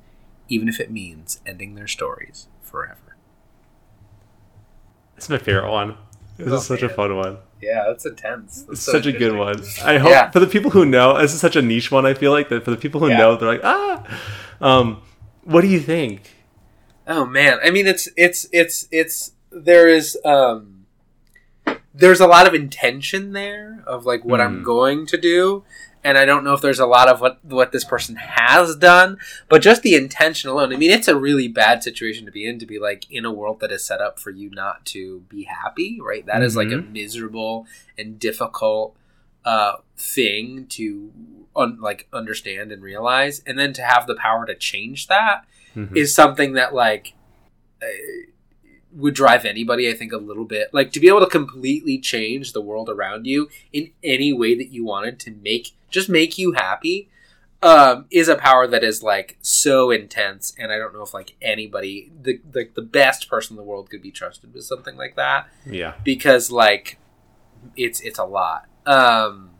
even 0.47 0.69
if 0.69 0.79
it 0.79 0.91
means 0.91 1.41
ending 1.45 1.75
their 1.75 1.87
stories 1.87 2.47
forever. 2.61 3.12
It's 5.23 5.29
my 5.29 5.37
favorite 5.37 5.71
one. 5.71 5.95
This 6.37 6.51
Oh, 6.51 6.55
is 6.55 6.65
such 6.65 6.81
a 6.83 6.89
fun 6.89 7.15
one. 7.15 7.37
Yeah, 7.61 7.85
that's 7.87 8.05
intense. 8.05 8.65
It's 8.69 8.81
such 8.81 9.05
a 9.05 9.13
good 9.13 9.37
one. 9.37 9.63
I 9.85 9.97
hope 9.97 10.09
Yeah. 10.11 10.29
for 10.31 10.41
the 10.41 10.47
people 10.47 10.69
who 10.71 10.85
know, 10.85 11.17
this 11.17 11.33
is 11.33 11.39
such 11.39 11.55
a 11.55 11.61
niche 11.61 11.89
one. 11.91 12.05
I 12.05 12.13
feel 12.13 12.33
like 12.33 12.49
that 12.49 12.65
for 12.65 12.71
the 12.71 12.75
people 12.77 12.99
who 12.99 13.07
Yeah. 13.07 13.19
know, 13.19 13.37
they're 13.37 13.47
like, 13.47 13.61
ah. 13.63 14.03
Um, 14.59 15.01
what 15.45 15.61
do 15.61 15.67
you 15.67 15.79
think? 15.79 16.29
Oh 17.07 17.25
man, 17.25 17.57
I 17.63 17.69
mean 17.69 17.87
it's 17.87 18.09
it's 18.17 18.49
it's 18.51 18.89
it's 18.91 19.31
there 19.49 19.87
is 19.87 20.17
um 20.25 20.87
there's 21.93 22.19
a 22.19 22.27
lot 22.27 22.45
of 22.47 22.53
intention 22.53 23.31
there 23.31 23.81
of 23.87 24.05
like 24.05 24.25
what 24.25 24.41
I'm 24.41 24.59
Mm. 24.59 24.65
going 24.65 25.05
to 25.05 25.17
do 25.17 25.63
and 26.03 26.17
I 26.17 26.25
don't 26.25 26.43
know 26.43 26.53
if 26.53 26.61
there's 26.61 26.79
a 26.79 26.85
lot 26.85 27.07
of 27.07 27.21
what 27.21 27.43
what 27.45 27.71
this 27.71 27.83
person 27.85 28.15
has 28.17 28.75
done, 28.75 29.17
but 29.49 29.61
just 29.61 29.81
the 29.83 29.95
intention 29.95 30.49
alone. 30.49 30.73
I 30.73 30.77
mean, 30.77 30.91
it's 30.91 31.07
a 31.07 31.15
really 31.17 31.47
bad 31.47 31.81
situation 31.83 32.25
to 32.25 32.31
be 32.31 32.45
in 32.47 32.59
to 32.59 32.65
be 32.65 32.79
like 32.79 33.09
in 33.11 33.25
a 33.25 33.31
world 33.31 33.59
that 33.61 33.71
is 33.71 33.85
set 33.85 34.01
up 34.01 34.19
for 34.19 34.29
you 34.31 34.49
not 34.49 34.85
to 34.87 35.21
be 35.29 35.43
happy, 35.43 35.99
right? 36.01 36.25
That 36.25 36.43
is 36.43 36.55
like 36.57 36.71
a 36.71 36.77
miserable 36.81 37.65
and 37.97 38.19
difficult 38.19 38.95
uh 39.45 39.75
thing 39.97 40.65
to 40.67 41.11
un- 41.55 41.77
like 41.81 42.07
understand 42.13 42.71
and 42.71 42.81
realize 42.81 43.41
and 43.45 43.59
then 43.59 43.73
to 43.73 43.81
have 43.83 44.07
the 44.07 44.15
power 44.15 44.45
to 44.45 44.55
change 44.55 45.07
that 45.07 45.45
Mhm. 45.75 45.95
is 45.97 46.13
something 46.15 46.53
that 46.53 46.73
like 46.73 47.13
uh, 47.81 47.85
would 48.95 49.13
drive 49.15 49.43
anybody 49.43 49.89
i 49.89 49.93
think 49.93 50.13
a 50.13 50.17
little 50.17 50.45
bit 50.45 50.69
like 50.73 50.91
to 50.93 50.99
be 50.99 51.07
able 51.07 51.19
to 51.19 51.25
completely 51.27 51.97
change 51.97 52.53
the 52.53 52.61
world 52.61 52.89
around 52.89 53.25
you 53.25 53.49
in 53.73 53.89
any 54.03 54.31
way 54.31 54.55
that 54.55 54.69
you 54.71 54.85
wanted 54.85 55.19
to 55.19 55.31
make 55.43 55.71
just 55.93 56.09
make 56.09 56.37
you 56.37 56.51
happy 56.53 57.09
um, 57.63 58.07
is 58.11 58.27
a 58.27 58.35
power 58.35 58.67
that 58.67 58.83
is 58.83 59.01
like 59.01 59.37
so 59.41 59.89
intense 59.89 60.53
and 60.59 60.71
i 60.71 60.77
don't 60.77 60.93
know 60.93 61.01
if 61.01 61.13
like 61.13 61.35
anybody 61.41 62.11
the, 62.21 62.41
the 62.49 62.69
the 62.75 62.81
best 62.81 63.29
person 63.29 63.53
in 63.53 63.57
the 63.57 63.63
world 63.63 63.89
could 63.89 64.01
be 64.01 64.11
trusted 64.11 64.53
with 64.53 64.65
something 64.65 64.97
like 64.97 65.15
that 65.15 65.47
yeah. 65.65 65.93
because 66.03 66.51
like 66.51 66.99
it's 67.77 68.01
it's 68.01 68.19
a 68.19 68.25
lot 68.25 68.67
um 68.85 69.51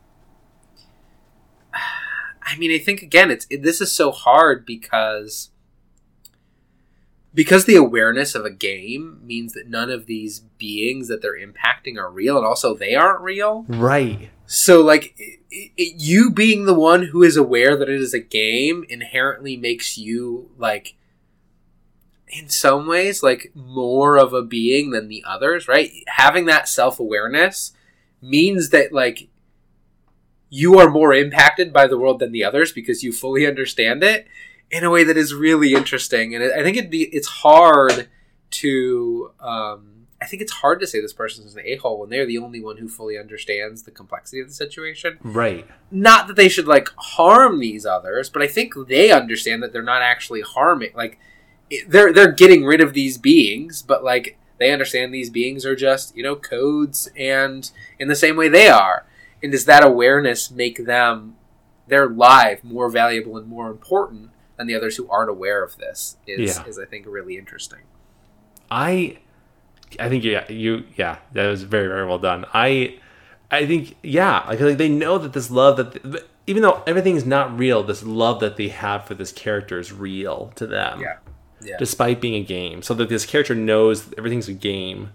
i 2.42 2.54
mean 2.58 2.70
i 2.70 2.78
think 2.78 3.00
again 3.00 3.30
it's 3.30 3.46
it, 3.48 3.62
this 3.62 3.80
is 3.80 3.90
so 3.90 4.10
hard 4.12 4.66
because 4.66 5.50
because 7.32 7.64
the 7.64 7.74
awareness 7.74 8.34
of 8.34 8.44
a 8.44 8.50
game 8.50 9.18
means 9.24 9.54
that 9.54 9.66
none 9.66 9.90
of 9.90 10.06
these 10.06 10.40
beings 10.58 11.08
that 11.08 11.22
they're 11.22 11.38
impacting 11.38 11.98
are 11.98 12.10
real 12.10 12.36
and 12.36 12.46
also 12.46 12.74
they 12.74 12.94
aren't 12.94 13.20
real 13.20 13.64
Right. 13.66 14.30
So 14.46 14.82
like 14.82 15.14
it, 15.18 15.40
it, 15.50 15.94
you 15.96 16.30
being 16.30 16.64
the 16.64 16.74
one 16.74 17.04
who 17.06 17.22
is 17.22 17.36
aware 17.36 17.76
that 17.76 17.88
it 17.88 18.00
is 18.00 18.14
a 18.14 18.20
game 18.20 18.84
inherently 18.88 19.56
makes 19.56 19.96
you 19.96 20.50
like 20.58 20.96
in 22.28 22.48
some 22.48 22.86
ways 22.86 23.22
like 23.22 23.52
more 23.54 24.16
of 24.16 24.32
a 24.32 24.42
being 24.42 24.90
than 24.90 25.08
the 25.08 25.24
others 25.26 25.68
right? 25.68 25.92
Having 26.08 26.46
that 26.46 26.68
self-awareness 26.68 27.72
means 28.20 28.70
that 28.70 28.92
like 28.92 29.28
you 30.50 30.78
are 30.78 30.90
more 30.90 31.12
impacted 31.12 31.72
by 31.72 31.86
the 31.86 31.98
world 31.98 32.18
than 32.18 32.32
the 32.32 32.44
others 32.44 32.72
because 32.72 33.02
you 33.02 33.12
fully 33.12 33.46
understand 33.46 34.02
it 34.02 34.26
in 34.70 34.84
a 34.84 34.90
way 34.90 35.04
that 35.04 35.16
is 35.16 35.34
really 35.34 35.74
interesting. 35.74 36.34
And 36.34 36.44
i 36.44 36.62
think 36.62 36.76
it'd 36.76 36.90
be 36.90 37.04
it's 37.04 37.28
hard 37.28 38.08
to 38.50 39.32
um 39.40 39.93
I 40.24 40.26
think 40.26 40.40
it's 40.40 40.52
hard 40.52 40.80
to 40.80 40.86
say 40.86 41.02
this 41.02 41.12
person 41.12 41.44
is 41.44 41.54
an 41.54 41.62
a 41.66 41.76
hole 41.76 42.00
when 42.00 42.08
they're 42.08 42.24
the 42.24 42.38
only 42.38 42.58
one 42.58 42.78
who 42.78 42.88
fully 42.88 43.18
understands 43.18 43.82
the 43.82 43.90
complexity 43.90 44.40
of 44.40 44.48
the 44.48 44.54
situation. 44.54 45.18
Right. 45.22 45.66
Not 45.90 46.28
that 46.28 46.36
they 46.36 46.48
should 46.48 46.66
like 46.66 46.88
harm 46.96 47.58
these 47.58 47.84
others, 47.84 48.30
but 48.30 48.40
I 48.40 48.46
think 48.46 48.72
they 48.88 49.12
understand 49.12 49.62
that 49.62 49.74
they're 49.74 49.82
not 49.82 50.00
actually 50.00 50.40
harming. 50.40 50.92
Like 50.94 51.18
they're 51.86 52.10
they're 52.10 52.32
getting 52.32 52.64
rid 52.64 52.80
of 52.80 52.94
these 52.94 53.18
beings, 53.18 53.82
but 53.82 54.02
like 54.02 54.38
they 54.56 54.72
understand 54.72 55.12
these 55.12 55.28
beings 55.28 55.66
are 55.66 55.76
just 55.76 56.16
you 56.16 56.22
know 56.22 56.36
codes 56.36 57.10
and 57.14 57.70
in 57.98 58.08
the 58.08 58.16
same 58.16 58.36
way 58.36 58.48
they 58.48 58.68
are. 58.68 59.04
And 59.42 59.52
does 59.52 59.66
that 59.66 59.84
awareness 59.84 60.50
make 60.50 60.86
them 60.86 61.36
their 61.86 62.08
life 62.08 62.64
more 62.64 62.88
valuable 62.88 63.36
and 63.36 63.46
more 63.46 63.68
important 63.68 64.30
than 64.56 64.68
the 64.68 64.74
others 64.74 64.96
who 64.96 65.06
aren't 65.10 65.28
aware 65.28 65.62
of 65.62 65.76
this? 65.76 66.16
Is 66.26 66.56
Yeah. 66.56 66.64
is 66.66 66.78
I 66.78 66.86
think 66.86 67.04
really 67.06 67.36
interesting. 67.36 67.80
I 68.70 69.18
I 70.00 70.08
think 70.08 70.24
yeah, 70.24 70.50
you 70.50 70.84
yeah, 70.96 71.18
that 71.32 71.48
was 71.48 71.62
very 71.62 71.88
very 71.88 72.06
well 72.06 72.18
done. 72.18 72.44
I 72.52 72.98
I 73.50 73.66
think 73.66 73.96
yeah, 74.02 74.44
like, 74.48 74.60
like 74.60 74.78
they 74.78 74.88
know 74.88 75.18
that 75.18 75.32
this 75.32 75.50
love 75.50 75.76
that 75.76 76.24
even 76.46 76.62
though 76.62 76.82
everything 76.86 77.16
is 77.16 77.24
not 77.24 77.56
real, 77.58 77.82
this 77.82 78.02
love 78.02 78.40
that 78.40 78.56
they 78.56 78.68
have 78.68 79.06
for 79.06 79.14
this 79.14 79.32
character 79.32 79.78
is 79.78 79.92
real 79.92 80.52
to 80.56 80.66
them. 80.66 81.00
Yeah. 81.00 81.18
Yeah. 81.62 81.76
Despite 81.78 82.20
being 82.20 82.34
a 82.34 82.44
game, 82.44 82.82
so 82.82 82.92
that 82.94 83.08
this 83.08 83.24
character 83.24 83.54
knows 83.54 84.06
that 84.06 84.18
everything's 84.18 84.48
a 84.48 84.52
game, 84.52 85.12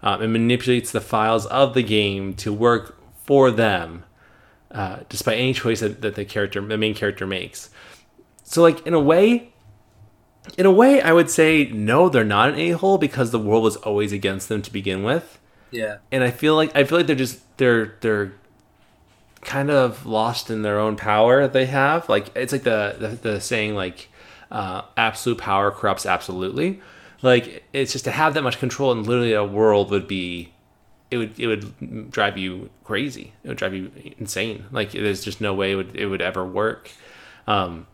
um, 0.00 0.22
and 0.22 0.32
manipulates 0.32 0.92
the 0.92 1.00
files 1.00 1.44
of 1.46 1.74
the 1.74 1.82
game 1.82 2.34
to 2.34 2.52
work 2.52 2.96
for 3.24 3.50
them, 3.50 4.04
uh, 4.70 4.98
despite 5.08 5.38
any 5.38 5.52
choice 5.52 5.80
that, 5.80 6.00
that 6.02 6.14
the 6.14 6.24
character, 6.24 6.60
the 6.60 6.78
main 6.78 6.94
character 6.94 7.26
makes. 7.26 7.70
So, 8.44 8.62
like 8.62 8.86
in 8.86 8.94
a 8.94 9.00
way, 9.00 9.52
in 10.56 10.66
a 10.66 10.70
way, 10.70 11.00
I 11.00 11.12
would 11.12 11.30
say 11.30 11.66
no, 11.66 12.08
they're 12.08 12.24
not 12.24 12.50
an 12.50 12.58
a 12.58 12.70
hole 12.70 12.98
because 12.98 13.30
the 13.30 13.38
world 13.38 13.62
was 13.62 13.76
always 13.76 14.12
against 14.12 14.48
them 14.48 14.62
to 14.62 14.72
begin 14.72 15.02
with, 15.02 15.38
yeah. 15.70 15.98
and 16.10 16.24
I 16.24 16.30
feel 16.30 16.54
like 16.54 16.74
I 16.76 16.84
feel 16.84 16.98
like 16.98 17.06
they're 17.06 17.16
just 17.16 17.40
they're 17.58 17.96
they're 18.00 18.32
kind 19.40 19.70
of 19.70 20.04
lost 20.06 20.50
in 20.50 20.62
their 20.62 20.78
own 20.78 20.96
power 20.96 21.42
that 21.42 21.52
they 21.52 21.66
have. 21.66 22.08
Like 22.08 22.34
it's 22.36 22.52
like 22.52 22.62
the 22.62 22.96
the, 22.98 23.08
the 23.08 23.40
saying 23.40 23.74
like 23.74 24.08
uh, 24.50 24.82
absolute 24.96 25.38
power 25.38 25.70
corrupts 25.70 26.06
absolutely. 26.06 26.80
Like 27.22 27.64
it's 27.72 27.92
just 27.92 28.04
to 28.04 28.10
have 28.10 28.34
that 28.34 28.42
much 28.42 28.58
control 28.58 28.92
in 28.92 29.02
literally 29.02 29.32
a 29.32 29.44
world 29.44 29.90
would 29.90 30.06
be 30.06 30.52
it 31.10 31.16
would 31.18 31.38
it 31.38 31.46
would 31.46 32.10
drive 32.10 32.36
you 32.36 32.70
crazy. 32.84 33.32
It 33.42 33.48
would 33.48 33.56
drive 33.56 33.74
you 33.74 33.90
insane. 34.18 34.66
Like 34.70 34.92
there's 34.92 35.24
just 35.24 35.40
no 35.40 35.54
way 35.54 35.72
it 35.72 35.76
would 35.76 35.96
it 35.96 36.06
would 36.06 36.22
ever 36.22 36.44
work. 36.44 36.90
Um, 37.46 37.86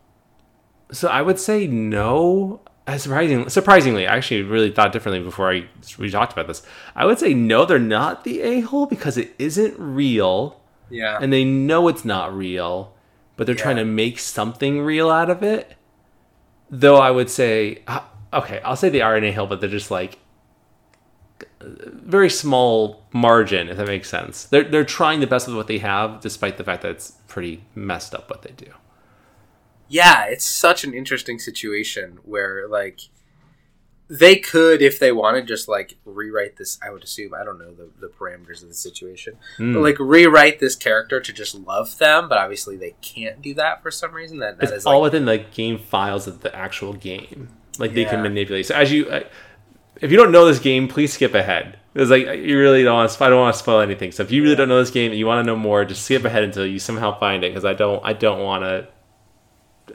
so 0.92 1.08
I 1.08 1.22
would 1.22 1.38
say 1.38 1.66
no. 1.66 2.60
Uh, 2.86 2.98
Surprisingly, 2.98 3.48
surprisingly, 3.48 4.06
I 4.06 4.16
actually 4.16 4.42
really 4.42 4.70
thought 4.70 4.92
differently 4.92 5.22
before 5.24 5.50
I 5.50 5.66
we 5.98 6.10
talked 6.10 6.32
about 6.34 6.46
this. 6.46 6.62
I 6.94 7.06
would 7.06 7.18
say 7.18 7.32
no, 7.32 7.64
they're 7.64 7.78
not 7.78 8.24
the 8.24 8.40
a 8.42 8.60
hole 8.60 8.86
because 8.86 9.16
it 9.16 9.34
isn't 9.38 9.74
real, 9.78 10.60
Yeah. 10.90 11.18
and 11.20 11.32
they 11.32 11.44
know 11.44 11.88
it's 11.88 12.04
not 12.04 12.36
real, 12.36 12.92
but 13.36 13.46
they're 13.46 13.54
trying 13.54 13.76
to 13.76 13.84
make 13.86 14.18
something 14.18 14.82
real 14.82 15.10
out 15.10 15.30
of 15.30 15.42
it. 15.42 15.76
Though 16.70 16.96
I 16.96 17.10
would 17.10 17.30
say, 17.30 17.82
uh, 17.86 18.00
okay, 18.34 18.60
I'll 18.64 18.76
say 18.76 18.90
they 18.90 19.00
are 19.00 19.16
an 19.16 19.24
a 19.24 19.32
hole, 19.32 19.46
but 19.46 19.60
they're 19.62 19.70
just 19.70 19.90
like 19.90 20.18
very 21.60 22.28
small 22.28 23.02
margin, 23.12 23.68
if 23.70 23.76
that 23.78 23.86
makes 23.86 24.08
sense. 24.10 24.44
They're 24.44 24.64
they're 24.64 24.84
trying 24.84 25.20
the 25.20 25.26
best 25.26 25.46
with 25.46 25.56
what 25.56 25.68
they 25.68 25.78
have, 25.78 26.20
despite 26.20 26.58
the 26.58 26.64
fact 26.64 26.82
that 26.82 26.90
it's 26.90 27.12
pretty 27.28 27.64
messed 27.74 28.14
up 28.14 28.28
what 28.28 28.42
they 28.42 28.50
do. 28.52 28.70
Yeah, 29.88 30.24
it's 30.26 30.44
such 30.44 30.84
an 30.84 30.94
interesting 30.94 31.38
situation 31.38 32.18
where 32.24 32.66
like 32.68 33.00
they 34.08 34.36
could, 34.36 34.82
if 34.82 34.98
they 34.98 35.12
wanted, 35.12 35.46
just 35.46 35.66
like 35.66 35.96
rewrite 36.04 36.56
this. 36.56 36.78
I 36.86 36.90
would 36.90 37.02
assume 37.02 37.32
I 37.34 37.42
don't 37.42 37.58
know 37.58 37.72
the, 37.72 37.88
the 37.98 38.08
parameters 38.08 38.62
of 38.62 38.68
the 38.68 38.74
situation, 38.74 39.38
Mm. 39.58 39.74
but 39.74 39.80
like 39.80 39.98
rewrite 39.98 40.60
this 40.60 40.76
character 40.76 41.20
to 41.20 41.32
just 41.32 41.54
love 41.54 41.96
them. 41.98 42.28
But 42.28 42.38
obviously, 42.38 42.76
they 42.76 42.94
can't 43.00 43.40
do 43.40 43.54
that 43.54 43.82
for 43.82 43.90
some 43.90 44.12
reason. 44.12 44.38
That 44.40 44.58
that 44.58 44.64
it's 44.64 44.72
is 44.72 44.86
all 44.86 45.00
like, 45.00 45.12
within 45.12 45.24
the 45.24 45.38
game 45.38 45.78
files 45.78 46.26
of 46.26 46.40
the 46.40 46.54
actual 46.54 46.92
game. 46.92 47.48
Like 47.78 47.94
they 47.94 48.04
can 48.04 48.22
manipulate. 48.22 48.66
So 48.66 48.74
as 48.76 48.92
you, 48.92 49.08
uh, 49.08 49.24
if 50.00 50.10
you 50.12 50.16
don't 50.16 50.30
know 50.30 50.44
this 50.46 50.60
game, 50.60 50.86
please 50.86 51.12
skip 51.12 51.34
ahead. 51.34 51.78
It's 51.94 52.10
like 52.10 52.26
you 52.26 52.58
really 52.58 52.84
don't 52.84 52.94
want. 52.94 53.10
To, 53.10 53.24
I 53.24 53.28
don't 53.30 53.40
want 53.40 53.54
to 53.54 53.58
spoil 53.58 53.80
anything. 53.80 54.12
So 54.12 54.22
if 54.22 54.30
you 54.30 54.42
really 54.42 54.54
don't 54.54 54.68
know 54.68 54.78
this 54.78 54.90
game 54.90 55.12
and 55.12 55.18
you 55.18 55.26
want 55.26 55.44
to 55.44 55.46
know 55.46 55.56
more, 55.56 55.84
just 55.84 56.04
skip 56.04 56.24
ahead 56.24 56.42
until 56.44 56.66
you 56.66 56.78
somehow 56.78 57.18
find 57.18 57.42
it. 57.42 57.50
Because 57.52 57.64
I 57.64 57.72
don't. 57.72 58.04
I 58.04 58.12
don't 58.12 58.40
want 58.42 58.64
to. 58.64 58.86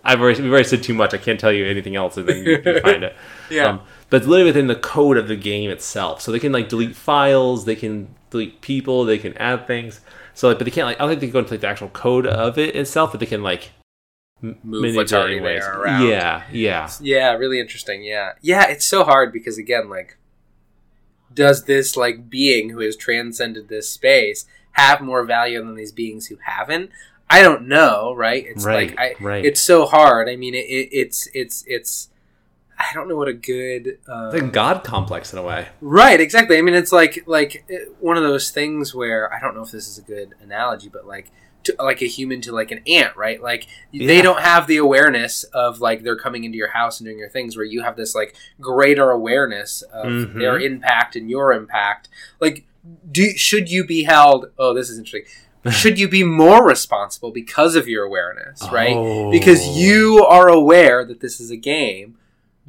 I've 0.04 0.22
already 0.22 0.41
we've 0.41 0.52
already 0.52 0.68
said 0.68 0.84
too 0.84 0.93
much. 0.93 1.14
I 1.14 1.18
can't 1.18 1.39
tell 1.39 1.52
you 1.52 1.66
anything 1.66 1.95
else, 1.95 2.18
and 2.18 2.28
then 2.28 2.45
you 2.45 2.60
can 2.60 2.82
find 2.84 3.04
it. 3.04 3.16
Yeah. 3.50 3.66
Um, 3.68 3.82
but 4.10 4.18
it's 4.18 4.28
literally 4.28 4.50
within 4.50 4.68
the 4.68 4.76
code 4.76 5.18
of 5.18 5.28
the 5.28 5.36
game 5.36 5.70
itself. 5.70 6.22
So 6.22 6.32
they 6.32 6.39
can 6.39 6.52
like 6.52 6.70
delete 6.70 6.95
files. 6.95 7.66
They 7.66 7.76
can 7.76 8.14
delete 8.30 8.62
people. 8.62 9.06
They 9.06 9.18
can 9.18 9.38
add 9.38 9.68
things. 9.68 10.02
So 10.34 10.47
like, 10.47 10.58
but 10.58 10.66
they 10.66 10.72
can't 10.72 10.88
like. 10.88 10.97
I 10.97 11.00
don't 11.02 11.10
think 11.10 11.22
they 11.22 11.28
can 11.28 11.34
go 11.34 11.39
into 11.39 11.52
like 11.52 11.62
the 11.62 11.68
actual 11.68 11.89
code 11.89 12.26
of 12.26 12.58
it 12.58 12.76
itself, 12.76 13.12
but 13.12 13.20
they 13.20 13.26
can 13.26 13.43
like 13.43 13.72
m- 14.41 14.58
Move 14.64 14.95
what's 14.95 15.12
already 15.14 15.38
in 15.38 15.43
ways. 15.43 15.62
there 15.62 15.80
around. 15.80 16.08
Yeah, 16.08 16.43
yeah. 16.52 16.89
yeah, 17.02 17.34
really 17.34 17.60
interesting. 17.60 18.04
Yeah, 18.04 18.34
yeah, 18.41 18.68
it's 18.68 18.86
so 18.86 19.04
hard 19.04 19.34
because 19.34 19.58
again, 19.58 19.89
like, 19.89 20.18
does 21.34 21.66
this 21.66 21.95
like 21.95 22.30
being 22.30 22.70
who 22.70 22.80
has 22.80 22.95
transcended 22.95 23.68
this 23.68 23.89
space 23.89 24.45
have 24.74 25.02
more 25.02 25.24
value 25.26 25.60
than 25.60 25.76
these 25.76 25.91
beings 25.91 26.28
who 26.28 26.38
haven't? 26.43 26.89
I 27.30 27.41
don't 27.41 27.67
know, 27.67 28.13
right? 28.15 28.43
It's 28.47 28.65
right, 28.65 28.89
like 28.89 28.99
I, 28.99 29.15
right. 29.23 29.45
it's 29.45 29.61
so 29.61 29.86
hard. 29.86 30.27
I 30.30 30.36
mean, 30.36 30.55
it, 30.55 30.65
it, 30.65 30.89
it's 30.91 31.27
it's 31.34 31.63
it's 31.67 32.09
I 32.77 32.88
don't 32.93 33.07
know 33.07 33.17
what 33.17 33.27
a 33.27 33.34
good 33.34 33.99
um, 34.07 34.25
It's 34.27 34.34
like 34.36 34.43
a 34.43 34.47
god 34.47 34.84
complex 34.84 35.32
in 35.34 35.39
a 35.39 35.43
way. 35.43 35.67
Right, 35.82 36.19
exactly. 36.19 36.57
I 36.57 36.61
mean, 36.61 36.73
it's 36.75 36.91
like 36.91 37.23
like 37.27 37.65
eh, 37.69 37.86
one 37.99 38.17
of 38.17 38.23
those 38.23 38.49
things 38.51 38.95
where 38.95 39.32
I 39.34 39.39
don't 39.39 39.53
know 39.55 39.61
if 39.63 39.71
this 39.71 39.88
is 39.88 39.97
a 39.97 40.01
good 40.01 40.34
analogy, 40.41 40.89
but 40.89 41.05
like 41.05 41.30
to, 41.65 41.75
like 41.77 42.01
a 42.01 42.07
human 42.07 42.39
to 42.41 42.51
like 42.53 42.71
an 42.71 42.80
ant, 42.88 43.15
right? 43.17 43.43
Like 43.43 43.67
they 43.93 44.21
don't 44.21 44.39
have 44.39 44.65
the 44.65 44.77
awareness 44.77 45.43
of 45.43 45.82
like 45.82 46.03
they're 46.03 46.15
coming 46.15 46.45
into 46.45 46.57
your 46.57 46.69
house 46.71 46.99
and 46.99 47.05
doing 47.05 47.19
your 47.19 47.30
things, 47.30 47.55
where 47.57 47.65
you 47.65 47.84
have 47.84 47.95
this 47.97 48.15
like 48.15 48.34
greater 48.61 49.11
awareness 49.11 49.82
of 49.93 50.05
Mhm. 50.07 50.39
their 50.39 50.57
impact 50.59 51.15
and 51.15 51.30
your 51.30 51.51
impact. 51.53 52.07
Like, 52.39 52.65
do 53.11 53.30
should 53.38 53.69
you 53.69 53.86
be 53.86 54.03
held? 54.03 54.51
Oh, 54.57 54.73
this 54.73 54.89
is 54.89 54.97
interesting. 54.97 55.30
should 55.72 55.99
you 55.99 56.07
be 56.07 56.24
more 56.24 56.66
responsible 56.66 57.32
because 57.32 57.76
of 57.76 57.88
your 57.88 58.05
awareness, 58.05 58.62
right? 58.72 58.95
Oh. 58.95 59.32
because 59.32 59.78
you 59.78 60.26
are 60.26 60.47
aware 60.47 61.03
that 61.05 61.20
this 61.20 61.39
is 61.39 61.51
a 61.51 61.57
game 61.57 62.18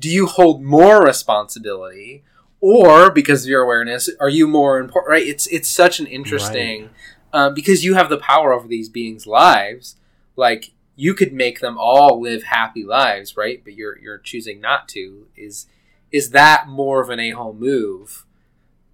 do 0.01 0.09
you 0.09 0.27
hold 0.27 0.63
more 0.63 1.05
responsibility? 1.05 2.25
Or 2.63 3.11
because 3.11 3.45
of 3.45 3.51
your 3.51 3.63
awareness 3.63 4.11
are 4.19 4.29
you 4.29 4.47
more 4.47 4.79
important 4.79 5.11
right? 5.11 5.27
It's 5.27 5.47
it's 5.47 5.69
such 5.69 6.01
an 6.01 6.07
interesting 6.07 6.91
um, 7.33 7.55
because 7.55 7.85
you 7.85 7.95
have 7.95 8.09
the 8.09 8.19
power 8.19 8.53
over 8.53 8.67
these 8.69 8.89
beings 8.89 9.27
lives 9.27 9.97
like 10.37 10.73
you 10.97 11.15
could 11.15 11.33
make 11.33 11.61
them 11.61 11.79
all 11.79 12.21
live 12.21 12.43
happy 12.45 12.85
lives 12.85 13.37
right? 13.37 13.63
But 13.65 13.75
you're 13.75 13.99
you're 13.99 14.19
choosing 14.19 14.61
not 14.61 14.89
to. 14.89 15.27
Is 15.37 15.67
is 16.13 16.31
that 16.31 16.69
more 16.69 17.01
of 17.01 17.09
an 17.09 17.21
a-hole 17.21 17.55
move 17.55 18.27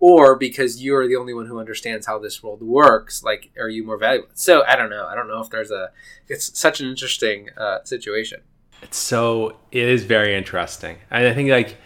or 0.06 0.36
because 0.36 0.80
you're 0.80 1.08
the 1.08 1.16
only 1.16 1.34
one 1.34 1.46
who 1.46 1.58
understands 1.58 2.06
how 2.06 2.16
this 2.16 2.40
world 2.40 2.62
works 2.62 3.24
like 3.24 3.50
are 3.58 3.68
you 3.68 3.84
more 3.84 3.98
valuable? 3.98 4.28
So 4.34 4.62
i 4.68 4.76
don't 4.76 4.88
know. 4.88 5.04
I 5.06 5.16
don't 5.16 5.26
know 5.26 5.40
if 5.40 5.50
there's 5.50 5.72
a 5.72 5.90
it's 6.28 6.56
such 6.56 6.80
an 6.80 6.88
interesting 6.88 7.50
uh, 7.56 7.82
situation. 7.82 8.42
It's 8.82 8.96
so 8.96 9.56
it 9.72 9.88
is 9.88 10.04
very 10.04 10.36
interesting, 10.36 10.98
and 11.10 11.26
I 11.26 11.34
think 11.34 11.50
like 11.50 11.78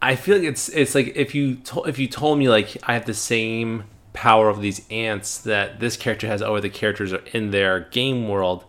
I 0.00 0.16
feel 0.16 0.38
like 0.38 0.46
it's 0.46 0.70
it's 0.70 0.94
like 0.94 1.12
if 1.14 1.34
you 1.34 1.56
to, 1.56 1.82
if 1.82 1.98
you 1.98 2.08
told 2.08 2.38
me 2.38 2.48
like 2.48 2.78
I 2.84 2.94
have 2.94 3.04
the 3.04 3.14
same 3.14 3.84
power 4.14 4.48
of 4.48 4.62
these 4.62 4.80
ants 4.90 5.38
that 5.38 5.80
this 5.80 5.98
character 5.98 6.26
has 6.26 6.40
over 6.40 6.60
the 6.60 6.70
characters 6.70 7.12
in 7.34 7.50
their 7.50 7.80
game 7.80 8.28
world. 8.28 8.64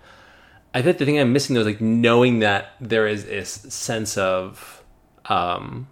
I 0.73 0.81
think 0.81 0.97
the 0.97 1.05
thing 1.05 1.17
I'm 1.17 1.31
missing 1.31 1.53
though 1.53 1.61
is 1.61 1.67
like 1.67 1.79
knowing 1.79 2.39
that 2.39 2.73
there 2.81 3.07
is 3.07 3.25
this 3.25 3.49
sense 3.49 4.17
of 4.17 4.83
um, 5.25 5.87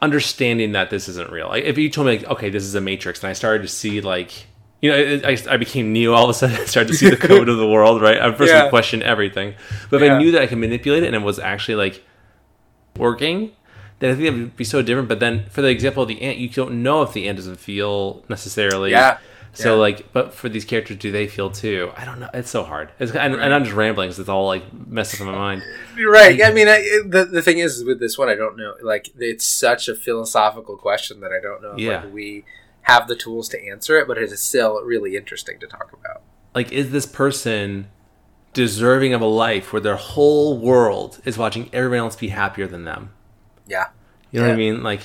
understanding 0.00 0.72
that 0.72 0.90
this 0.90 1.08
isn't 1.08 1.30
real. 1.30 1.48
Like 1.48 1.64
if 1.64 1.76
you 1.78 1.90
told 1.90 2.06
me 2.06 2.18
like 2.18 2.28
okay 2.28 2.50
this 2.50 2.64
is 2.64 2.74
a 2.74 2.80
matrix 2.80 3.22
and 3.22 3.30
I 3.30 3.32
started 3.32 3.62
to 3.62 3.68
see 3.68 4.00
like 4.00 4.46
you 4.80 4.90
know, 4.92 4.96
it, 4.96 5.24
I, 5.26 5.54
I 5.54 5.56
became 5.56 5.92
Neo 5.92 6.12
all 6.12 6.24
of 6.24 6.30
a 6.30 6.34
sudden. 6.34 6.54
I 6.56 6.64
started 6.66 6.92
to 6.92 6.94
see 6.96 7.10
the 7.10 7.16
code 7.28 7.48
of 7.48 7.56
the 7.58 7.68
world, 7.68 8.00
right? 8.00 8.18
I 8.20 8.30
first 8.32 8.52
Yeah. 8.52 8.68
question 8.68 9.02
everything. 9.02 9.54
But 9.90 10.02
if 10.02 10.06
Yeah. 10.06 10.14
I 10.14 10.18
knew 10.18 10.30
that 10.32 10.42
I 10.42 10.46
could 10.46 10.58
manipulate 10.58 11.02
it 11.02 11.06
and 11.08 11.16
it 11.16 11.22
was 11.22 11.38
actually 11.40 11.74
like 11.74 12.04
working, 12.96 13.52
then 13.98 14.12
I 14.12 14.14
think 14.14 14.26
it 14.26 14.30
would 14.32 14.56
be 14.56 14.64
so 14.64 14.80
different. 14.82 15.08
But 15.08 15.18
then 15.20 15.46
for 15.50 15.62
the 15.62 15.68
example 15.68 16.02
of 16.04 16.08
the 16.08 16.22
ant, 16.22 16.38
you 16.38 16.48
don't 16.48 16.82
know 16.82 17.02
if 17.02 17.12
the 17.12 17.28
ant 17.28 17.38
doesn't 17.38 17.56
feel 17.58 18.24
necessarily. 18.28 18.92
Yeah. 18.92 19.18
So 19.58 19.74
Yeah. 19.74 19.80
like, 19.80 20.12
but 20.12 20.32
for 20.32 20.48
these 20.48 20.64
characters, 20.64 20.98
do 20.98 21.10
they 21.10 21.26
feel 21.26 21.50
too? 21.50 21.90
I 21.96 22.04
don't 22.04 22.20
know. 22.20 22.30
It's 22.32 22.48
so 22.50 22.62
hard. 22.62 22.90
It's, 23.00 23.10
and, 23.12 23.34
and 23.34 23.52
I'm 23.52 23.64
just 23.64 23.74
rambling 23.74 24.06
because 24.08 24.20
it's 24.20 24.28
all 24.28 24.46
like 24.46 24.62
messed 24.86 25.14
up 25.14 25.20
in 25.22 25.26
my 25.26 25.32
mind. 25.32 25.64
You're 25.96 26.12
right. 26.12 26.40
I 26.44 26.52
mean, 26.52 26.68
I, 26.68 26.78
the 27.04 27.24
the 27.24 27.42
thing 27.42 27.58
is 27.58 27.82
with 27.84 27.98
this 27.98 28.16
one, 28.16 28.28
I 28.28 28.36
don't 28.36 28.56
know. 28.56 28.74
Like, 28.82 29.08
it's 29.18 29.44
such 29.44 29.88
a 29.88 29.96
philosophical 29.96 30.76
question 30.76 31.18
that 31.20 31.32
I 31.32 31.40
don't 31.40 31.60
know 31.60 31.72
if 31.72 31.80
Yeah. 31.80 32.02
like, 32.04 32.12
we 32.14 32.44
have 32.82 33.08
the 33.08 33.16
tools 33.16 33.48
to 33.48 33.60
answer 33.66 33.98
it. 33.98 34.06
But 34.06 34.16
it 34.18 34.30
is 34.30 34.38
still 34.40 34.80
really 34.84 35.16
interesting 35.16 35.58
to 35.58 35.66
talk 35.66 35.92
about. 35.92 36.22
Like, 36.54 36.70
is 36.70 36.92
this 36.92 37.06
person 37.06 37.88
deserving 38.52 39.12
of 39.12 39.20
a 39.20 39.26
life 39.26 39.72
where 39.72 39.80
their 39.80 39.96
whole 39.96 40.56
world 40.58 41.20
is 41.24 41.36
watching 41.36 41.68
everyone 41.72 41.98
else 42.06 42.16
be 42.16 42.28
happier 42.28 42.66
than 42.68 42.84
them? 42.84 43.10
Yeah. 43.66 43.88
You 44.30 44.40
know 44.40 44.46
what 44.46 44.54
I 44.54 44.56
mean? 44.56 44.82
Like, 44.82 45.00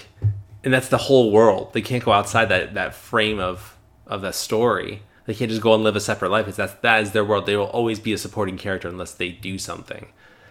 and 0.64 0.74
that's 0.74 0.90
the 0.90 0.98
whole 0.98 1.32
world. 1.32 1.74
They 1.74 1.82
can't 1.82 2.04
go 2.04 2.12
outside 2.12 2.46
that 2.50 2.76
that 2.76 2.94
frame 2.94 3.40
of 3.40 3.73
of 4.08 4.22
that 4.22 4.36
story. 4.36 5.02
They 5.26 5.34
can't 5.34 5.50
just 5.50 5.62
go 5.62 5.74
and 5.74 5.84
live 5.84 5.96
a 5.96 6.02
separate 6.02 6.30
life. 6.30 6.46
Because 6.46 6.58
that's 6.58 6.74
that 6.82 7.02
is 7.02 7.12
their 7.12 7.24
world. 7.26 7.46
They 7.46 7.56
will 7.56 7.66
always 7.66 8.00
be 8.00 8.14
a 8.14 8.18
supporting 8.18 8.58
character 8.58 8.88
unless 8.88 9.14
they 9.14 9.30
do 9.30 9.58
something. 9.58 10.08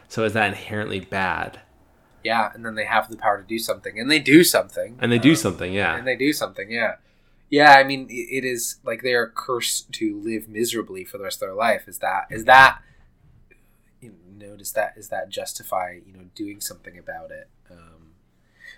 So 0.09 0.25
is 0.25 0.33
that 0.35 0.49
inherently 0.49 1.01
bad? 1.01 1.61
Yeah, 2.25 2.51
and 2.55 2.65
then 2.65 2.75
they 2.77 2.85
have 2.85 3.11
the 3.11 3.17
power 3.17 3.41
to 3.43 3.47
do 3.47 3.59
something, 3.59 3.99
and 3.99 4.09
they 4.11 4.21
do 4.21 4.45
something, 4.45 4.97
And 5.01 5.11
they 5.11 5.19
do 5.19 5.31
Um, 5.31 5.37
something, 5.37 5.73
yeah. 5.73 5.97
and 5.97 6.07
they 6.07 6.15
do 6.15 6.33
something. 6.33 6.71
Yeah, 6.71 6.97
yeah. 7.51 7.73
I 7.73 7.83
mean, 7.83 8.07
it 8.11 8.45
is 8.45 8.77
like 8.85 9.03
they 9.03 9.15
are 9.15 9.27
cursed 9.27 9.91
to 9.95 10.21
live 10.21 10.49
miserably 10.49 11.05
for 11.05 11.19
the 11.19 11.25
rest 11.25 11.43
of 11.43 11.49
their 11.49 11.55
life. 11.57 11.89
Is 11.89 11.99
that 11.99 12.27
is 12.31 12.45
that 12.45 12.79
you 14.01 14.15
know 14.39 14.57
does 14.57 14.73
that 14.73 14.95
is 14.97 15.09
that 15.09 15.31
justify 15.31 15.99
you 16.07 16.13
know 16.13 16.27
doing 16.37 16.61
something 16.61 16.97
about 16.97 17.31
it? 17.33 17.49
Um, 17.71 18.13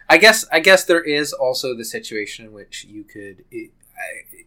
I 0.08 0.16
guess 0.16 0.46
I 0.50 0.60
guess 0.60 0.84
there 0.84 1.02
is 1.02 1.32
also 1.34 1.74
the 1.76 1.84
situation 1.84 2.46
in 2.46 2.52
which 2.52 2.84
you 2.84 3.04
could. 3.04 3.44
i 3.52 3.68
I, 3.96 4.44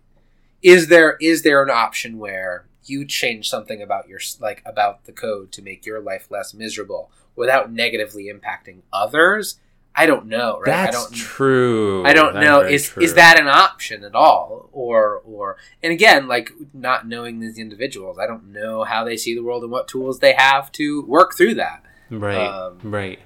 is 0.62 0.88
there 0.88 1.18
is 1.22 1.44
there 1.44 1.64
an 1.64 1.70
option 1.70 2.18
where 2.18 2.68
you 2.84 3.06
change 3.06 3.50
something 3.50 3.82
about 3.82 4.08
your 4.08 4.20
like 4.40 4.62
about 4.66 5.06
the 5.06 5.12
code 5.12 5.52
to 5.52 5.62
make 5.62 5.86
your 5.86 6.00
life 6.00 6.28
less 6.30 6.54
miserable 6.54 7.12
without 7.36 7.72
negatively 7.72 8.26
impacting 8.26 8.82
others? 8.92 9.60
I 10.00 10.06
don't 10.06 10.28
know, 10.28 10.60
right? 10.60 10.68
I 10.68 10.86
That's 10.86 10.96
don't 10.96 11.16
true. 11.16 12.06
I 12.06 12.14
don't 12.14 12.36
That's 12.36 12.46
know. 12.46 12.62
Is 12.62 12.90
true. 12.90 13.02
is 13.02 13.16
that 13.16 13.40
an 13.40 13.48
option 13.48 14.04
at 14.04 14.14
all, 14.14 14.70
or 14.72 15.24
or 15.26 15.58
and 15.82 15.92
again, 15.92 16.28
like 16.28 16.52
not 16.72 17.08
knowing 17.08 17.40
these 17.40 17.58
individuals, 17.58 18.20
I 18.20 18.28
don't 18.28 18.52
know 18.52 18.84
how 18.84 19.04
they 19.04 19.18
see 19.18 19.34
the 19.34 19.42
world 19.42 19.64
and 19.64 19.72
what 19.72 19.88
tools 19.88 20.20
they 20.20 20.34
have 20.34 20.72
to 20.74 21.02
work 21.06 21.36
through 21.36 21.56
that. 21.56 21.84
right? 22.12 22.48
um, 22.48 22.80
right. 22.84 23.20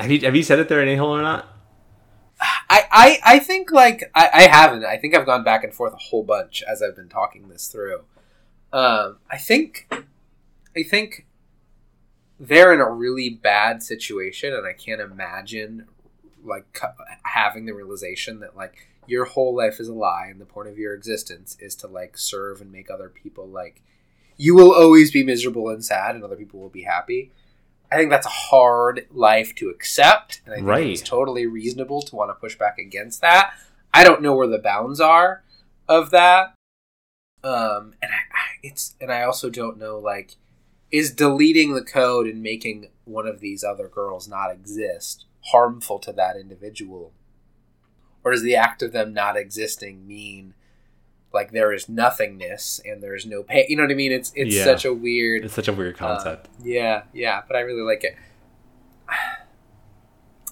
Have 0.00 0.10
you 0.10 0.20
have 0.20 0.34
you 0.34 0.42
said 0.42 0.58
it 0.58 0.68
there 0.70 0.82
in 0.82 0.88
a 0.88 0.96
hole 0.96 1.14
or 1.14 1.22
not? 1.22 1.53
I 2.68 2.84
I, 2.90 3.20
I 3.24 3.38
think 3.38 3.70
like 3.72 4.10
I, 4.14 4.30
I 4.32 4.42
haven't. 4.42 4.84
I 4.84 4.96
think 4.96 5.14
I've 5.14 5.26
gone 5.26 5.44
back 5.44 5.64
and 5.64 5.74
forth 5.74 5.92
a 5.92 5.98
whole 5.98 6.22
bunch 6.22 6.62
as 6.62 6.82
I've 6.82 6.96
been 6.96 7.08
talking 7.08 7.48
this 7.48 7.68
through. 7.68 8.04
Um, 8.72 9.18
I 9.30 9.38
think 9.38 9.88
I 10.76 10.82
think 10.82 11.26
they're 12.38 12.72
in 12.72 12.80
a 12.80 12.90
really 12.90 13.30
bad 13.30 13.82
situation, 13.82 14.52
and 14.52 14.66
I 14.66 14.72
can't 14.72 15.00
imagine 15.00 15.86
like 16.42 16.78
having 17.22 17.64
the 17.66 17.72
realization 17.72 18.40
that 18.40 18.56
like 18.56 18.88
your 19.06 19.24
whole 19.24 19.54
life 19.54 19.80
is 19.80 19.88
a 19.88 19.94
lie, 19.94 20.26
and 20.30 20.40
the 20.40 20.46
point 20.46 20.68
of 20.68 20.78
your 20.78 20.94
existence 20.94 21.56
is 21.60 21.74
to 21.76 21.86
like 21.86 22.18
serve 22.18 22.60
and 22.60 22.72
make 22.72 22.90
other 22.90 23.08
people 23.08 23.46
like 23.46 23.82
you 24.36 24.54
will 24.54 24.72
always 24.72 25.10
be 25.12 25.22
miserable 25.22 25.68
and 25.68 25.84
sad, 25.84 26.14
and 26.14 26.24
other 26.24 26.36
people 26.36 26.60
will 26.60 26.68
be 26.68 26.82
happy. 26.82 27.30
I 27.94 27.98
think 27.98 28.10
that's 28.10 28.26
a 28.26 28.30
hard 28.30 29.06
life 29.12 29.54
to 29.56 29.68
accept, 29.68 30.40
and 30.44 30.52
I 30.52 30.56
think 30.56 30.68
Right. 30.68 30.86
it's 30.88 31.00
totally 31.00 31.46
reasonable 31.46 32.02
to 32.02 32.16
want 32.16 32.30
to 32.30 32.34
push 32.34 32.58
back 32.58 32.76
against 32.76 33.20
that. 33.20 33.54
I 33.92 34.02
don't 34.02 34.20
know 34.20 34.34
where 34.34 34.48
the 34.48 34.58
bounds 34.58 35.00
are 35.00 35.44
of 35.88 36.10
that, 36.10 36.54
um, 37.44 37.94
and 38.02 38.10
I, 38.10 38.18
it's 38.64 38.96
and 39.00 39.12
I 39.12 39.22
also 39.22 39.48
don't 39.48 39.78
know 39.78 39.98
like 39.98 40.36
is 40.90 41.12
deleting 41.12 41.74
the 41.74 41.84
code 41.84 42.26
and 42.26 42.42
making 42.42 42.88
one 43.04 43.26
of 43.28 43.38
these 43.40 43.62
other 43.62 43.86
girls 43.88 44.26
not 44.26 44.50
exist 44.50 45.26
harmful 45.52 45.98
to 46.00 46.12
that 46.12 46.36
individual, 46.36 47.12
or 48.24 48.32
does 48.32 48.42
the 48.42 48.56
act 48.56 48.82
of 48.82 48.92
them 48.92 49.12
not 49.14 49.36
existing 49.36 50.04
mean 50.06 50.54
like 51.34 51.50
there 51.52 51.72
is 51.72 51.88
nothingness 51.88 52.80
and 52.84 53.02
there 53.02 53.14
is 53.14 53.26
no 53.26 53.42
pain? 53.42 53.66
You 53.68 53.76
know 53.76 53.82
what 53.82 53.90
I 53.92 53.94
mean? 53.96 54.12
It's 54.12 54.32
it's 54.34 54.54
Yeah. 54.54 54.64
such 54.64 54.84
a 54.84 54.94
weird 54.94 55.44
It's 55.44 55.54
such 55.54 55.68
a 55.68 55.72
weird 55.72 55.96
uh, 55.96 55.98
concept. 55.98 56.48
yeah, 56.62 57.02
yeah, 57.12 57.42
but 57.46 57.56
I 57.56 57.60
really 57.60 57.82
like 57.82 58.04
it. 58.04 58.16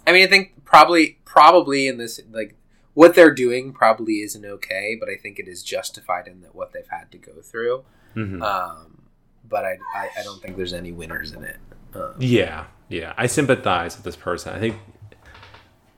I 0.07 0.12
mean, 0.12 0.24
I 0.24 0.26
think 0.26 0.64
probably 0.64 1.18
probably 1.24 1.87
in 1.87 1.97
this 1.99 2.20
like 2.33 2.55
what 2.95 3.14
they're 3.14 3.30
doing 3.35 3.72
probably 3.72 4.20
isn't 4.20 4.45
okay, 4.45 4.97
but 4.99 5.09
I 5.09 5.16
think 5.16 5.39
it 5.39 5.49
is 5.49 5.62
justified 5.62 6.26
in 6.26 6.41
that 6.43 6.55
what 6.55 6.72
they've 6.72 6.89
had 6.91 7.11
to 7.12 7.18
go 7.18 7.41
through. 7.41 7.85
Mhm. 8.16 8.43
Um, 8.43 9.03
but 9.49 9.64
I, 9.64 9.78
I 9.95 10.11
I 10.18 10.22
don't 10.24 10.43
think 10.43 10.57
there's 10.57 10.72
any 10.72 10.93
winners 10.93 11.33
in 11.33 11.45
it. 11.45 11.57
Um, 11.95 12.14
Yeah, 12.18 12.64
yeah. 12.89 13.12
I 13.16 13.26
sympathize 13.26 13.97
with 13.97 14.05
this 14.05 14.16
person. 14.16 14.55
I 14.55 14.59
think 14.59 14.76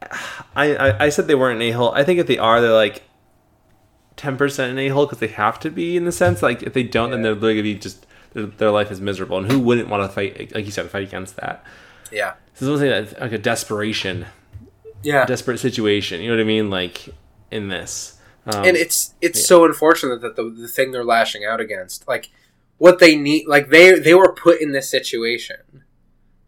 I 0.55 0.77
I, 0.77 1.05
I 1.07 1.09
said 1.09 1.27
they 1.27 1.35
weren't 1.35 1.57
an 1.57 1.63
a 1.63 1.71
hole. 1.73 1.93
I 1.93 2.05
think 2.05 2.21
if 2.21 2.27
they 2.27 2.39
are, 2.39 2.61
they're 2.61 2.73
like 2.73 3.03
ten 4.25 4.37
percent 4.37 4.73
an 4.73 4.79
a 4.79 4.89
hole 4.89 5.07
because 5.07 5.21
they 5.21 5.29
have 5.29 5.61
to 5.61 5.71
be 5.71 5.97
in 5.97 6.05
the 6.05 6.13
sense 6.13 6.43
like 6.43 6.63
if 6.63 6.73
they 6.73 6.83
don't, 6.83 7.11
then 7.11 7.23
they're 7.23 7.35
literally 7.35 7.55
gonna 7.55 7.63
be 7.63 7.75
just 7.75 8.07
their, 8.33 8.47
their 8.47 8.71
life 8.71 8.91
is 8.91 9.01
miserable. 9.01 9.39
And 9.39 9.51
who 9.51 9.61
wouldn't 9.61 9.89
want 9.89 10.03
to 10.03 10.09
fight, 10.13 10.55
like 10.55 10.65
you 10.65 10.71
said, 10.71 10.91
fight 10.91 11.07
against 11.07 11.37
that? 11.37 11.65
yeah, 12.11 12.35
This 12.55 12.69
is 12.69 12.81
thing 12.81 13.21
like 13.21 13.33
a 13.33 13.39
desperation, 13.39 14.27
yeah, 15.03 15.25
desperate 15.27 15.59
situation. 15.59 16.21
You 16.21 16.29
know 16.31 16.37
what 16.37 16.43
I 16.43 16.47
mean? 16.47 16.71
Like 16.71 17.09
in 17.51 17.69
this, 17.69 18.19
um, 18.47 18.65
and 18.65 18.77
it's 18.77 19.15
it's 19.21 19.39
yeah. 19.39 19.47
so 19.47 19.65
unfortunate 19.65 20.21
that 20.21 20.37
the 20.37 20.45
the 20.51 20.69
thing 20.69 20.93
they're 20.93 21.05
lashing 21.05 21.45
out 21.45 21.61
against, 21.61 22.07
like 22.07 22.31
what 22.79 22.99
they 22.99 23.17
need, 23.17 23.47
like 23.47 23.71
they 23.71 23.99
they 23.99 24.15
were 24.15 24.33
put 24.33 24.61
in 24.61 24.73
this 24.73 24.89
situation, 24.89 25.84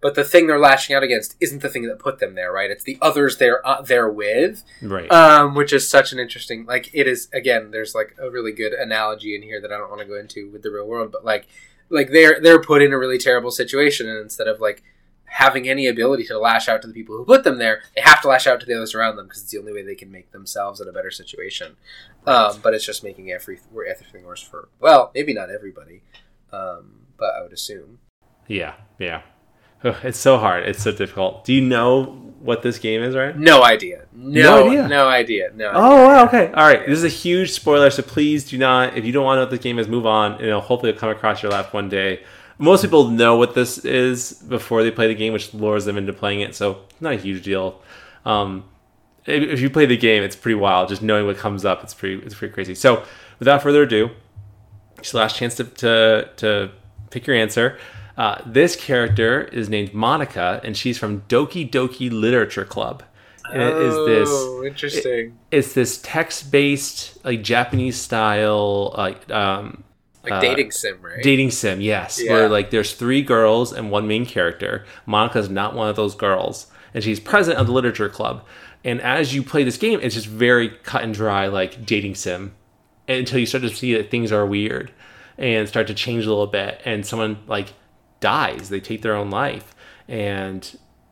but 0.06 0.14
the 0.14 0.22
thing 0.22 0.46
they're 0.46 0.56
lashing 0.56 0.94
out 0.94 1.02
against 1.02 1.34
isn't 1.40 1.62
the 1.62 1.68
thing 1.68 1.82
that 1.82 1.98
put 1.98 2.20
them 2.20 2.36
there, 2.36 2.52
right? 2.52 2.70
It's 2.70 2.84
the 2.84 2.96
others 3.02 3.38
they're 3.38 3.66
uh, 3.66 3.82
they're 3.82 4.08
with, 4.08 4.62
right. 4.80 5.10
um, 5.10 5.56
which 5.56 5.72
is 5.72 5.90
such 5.90 6.12
an 6.12 6.20
interesting. 6.20 6.64
Like 6.64 6.88
it 6.92 7.08
is 7.08 7.28
again, 7.32 7.72
there's 7.72 7.92
like 7.92 8.14
a 8.22 8.30
really 8.30 8.52
good 8.52 8.72
analogy 8.72 9.34
in 9.34 9.42
here 9.42 9.60
that 9.60 9.72
I 9.72 9.78
don't 9.78 9.90
want 9.90 10.00
to 10.02 10.06
go 10.06 10.16
into 10.16 10.48
with 10.52 10.62
the 10.62 10.70
real 10.70 10.86
world, 10.86 11.10
but 11.10 11.24
like 11.24 11.48
like 11.88 12.10
they're 12.10 12.38
they're 12.40 12.62
put 12.62 12.82
in 12.82 12.92
a 12.92 12.98
really 12.98 13.18
terrible 13.18 13.50
situation, 13.50 14.08
and 14.08 14.20
instead 14.20 14.46
of 14.46 14.60
like 14.60 14.84
having 15.24 15.68
any 15.68 15.88
ability 15.88 16.22
to 16.26 16.38
lash 16.38 16.68
out 16.68 16.82
to 16.82 16.86
the 16.86 16.94
people 16.94 17.16
who 17.16 17.24
put 17.24 17.42
them 17.42 17.58
there, 17.58 17.82
they 17.96 18.00
have 18.02 18.22
to 18.22 18.28
lash 18.28 18.46
out 18.46 18.60
to 18.60 18.66
the 18.66 18.76
others 18.76 18.94
around 18.94 19.16
them 19.16 19.26
because 19.26 19.42
it's 19.42 19.50
the 19.50 19.58
only 19.58 19.72
way 19.72 19.82
they 19.82 19.96
can 19.96 20.12
make 20.12 20.30
themselves 20.30 20.80
in 20.80 20.86
a 20.86 20.92
better 20.92 21.10
situation. 21.10 21.74
Um, 22.28 22.60
but 22.62 22.74
it's 22.74 22.86
just 22.86 23.02
making 23.02 23.32
every 23.32 23.58
everything 23.90 24.22
worse 24.22 24.40
for 24.40 24.68
well, 24.78 25.10
maybe 25.16 25.34
not 25.34 25.50
everybody, 25.50 26.02
um, 26.52 27.06
but 27.18 27.34
I 27.36 27.42
would 27.42 27.52
assume. 27.52 27.98
Yeah, 28.46 28.74
yeah. 29.00 29.22
Ugh, 29.86 29.96
It's 30.02 30.18
so 30.18 30.38
hard. 30.38 30.68
It's 30.68 30.82
so 30.82 30.92
difficult. 30.92 31.44
Do 31.44 31.52
you 31.52 31.60
know 31.60 32.22
what 32.40 32.62
this 32.62 32.78
game 32.78 33.02
is, 33.02 33.14
right? 33.14 33.36
No 33.36 33.62
idea. 33.62 34.06
No, 34.12 34.42
No 34.42 34.68
idea. 34.68 34.88
No 34.88 35.08
idea. 35.08 35.50
No. 35.54 35.72
Oh, 35.74 36.06
wow, 36.06 36.24
okay. 36.26 36.46
All 36.48 36.66
right. 36.66 36.86
This 36.86 36.98
is 36.98 37.04
a 37.04 37.08
huge 37.08 37.52
spoiler, 37.52 37.90
so 37.90 38.02
please 38.02 38.44
do 38.44 38.56
not, 38.58 38.96
if 38.96 39.04
you 39.04 39.12
don't 39.12 39.24
want 39.24 39.36
to 39.36 39.40
know 39.40 39.44
what 39.46 39.50
this 39.50 39.60
game 39.60 39.78
is, 39.78 39.88
move 39.88 40.06
on. 40.06 40.40
You 40.40 40.46
know, 40.48 40.60
hopefully 40.60 40.90
it'll 40.90 41.00
come 41.00 41.10
across 41.10 41.42
your 41.42 41.52
lap 41.52 41.72
one 41.74 41.88
day. 41.88 42.22
Most 42.58 42.82
people 42.82 43.10
know 43.10 43.36
what 43.36 43.54
this 43.54 43.78
is 43.84 44.32
before 44.32 44.82
they 44.82 44.90
play 44.90 45.08
the 45.08 45.14
game, 45.14 45.32
which 45.32 45.52
lures 45.52 45.84
them 45.84 45.98
into 45.98 46.12
playing 46.12 46.40
it, 46.40 46.54
so 46.54 46.84
it's 46.88 47.00
not 47.02 47.12
a 47.12 47.16
huge 47.16 47.44
deal. 47.44 47.82
Um, 48.24 48.64
if, 49.26 49.42
if 49.42 49.60
you 49.60 49.68
play 49.68 49.84
the 49.84 49.96
game, 49.96 50.22
it's 50.22 50.36
pretty 50.36 50.54
wild. 50.54 50.88
Just 50.88 51.02
knowing 51.02 51.26
what 51.26 51.36
comes 51.36 51.64
up, 51.66 51.82
it's 51.82 51.92
pretty, 51.92 52.24
it's 52.24 52.34
pretty 52.34 52.54
crazy. 52.54 52.74
So, 52.74 53.02
without 53.38 53.62
further 53.62 53.82
ado, 53.82 54.10
it's 54.98 55.12
the 55.12 55.18
last 55.18 55.36
chance 55.36 55.54
to, 55.56 55.64
to, 55.64 56.30
to 56.36 56.70
pick 57.10 57.26
your 57.26 57.36
answer. 57.36 57.78
Uh, 58.16 58.40
this 58.46 58.76
character 58.76 59.42
is 59.44 59.68
named 59.68 59.90
Monika, 59.92 60.62
and 60.64 60.76
she's 60.76 60.96
from 60.98 61.20
Doki 61.22 61.68
Doki 61.70 62.10
Literature 62.10 62.64
Club. 62.64 63.02
And 63.52 63.62
it 63.62 63.76
is 63.76 63.94
this 64.06 64.28
Oh, 64.32 64.64
interesting. 64.64 65.38
it's 65.52 65.72
this 65.74 66.00
text-based 66.02 67.24
like 67.24 67.42
japanese 67.44 67.96
style 67.96 68.92
like 68.96 69.30
um 69.30 69.84
like 70.24 70.32
uh, 70.32 70.40
dating 70.40 70.72
sim, 70.72 70.98
right? 71.00 71.22
dating 71.22 71.52
sim 71.52 71.80
yes 71.80 72.20
Yeah. 72.20 72.32
where 72.32 72.48
like 72.48 72.70
there's 72.70 72.94
three 72.94 73.22
girls 73.22 73.72
and 73.72 73.90
one 73.92 74.08
main 74.08 74.26
character 74.26 74.84
monika's 75.06 75.48
not 75.48 75.76
one 75.76 75.88
of 75.88 75.94
those 75.94 76.16
girls 76.16 76.66
and 76.92 77.04
she's 77.04 77.20
president 77.20 77.60
of 77.60 77.68
the 77.68 77.72
literature 77.72 78.08
club 78.08 78.44
and 78.84 79.00
as 79.00 79.32
you 79.32 79.44
play 79.44 79.62
this 79.62 79.76
game 79.76 80.00
it's 80.02 80.16
just 80.16 80.26
very 80.26 80.68
cut 80.82 81.04
and 81.04 81.14
dry 81.14 81.46
like 81.46 81.86
dating 81.86 82.16
sim 82.16 82.52
until 83.06 83.38
you 83.38 83.46
start 83.46 83.62
to 83.62 83.70
see 83.70 83.94
that 83.94 84.10
things 84.10 84.32
are 84.32 84.44
weird 84.44 84.90
and 85.38 85.68
start 85.68 85.86
to 85.86 85.94
change 85.94 86.24
a 86.26 86.28
little 86.28 86.48
bit 86.48 86.80
and 86.84 87.06
someone 87.06 87.38
like 87.46 87.74
dies. 88.26 88.70
They 88.70 88.80
take 88.80 89.02
their 89.02 89.14
own 89.14 89.30
life. 89.30 89.74
And 90.08 90.60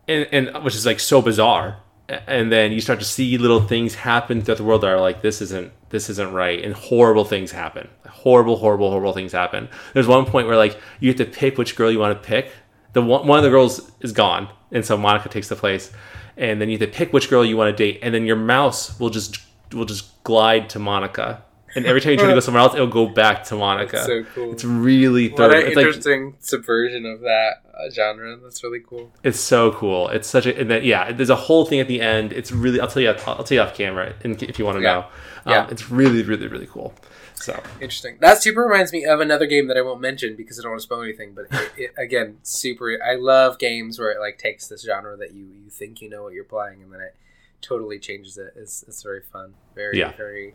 and, 0.09 0.27
and 0.33 0.65
which 0.65 0.75
is 0.75 0.85
like 0.85 0.99
so 0.99 1.23
bizarre. 1.23 1.79
And 2.27 2.53
then 2.53 2.73
you 2.73 2.81
start 2.81 2.99
to 2.99 3.05
see 3.05 3.39
little 3.39 3.63
things 3.63 3.95
happen 3.95 4.43
throughout 4.43 4.59
the 4.59 4.65
world 4.65 4.83
that 4.83 4.89
are 4.89 5.01
like 5.01 5.23
this 5.23 5.41
isn't 5.41 5.73
this 5.91 6.11
isn't 6.11 6.33
right. 6.33 6.63
And 6.65 6.75
horrible 6.75 7.25
things 7.25 7.53
happen. 7.53 7.89
Horrible 8.09 8.57
horrible 8.57 8.91
horrible 8.91 9.13
things 9.13 9.33
happen. 9.33 9.69
There's 9.93 10.09
one 10.09 10.27
point 10.27 10.49
where 10.49 10.57
like 10.57 10.77
you 10.99 11.09
have 11.09 11.19
to 11.19 11.25
pick 11.25 11.57
which 11.57 11.77
girl 11.77 11.91
you 11.91 12.01
want 12.01 12.21
to 12.21 12.29
pick. 12.29 12.51
The 12.95 13.03
one, 13.03 13.27
one 13.29 13.39
of 13.39 13.45
the 13.45 13.51
girls 13.51 13.93
is 14.01 14.13
gone. 14.13 14.49
And 14.73 14.85
so 14.85 14.99
monika 14.99 15.31
takes 15.31 15.49
the 15.49 15.57
place. 15.57 15.93
And 16.37 16.61
then 16.61 16.69
you 16.69 16.79
have 16.79 16.91
to 16.91 16.97
pick 16.99 17.13
which 17.13 17.31
girl 17.31 17.45
you 17.45 17.57
want 17.57 17.75
to 17.75 17.85
date. 17.85 18.01
And 18.03 18.13
then 18.13 18.27
your 18.27 18.37
mouse 18.37 18.99
will 18.99 19.11
just 19.11 19.39
will 19.73 19.85
just 19.85 20.23
glide 20.25 20.69
to 20.71 20.79
monika 20.81 21.43
and 21.77 21.87
every 21.87 22.01
time 22.01 22.13
you 22.13 22.19
try 22.19 22.29
to 22.29 22.35
go 22.35 22.41
somewhere 22.41 22.63
else 22.63 22.75
it'll 22.75 22.87
go 22.87 23.07
back 23.07 23.45
to 23.45 23.55
monika 23.55 23.91
That's 23.93 24.07
so 24.07 24.25
cool. 24.35 24.53
it's 24.53 24.65
really 24.65 25.29
what 25.31 25.55
an 25.55 25.67
It's 25.67 25.77
like 25.77 25.87
interesting 25.87 26.37
subversion 26.41 27.05
of 27.07 27.21
that 27.21 27.63
uh, 27.75 27.91
genre. 27.91 28.37
That's 28.37 28.63
really 28.63 28.81
cool. 28.81 29.13
it's 29.25 29.41
so 29.41 29.73
cool. 29.73 30.09
It's 30.09 30.29
such 30.29 30.47
a 30.47 30.57
and 30.59 30.71
then 30.71 30.85
yeah. 30.85 31.11
There's 31.11 31.31
a 31.31 31.35
whole 31.37 31.65
thing 31.65 31.81
at 31.81 31.89
the 31.89 32.01
end. 32.01 32.33
It's 32.33 32.53
really 32.53 32.79
I'll 32.81 32.87
tell 32.87 33.03
you 33.03 33.09
I'll 33.11 33.43
tell 33.45 33.57
you 33.57 33.61
off 33.61 33.75
camera 33.75 34.15
if 34.23 34.59
you 34.59 34.65
want 34.65 34.79
to 34.79 34.83
Yeah. 34.83 34.93
know. 34.93 35.01
Um, 35.01 35.53
Yeah. 35.53 35.69
it's 35.71 35.91
really 35.91 36.23
really 36.23 36.47
really 36.47 36.67
cool. 36.69 36.95
So 37.35 37.61
Interesting. 37.81 38.17
That 38.21 38.41
super 38.43 38.63
reminds 38.63 38.93
me 38.93 39.05
of 39.05 39.19
another 39.21 39.47
game 39.47 39.67
that 39.67 39.77
I 39.77 39.83
won't 39.83 40.01
mention 40.01 40.37
because 40.37 40.59
I 40.59 40.63
don't 40.63 40.71
want 40.71 40.81
to 40.83 40.85
spoil 40.85 41.03
anything. 41.03 41.35
But 41.35 41.47
it, 41.51 41.71
it, 41.77 41.91
again, 41.99 42.39
super. 42.45 42.97
I 43.05 43.17
love 43.17 43.59
games 43.59 43.99
where 43.99 44.13
it 44.13 44.21
like 44.21 44.39
takes 44.39 44.69
this 44.69 44.83
genre 44.85 45.17
that 45.17 45.33
you 45.35 45.45
you 45.65 45.69
think 45.71 46.01
you 46.01 46.09
know 46.09 46.23
what 46.23 46.33
you're 46.33 46.45
playing 46.45 46.81
and 46.83 46.93
then 46.93 47.01
it 47.01 47.17
totally 47.61 47.99
changes 47.99 48.39
it. 48.39 48.53
It's 48.57 48.85
it's 48.87 49.03
very 49.03 49.21
fun. 49.33 49.55
Very 49.75 49.99
Yeah. 49.99 50.13
very 50.17 50.55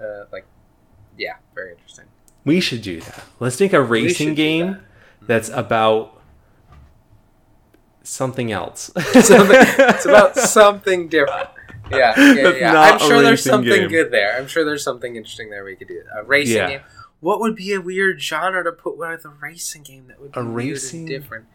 uh, 0.00 0.26
like 0.32 0.46
yeah, 1.20 1.34
very 1.54 1.72
interesting. 1.72 2.06
we 2.44 2.60
should 2.60 2.82
do 2.82 3.00
that. 3.00 3.22
Let's 3.38 3.60
make 3.60 3.72
a 3.72 3.82
racing 3.82 4.34
game 4.34 4.72
that. 4.72 5.26
that's 5.26 5.48
about 5.50 6.20
something 8.02 8.50
else. 8.50 8.90
Something, 8.96 9.56
it's 9.60 10.06
about 10.06 10.36
something 10.36 11.08
different. 11.08 11.48
Yeah, 11.90 12.14
yeah, 12.18 12.48
yeah. 12.56 12.80
I'm 12.80 12.98
sure 12.98 13.20
there's 13.22 13.42
something 13.42 13.70
game. 13.72 13.88
good 13.88 14.10
there. 14.10 14.36
I'm 14.38 14.46
sure 14.46 14.64
there's 14.64 14.82
something 14.84 15.16
interesting 15.16 15.50
there 15.50 15.64
we 15.64 15.76
could 15.76 15.88
do. 15.88 16.02
A 16.16 16.22
racing 16.22 16.56
Yeah. 16.56 16.68
game. 16.70 16.80
What 17.20 17.40
would 17.40 17.54
be 17.56 17.72
a 17.74 17.80
weird 17.80 18.22
genre 18.22 18.64
to 18.64 18.72
put 18.72 18.96
with 18.96 19.24
a 19.24 19.28
racing 19.28 19.82
game 19.82 20.06
that 20.08 20.20
would 20.20 20.32
be 20.32 20.40
A 20.40 20.42
racing- 20.42 21.04
different? 21.06 21.46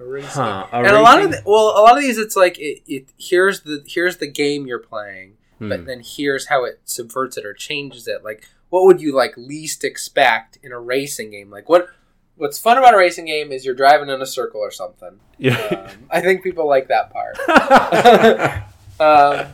A 0.00 0.04
racing 0.04 0.30
Huh, 0.30 0.66
game. 0.70 0.84
a 0.84 0.88
and 0.88 0.96
a 0.96 1.00
lot 1.00 1.22
of 1.22 1.30
the, 1.30 1.42
well, 1.46 1.68
a 1.78 1.80
lot 1.80 1.96
of 1.96 2.00
these, 2.02 2.18
it's 2.18 2.36
like 2.36 2.58
it, 2.58 2.82
it. 2.86 3.06
Here's 3.18 3.60
the 3.62 3.82
here's 3.86 4.18
the 4.18 4.26
game 4.26 4.66
you're 4.66 4.78
playing, 4.78 5.36
Hmm. 5.58 5.68
but 5.70 5.86
then 5.86 6.02
here's 6.04 6.46
how 6.48 6.64
it 6.64 6.80
subverts 6.84 7.36
it 7.38 7.46
or 7.46 7.54
changes 7.54 8.06
it. 8.06 8.22
Like, 8.22 8.46
what 8.70 8.84
would 8.84 9.00
you 9.00 9.14
like 9.14 9.36
least 9.36 9.84
expect 9.84 10.58
in 10.62 10.72
a 10.72 10.78
racing 10.78 11.30
game? 11.30 11.50
Like, 11.50 11.68
what 11.68 11.88
what's 12.36 12.58
fun 12.58 12.78
about 12.78 12.94
a 12.94 12.98
racing 12.98 13.26
game 13.26 13.50
is 13.52 13.64
you're 13.64 13.74
driving 13.74 14.08
in 14.08 14.22
a 14.22 14.26
circle 14.26 14.60
or 14.60 14.70
something. 14.70 15.18
yeah. 15.38 15.56
Um, 15.56 16.06
I 16.10 16.20
think 16.20 16.42
people 16.42 16.68
like 16.68 16.88
that 16.88 17.10
part. 17.12 18.64
Um, 19.00 19.46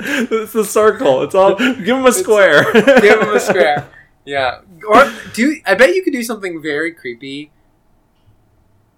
it's 0.00 0.52
the 0.52 0.64
circle. 0.64 1.22
It's 1.22 1.34
all 1.34 1.54
give 1.54 1.86
them 1.86 2.06
a 2.06 2.12
square. 2.12 2.72
give 2.72 3.20
them 3.20 3.36
a 3.36 3.38
square. 3.38 3.88
Yeah. 4.24 4.62
Or 4.88 5.12
do 5.32 5.60
I 5.64 5.74
bet 5.74 5.94
you 5.94 6.02
could 6.02 6.12
do 6.12 6.22
something 6.22 6.60
very 6.60 6.92
creepy. 6.92 7.52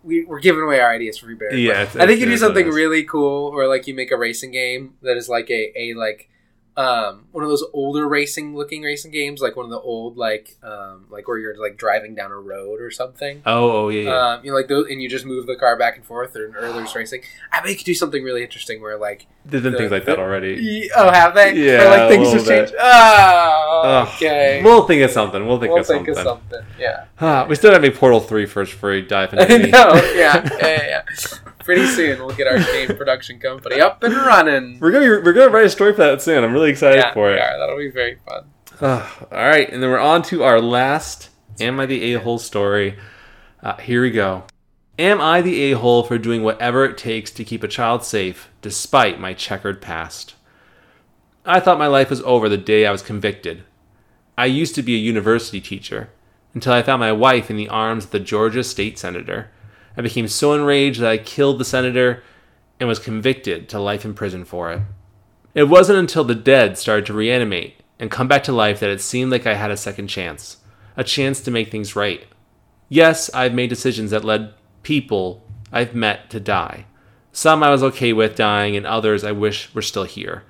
We, 0.02 0.24
we're 0.24 0.40
giving 0.40 0.62
away 0.62 0.80
our 0.80 0.92
ideas 0.92 1.18
for 1.18 1.26
free 1.26 1.34
bear. 1.34 1.54
Yeah, 1.54 1.82
I 1.82 2.06
think 2.06 2.20
you 2.20 2.26
do 2.26 2.32
it's 2.32 2.40
what 2.40 2.52
it 2.52 2.54
something 2.54 2.68
really 2.70 3.02
cool, 3.02 3.50
or 3.52 3.66
like 3.66 3.88
you 3.88 3.94
make 3.94 4.12
a 4.12 4.16
racing 4.16 4.52
game 4.52 4.94
that 5.02 5.16
is 5.16 5.28
like 5.28 5.50
a, 5.50 5.72
a 5.76 5.94
like 5.94 6.30
um 6.76 7.24
one 7.32 7.42
of 7.42 7.48
those 7.48 7.64
older 7.72 8.06
racing 8.06 8.54
looking 8.54 8.82
racing 8.82 9.10
games, 9.10 9.40
like 9.40 9.56
one 9.56 9.64
of 9.64 9.70
the 9.70 9.80
old 9.80 10.16
like 10.18 10.56
um 10.62 11.06
like 11.08 11.26
where 11.26 11.38
you're 11.38 11.56
like 11.58 11.78
driving 11.78 12.14
down 12.14 12.30
a 12.30 12.36
road 12.38 12.80
or 12.82 12.90
something. 12.90 13.40
oh, 13.46 13.70
oh 13.86 13.88
yeah. 13.88 14.02
yeah. 14.02 14.26
Um, 14.34 14.44
you 14.44 14.50
know, 14.50 14.56
like 14.58 14.68
those, 14.68 14.86
and 14.90 15.00
you 15.02 15.08
just 15.08 15.24
move 15.24 15.46
the 15.46 15.56
car 15.56 15.76
back 15.78 15.96
and 15.96 16.04
forth, 16.04 16.36
or, 16.36 16.48
or 16.48 16.72
there's 16.72 16.94
racing. 16.94 17.22
I 17.50 17.60
bet 17.60 17.70
you 17.70 17.76
could 17.76 17.86
do 17.86 17.94
something 17.94 18.22
really 18.22 18.42
interesting 18.42 18.82
where 18.82 18.98
like 18.98 19.26
There's 19.46 19.62
been 19.62 19.72
the- 19.72 19.78
things 19.78 19.90
like 19.90 20.04
that 20.04 20.18
already. 20.18 20.90
Oh, 20.94 21.10
have 21.10 21.34
they? 21.34 21.54
Yeah, 21.54 21.84
Or, 21.86 21.90
like 21.98 22.08
things 22.10 22.30
changed. 22.32 22.72
bit. 22.72 22.74
Oh, 22.78 23.82
Ugh. 23.84 24.08
okay. 24.16 24.60
We'll 24.62 24.86
think 24.86 25.02
of 25.02 25.10
something. 25.10 25.46
We'll 25.46 25.58
think, 25.58 25.78
of 25.78 25.86
something. 25.86 26.04
We'll 26.06 26.18
of, 26.18 26.26
think 26.26 26.26
something. 26.26 26.54
of 26.54 26.60
something. 26.60 26.80
Yeah. 26.80 27.04
Ah, 27.20 27.46
we 27.48 27.54
still 27.54 27.72
have 27.72 27.84
a 27.84 27.90
Portal 27.90 28.20
3 28.20 28.44
first 28.46 28.72
before 28.72 28.90
we 28.90 29.02
dive 29.02 29.32
into 29.34 29.44
I 29.44 29.56
know. 29.58 29.94
Yeah. 30.14 30.14
Yeah. 30.14 30.58
Yeah. 30.60 30.86
yeah. 30.86 31.02
Pretty 31.66 31.84
soon 31.86 32.18
we'll 32.24 32.34
get 32.36 32.46
our 32.46 32.58
game 32.58 32.96
production 32.96 33.40
company 33.40 33.80
up 33.80 34.00
and 34.04 34.14
running. 34.14 34.78
We're 34.78 34.92
gonna 34.92 35.06
we're 35.24 35.32
gonna 35.32 35.50
write 35.50 35.66
a 35.66 35.68
story 35.68 35.92
for 35.92 35.98
that 36.04 36.22
soon. 36.22 36.44
I'm 36.44 36.52
really 36.52 36.70
excited 36.70 36.98
Yeah, 36.98 37.12
for 37.12 37.26
we 37.26 37.34
it. 37.34 37.40
are. 37.40 37.58
That'll 37.58 37.76
be 37.76 37.90
very 37.90 38.18
fun. 38.24 38.44
Ah, 38.80 39.18
all 39.32 39.38
right, 39.48 39.68
and 39.68 39.82
then 39.82 39.90
we're 39.90 39.98
on 39.98 40.22
to 40.22 40.44
our 40.44 40.60
last 40.60 41.30
"Am 41.58 41.80
I 41.80 41.86
the 41.86 42.14
a-hole?" 42.14 42.38
story. 42.38 42.96
Uh, 43.62 43.76
here 43.78 44.00
we 44.00 44.12
go. 44.12 44.44
Am 44.96 45.20
I 45.20 45.42
the 45.42 45.72
a-hole 45.72 46.04
for 46.04 46.18
doing 46.18 46.44
whatever 46.44 46.84
it 46.84 46.96
takes 46.96 47.32
to 47.32 47.42
keep 47.44 47.64
a 47.64 47.68
child 47.68 48.04
safe 48.04 48.48
despite 48.62 49.18
my 49.18 49.34
checkered 49.34 49.82
past? 49.82 50.36
I 51.44 51.58
thought 51.58 51.78
my 51.78 51.88
life 51.88 52.10
was 52.10 52.22
over 52.22 52.48
the 52.48 52.56
day 52.56 52.86
I 52.86 52.92
was 52.92 53.02
convicted. 53.02 53.64
I 54.38 54.46
used 54.46 54.74
to 54.76 54.82
be 54.82 54.94
a 54.94 54.98
university 54.98 55.60
teacher 55.60 56.10
until 56.54 56.72
I 56.74 56.82
found 56.82 57.00
my 57.00 57.12
wife 57.12 57.50
in 57.50 57.56
the 57.56 57.68
arms 57.68 58.04
of 58.04 58.10
the 58.12 58.20
Georgia 58.20 58.62
state 58.62 58.98
senator. 59.00 59.50
I 59.96 60.02
became 60.02 60.28
so 60.28 60.52
enraged 60.52 61.00
that 61.00 61.10
I 61.10 61.18
killed 61.18 61.58
the 61.58 61.64
senator 61.64 62.22
and 62.78 62.88
was 62.88 62.98
convicted 62.98 63.68
to 63.70 63.80
life 63.80 64.04
in 64.04 64.14
prison 64.14 64.44
for 64.44 64.70
it. 64.72 64.82
It 65.54 65.64
wasn't 65.64 65.98
until 65.98 66.24
the 66.24 66.34
dead 66.34 66.76
started 66.76 67.06
to 67.06 67.14
reanimate 67.14 67.80
and 67.98 68.10
come 68.10 68.28
back 68.28 68.42
to 68.44 68.52
life 68.52 68.80
that 68.80 68.90
it 68.90 69.00
seemed 69.00 69.32
like 69.32 69.46
I 69.46 69.54
had 69.54 69.70
a 69.70 69.76
second 69.76 70.08
chance, 70.08 70.58
a 70.96 71.04
chance 71.04 71.40
to 71.40 71.50
make 71.50 71.70
things 71.70 71.96
right. 71.96 72.26
Yes, 72.88 73.30
I've 73.32 73.54
made 73.54 73.70
decisions 73.70 74.10
that 74.10 74.24
led 74.24 74.52
people 74.82 75.42
I've 75.72 75.94
met 75.94 76.30
to 76.30 76.40
die. 76.40 76.86
Some 77.32 77.62
I 77.62 77.70
was 77.70 77.82
okay 77.82 78.12
with 78.12 78.36
dying, 78.36 78.76
and 78.76 78.86
others 78.86 79.24
I 79.24 79.32
wish 79.32 79.74
were 79.74 79.82
still 79.82 80.04
here. 80.04 80.44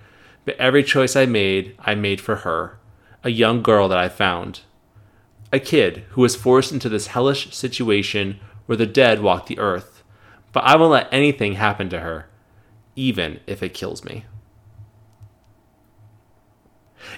But 0.45 0.57
every 0.57 0.85
choice 0.85 1.17
I 1.17 1.27
made, 1.27 1.75
I 1.81 1.95
made 1.95 2.21
for 2.21 2.37
her, 2.37 2.79
a 3.25 3.31
young 3.31 3.63
girl 3.63 3.89
that 3.89 3.99
I 3.99 4.09
found. 4.09 4.61
A 5.53 5.59
kid 5.59 6.05
who 6.11 6.21
was 6.21 6.37
forced 6.37 6.73
into 6.73 6.89
this 6.89 7.09
hellish 7.09 7.55
situation 7.55 8.39
where 8.67 8.77
the 8.77 8.87
dead 8.87 9.23
walk 9.23 9.47
the 9.47 9.59
earth. 9.59 10.03
But 10.53 10.65
I 10.65 10.77
won't 10.77 10.93
let 10.93 11.09
anything 11.13 11.55
happen 11.55 11.89
to 11.91 12.01
her, 12.01 12.27
even 12.95 13.41
if 13.47 13.63
it 13.63 13.75
kills 13.75 14.05
me. 14.05 14.25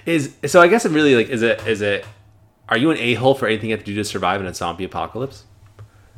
Is 0.05 0.35
so 0.45 0.61
I 0.61 0.67
guess 0.67 0.85
it 0.85 0.91
really 0.91 1.15
like 1.15 1.29
is 1.29 1.41
it 1.41 1.65
is 1.67 1.81
it 1.81 2.05
are 2.67 2.77
you 2.77 2.91
an 2.91 2.97
a 2.97 3.15
hole 3.15 3.33
for 3.33 3.47
anything 3.47 3.69
you 3.69 3.75
have 3.75 3.83
to 3.85 3.91
do 3.91 3.95
to 3.95 4.03
survive 4.03 4.39
in 4.41 4.47
a 4.47 4.53
zombie 4.53 4.83
apocalypse? 4.83 5.45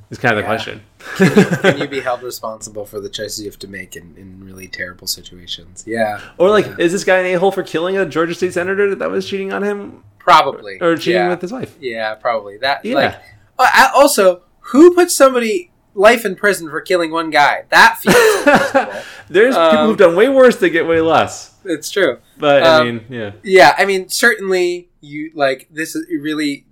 Is 0.10 0.18
kind 0.18 0.38
of 0.38 0.44
the 0.44 0.50
Yeah. 0.50 0.82
question. 1.16 1.62
Can 1.62 1.78
you 1.80 1.88
be 1.88 2.00
held 2.10 2.22
responsible 2.22 2.86
for 2.86 3.00
the 3.00 3.08
choices 3.08 3.40
you 3.40 3.50
have 3.50 3.60
to 3.60 3.68
make 3.70 3.96
in, 3.96 4.14
in 4.18 4.44
really 4.44 4.68
terrible 4.68 5.08
situations? 5.08 5.86
Yeah. 5.88 6.20
Or 6.38 6.50
like, 6.50 6.66
Yeah. 6.66 6.76
is 6.80 6.92
this 6.92 7.06
guy 7.06 7.20
an 7.20 7.28
a 7.28 7.34
hole 7.40 7.52
for 7.54 7.64
killing 7.64 7.98
a 7.98 8.06
Georgia 8.06 8.34
state 8.36 8.52
senator 8.54 8.94
that 8.94 9.10
was 9.10 9.26
cheating 9.26 9.54
on 9.54 9.64
him 9.64 10.04
Probably. 10.20 10.80
or 10.82 10.98
cheating 10.98 11.14
yeah. 11.22 11.30
with 11.30 11.40
his 11.42 11.54
wife? 11.54 11.78
Yeah, 11.80 12.16
probably. 12.16 12.58
That 12.58 12.84
Yeah. 12.84 12.96
like 12.96 13.16
Uh, 13.58 13.68
I- 13.74 13.92
also, 13.96 14.42
who 14.66 14.94
puts 14.94 15.16
somebody 15.16 15.72
life 15.94 16.24
in 16.26 16.36
prison 16.36 16.70
for 16.70 16.82
killing 16.82 17.12
one 17.12 17.30
guy? 17.30 17.66
That 17.70 17.98
feels. 18.00 19.04
There's 19.30 19.56
people 19.56 19.70
Um, 19.70 19.88
who've 19.88 19.98
done 19.98 20.16
way 20.16 20.30
worse 20.30 20.58
that 20.58 20.70
get 20.70 20.88
way 20.88 21.02
less. 21.02 21.56
it's 21.66 21.90
true. 21.92 22.20
But 22.38 22.64
I 22.64 22.80
um, 22.80 22.88
mean, 22.88 23.06
yeah. 23.10 23.32
Yeah, 23.44 23.76
I 23.78 23.86
mean, 23.86 24.10
certainly 24.10 24.90
you 25.02 25.32
like 25.36 25.68
this 25.72 25.96
is 25.96 26.06
really. 26.10 26.66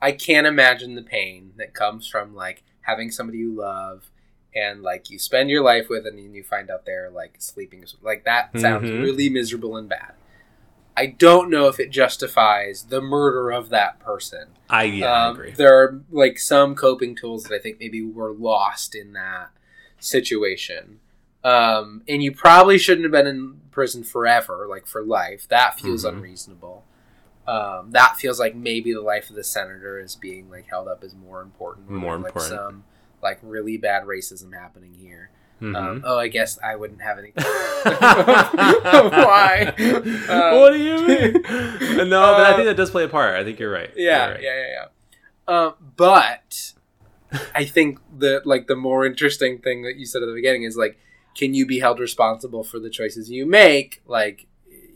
I 0.00 0.12
can't 0.12 0.46
imagine 0.46 0.94
the 0.94 1.02
pain 1.02 1.52
that 1.56 1.74
comes 1.74 2.06
from 2.06 2.34
like 2.34 2.62
having 2.82 3.10
somebody 3.10 3.38
you 3.38 3.52
love 3.52 4.10
and 4.54 4.80
like 4.82 5.10
you 5.10 5.18
spend 5.18 5.50
your 5.50 5.62
life 5.62 5.88
with, 5.88 6.06
and 6.06 6.16
then 6.18 6.34
you 6.34 6.42
find 6.44 6.70
out 6.70 6.84
they're 6.86 7.10
like 7.10 7.34
sleeping. 7.38 7.84
Like 8.00 8.24
that 8.24 8.50
sounds 8.58 8.88
Mhm. 8.88 9.02
really 9.02 9.28
miserable 9.28 9.76
and 9.76 9.88
bad. 9.88 10.12
I 10.98 11.06
don't 11.06 11.48
know 11.48 11.68
if 11.68 11.78
it 11.78 11.90
justifies 11.90 12.82
the 12.88 13.00
murder 13.00 13.50
of 13.52 13.68
that 13.68 14.00
person. 14.00 14.48
I 14.68 14.82
yeah, 14.82 15.06
I 15.12 15.26
Um, 15.28 15.36
agree. 15.36 15.52
There 15.52 15.76
are 15.80 16.00
like 16.10 16.40
some 16.40 16.74
coping 16.74 17.14
tools 17.14 17.44
that 17.44 17.54
I 17.54 17.58
think 17.60 17.78
maybe 17.78 18.02
were 18.02 18.32
lost 18.32 18.96
in 18.96 19.12
that 19.12 19.50
situation. 20.00 20.98
Um, 21.44 22.02
and 22.08 22.20
you 22.20 22.32
probably 22.32 22.78
shouldn't 22.78 23.04
have 23.04 23.12
been 23.12 23.28
in 23.28 23.60
prison 23.70 24.02
forever, 24.02 24.66
like 24.68 24.86
for 24.86 25.02
life. 25.02 25.46
That 25.48 25.78
feels 25.78 26.04
Mhm. 26.04 26.14
unreasonable. 26.14 26.84
Um, 27.46 27.92
that 27.92 28.16
feels 28.16 28.40
like 28.40 28.56
maybe 28.56 28.92
the 28.92 29.00
life 29.00 29.30
of 29.30 29.36
the 29.36 29.44
senator 29.44 30.00
is 30.00 30.16
being 30.16 30.50
like 30.50 30.66
held 30.66 30.88
up 30.88 31.04
as 31.04 31.14
more 31.14 31.40
important. 31.40 31.88
More 31.88 32.16
like 32.16 32.26
important. 32.26 32.54
Some 32.54 32.84
like 33.22 33.38
really 33.42 33.76
bad 33.76 34.04
racism 34.04 34.52
happening 34.52 34.94
here. 34.94 35.30
Mhm. 35.60 35.76
Um, 35.76 36.02
oh, 36.06 36.18
I 36.18 36.28
guess 36.28 36.58
I 36.62 36.76
wouldn't 36.76 37.02
have 37.02 37.18
any. 37.18 37.32
Why? 38.52 39.74
Um, 40.28 40.60
what 40.60 40.72
do 40.72 40.78
you 40.78 41.06
mean? 41.06 41.32
no, 42.08 42.20
but 42.20 42.46
I 42.46 42.52
uh, 42.52 42.56
think 42.56 42.66
that 42.66 42.76
does 42.76 42.90
play 42.90 43.04
a 43.04 43.08
part. 43.08 43.34
I 43.34 43.44
think 43.44 43.58
you're 43.58 43.70
right. 43.72 43.90
Yeah, 43.96 44.26
You're 44.26 44.34
right. 44.34 44.42
yeah, 44.42 44.54
yeah, 44.56 44.66
yeah. 44.72 44.86
Um, 45.66 45.74
but 45.96 46.72
I 47.54 47.64
think 47.64 47.98
the 48.16 48.42
like 48.44 48.66
the 48.66 48.76
more 48.76 49.04
interesting 49.06 49.58
thing 49.58 49.82
that 49.82 49.96
you 49.96 50.06
said 50.06 50.22
at 50.22 50.26
the 50.26 50.34
beginning 50.34 50.62
is 50.64 50.76
like, 50.76 50.98
can 51.36 51.54
you 51.54 51.66
be 51.66 51.80
held 51.80 52.00
responsible 52.00 52.64
for 52.64 52.78
the 52.78 52.90
choices 52.90 53.30
you 53.30 53.46
make? 53.46 54.02
Like, 54.06 54.46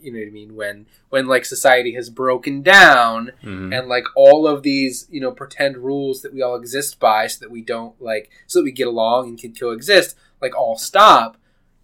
you 0.01 0.11
know 0.11 0.19
what 0.19 0.27
I 0.27 0.31
mean? 0.31 0.55
When 0.55 0.85
when 1.09 1.27
like 1.27 1.45
society 1.45 1.93
has 1.95 2.09
broken 2.09 2.61
down 2.61 3.31
Mhm. 3.43 3.77
and 3.77 3.87
like 3.87 4.05
all 4.15 4.47
of 4.47 4.61
these 4.63 5.07
you 5.09 5.21
know 5.21 5.31
pretend 5.31 5.77
rules 5.77 6.21
that 6.21 6.33
we 6.33 6.41
all 6.41 6.55
exist 6.55 6.99
by, 6.99 7.27
so 7.27 7.39
that 7.41 7.51
we 7.51 7.61
don't 7.61 7.99
like 8.01 8.29
so 8.47 8.59
that 8.59 8.63
we 8.65 8.71
get 8.71 8.87
along 8.87 9.29
and 9.29 9.39
can 9.39 9.53
coexist, 9.55 10.15
like 10.43 10.55
all 10.55 10.77
stop. 10.77 11.37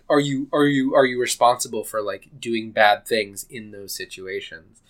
Are 0.09 0.19
you 0.19 0.47
are 0.53 0.65
you 0.65 0.93
are 0.95 1.05
you 1.05 1.19
responsible 1.19 1.83
for 1.83 2.01
like 2.01 2.29
doing 2.39 2.71
bad 2.71 3.07
things 3.07 3.45
in 3.49 3.71
those 3.71 3.95
situations? 3.95 4.81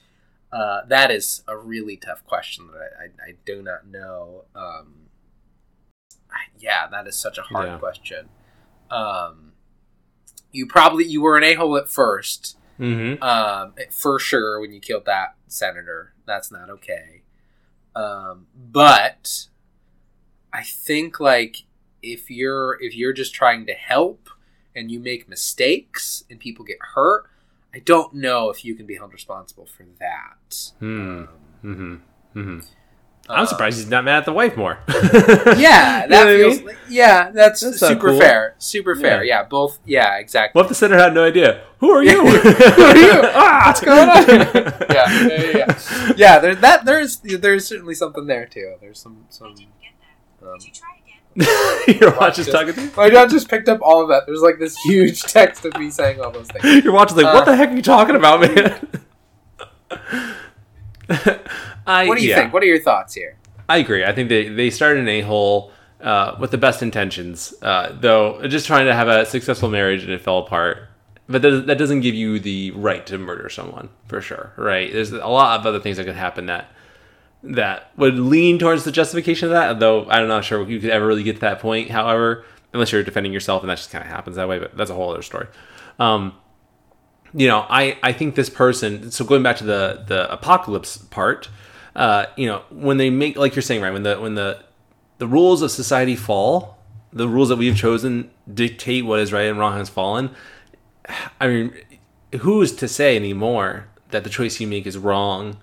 Uh, 0.52 0.82
that 0.88 1.12
is 1.12 1.44
a 1.48 1.56
really 1.56 1.96
tough 1.96 2.26
question 2.26 2.68
that 2.74 2.90
I, 3.00 3.04
I, 3.04 3.30
I 3.30 3.34
do 3.46 3.62
not 3.62 3.86
know. 3.88 4.46
Um, 4.56 4.96
yeah, 6.58 6.88
that 6.88 7.08
is 7.08 7.16
such 7.16 7.38
a 7.38 7.42
hard 7.44 7.68
Yeah. 7.68 7.78
question. 7.78 8.30
Um, 8.90 9.54
you 10.52 10.66
probably 10.66 11.06
you 11.06 11.22
were 11.22 11.38
an 11.38 11.44
a 11.44 11.54
hole 11.54 11.78
at 11.78 11.88
first, 11.90 12.58
Mhm. 12.80 13.22
um, 13.22 13.76
for 13.92 14.20
sure 14.20 14.60
when 14.60 14.72
you 14.74 14.80
killed 14.80 15.06
that 15.06 15.36
senator. 15.48 16.14
That's 16.26 16.52
not 16.52 16.70
okay. 16.70 17.24
Um, 17.96 18.48
but 18.56 19.48
I 20.52 20.64
think 20.64 21.20
like 21.20 21.64
if 22.02 22.30
you're 22.32 22.78
if 22.82 22.96
you're 22.96 23.14
just 23.14 23.34
trying 23.34 23.66
to 23.68 23.74
help 23.74 24.30
and 24.76 24.92
you 24.92 25.00
make 25.00 25.28
mistakes 25.30 26.24
and 26.30 26.40
people 26.40 26.64
get 26.66 26.78
hurt, 26.96 27.26
I 27.74 27.80
don't 27.80 28.14
know 28.14 28.50
if 28.50 28.64
you 28.66 28.76
can 28.76 28.86
be 28.86 28.96
held 28.96 29.14
responsible 29.14 29.66
for 29.66 29.86
that. 30.00 30.72
Hmm. 30.80 30.86
Um, 30.86 31.30
Mhm. 31.64 32.00
Mhm. 32.36 32.62
uh, 33.30 33.34
I'm 33.34 33.46
surprised 33.46 33.78
he's 33.80 33.90
not 33.90 34.06
mad 34.06 34.20
at 34.20 34.26
the 34.26 34.32
wife 34.34 34.56
more. 34.56 34.80
Yeah, 34.88 36.04
You 36.04 36.10
know 36.10 36.16
that 36.16 36.28
I 36.28 36.38
feels. 36.38 36.62
mean? 36.64 36.76
yeah, 36.90 37.32
that's, 37.32 37.60
That's 37.62 37.80
super 37.80 38.10
cool. 38.12 38.20
fair. 38.20 38.56
Super 38.60 38.96
fair. 38.96 39.24
Yeah. 39.24 39.42
Yeah, 39.42 39.44
both. 39.44 39.80
Yeah, 39.86 40.18
exactly. 40.18 40.58
What 40.58 40.64
if 40.66 40.70
the 40.70 40.76
senator 40.76 41.02
had 41.02 41.14
no 41.14 41.26
idea? 41.26 41.62
Who 41.80 41.92
are 41.92 42.04
you? 42.04 42.22
Who 42.26 42.84
are 42.84 42.98
you? 42.98 43.12
ah, 43.36 43.64
What's 43.68 43.82
going 43.82 44.10
on? 44.10 44.26
yeah, 44.28 44.88
yeah, 44.90 45.28
yeah, 45.28 45.58
yeah. 45.58 46.14
yeah 46.16 46.40
there's 46.40 46.60
that. 46.60 46.86
There's 46.86 47.18
there's 47.18 47.68
certainly 47.68 47.94
something 47.96 48.26
there 48.28 48.46
too. 48.46 48.76
There's 48.82 49.00
some 49.00 49.26
some. 49.30 49.56
Um, 50.42 50.58
Your 51.88 52.16
watch 52.18 52.40
is 52.40 52.48
talking 52.48 52.74
to 52.74 52.82
you. 52.82 52.92
my 52.98 53.10
dad 53.10 53.30
just 53.30 53.50
picked 53.50 53.70
up 53.70 53.80
all 53.82 54.02
of 54.02 54.10
that. 54.10 54.24
There's 54.26 54.42
like 54.42 54.60
this 54.60 54.78
huge 54.78 55.22
text 55.34 55.64
of 55.66 55.78
me 55.78 55.90
saying 55.90 56.20
all 56.20 56.32
those 56.32 56.48
things. 56.48 56.84
Your 56.84 56.94
watch 56.94 57.12
is 57.12 57.18
like, 57.18 57.28
Uh, 57.28 57.34
what 57.34 57.46
the 57.46 57.56
heck 57.56 57.70
are 57.70 57.76
you 57.76 57.82
talking 57.82 58.16
about, 58.16 58.42
man? 58.42 58.88
I, 61.88 62.08
What 62.08 62.18
do 62.18 62.24
you 62.24 62.30
yeah. 62.30 62.36
think? 62.42 62.54
What 62.54 62.64
are 62.64 62.68
your 62.68 62.82
thoughts 62.82 63.14
here? 63.14 63.38
I 63.68 63.78
agree. 63.78 64.04
I 64.04 64.14
think 64.14 64.30
they, 64.30 64.50
they 64.50 64.70
started 64.70 65.02
an 65.02 65.08
a 65.08 65.22
hole 65.22 65.72
uh, 66.02 66.36
with 66.40 66.52
the 66.52 66.58
best 66.58 66.82
intentions, 66.82 67.54
uh, 67.62 67.96
though 68.00 68.46
just 68.48 68.66
trying 68.68 68.86
to 68.86 68.94
have 68.94 69.08
a 69.08 69.26
successful 69.26 69.70
marriage 69.70 70.04
and 70.04 70.12
it 70.12 70.22
fell 70.22 70.40
apart. 70.40 70.88
But 71.28 71.44
that, 71.44 71.68
that 71.68 71.78
doesn't 71.78 72.02
give 72.02 72.16
you 72.16 72.40
the 72.40 72.72
right 72.72 73.06
to 73.08 73.18
murder 73.20 73.50
someone 73.50 73.90
for 74.08 74.20
sure, 74.22 74.52
right? 74.58 74.92
There's 74.92 75.12
a 75.12 75.28
lot 75.28 75.60
of 75.60 75.66
other 75.66 75.80
things 75.80 75.98
that 75.98 76.06
could 76.06 76.16
happen 76.16 76.48
that 76.48 76.72
that 77.44 77.92
would 77.98 78.20
lean 78.20 78.60
towards 78.60 78.84
the 78.84 78.92
justification 78.92 79.48
of 79.48 79.54
that. 79.54 79.80
Though 79.80 80.10
I'm 80.10 80.28
not 80.28 80.46
sure 80.46 80.68
you 80.68 80.80
could 80.80 80.90
ever 80.90 81.08
really 81.08 81.24
get 81.24 81.36
to 81.36 81.42
that 81.42 81.60
point. 81.60 81.90
However, 81.90 82.46
unless 82.74 82.92
you're 82.92 83.04
defending 83.04 83.34
yourself, 83.34 83.64
and 83.64 83.70
that 83.70 83.78
just 83.78 83.92
kind 83.92 84.04
of 84.04 84.10
happens 84.10 84.36
that 84.36 84.48
way. 84.48 84.60
But 84.60 84.76
that's 84.76 84.90
a 84.90 84.96
whole 84.96 85.12
other 85.12 85.22
story. 85.22 85.48
Um, 85.98 86.34
you 87.34 87.48
know, 87.48 87.66
I, 87.70 87.98
I 88.04 88.12
think 88.14 88.36
this 88.36 88.50
person. 88.50 89.12
So 89.12 89.24
going 89.24 89.44
back 89.44 89.58
to 89.58 89.64
the 89.64 90.04
the 90.08 90.32
apocalypse 90.32 90.98
part, 90.98 91.50
uh, 91.96 92.26
you 92.36 92.48
know, 92.48 92.64
when 92.70 92.98
they 92.98 93.10
make 93.10 93.38
like 93.38 93.56
you're 93.56 93.62
saying, 93.62 93.82
right? 93.82 93.94
When 93.94 94.04
the 94.04 94.20
when 94.20 94.36
the 94.36 94.64
the 95.18 95.28
rules 95.28 95.62
of 95.62 95.72
society 95.72 96.16
fall, 96.16 96.80
the 97.14 97.28
rules 97.28 97.50
that 97.50 97.58
we've 97.58 97.78
chosen 97.78 98.32
dictate 98.52 99.06
what 99.06 99.20
is 99.20 99.32
right 99.32 99.48
and 99.48 99.60
wrong 99.60 99.78
has 99.78 99.90
fallen. 99.90 100.32
I 101.40 101.48
mean, 101.48 101.74
who 102.40 102.62
is 102.62 102.76
to 102.78 102.88
say 102.88 103.16
anymore 103.16 103.88
that 104.10 104.24
the 104.24 104.30
choice 104.30 104.60
you 104.60 104.68
make 104.68 104.86
is 104.86 104.98
wrong 104.98 105.58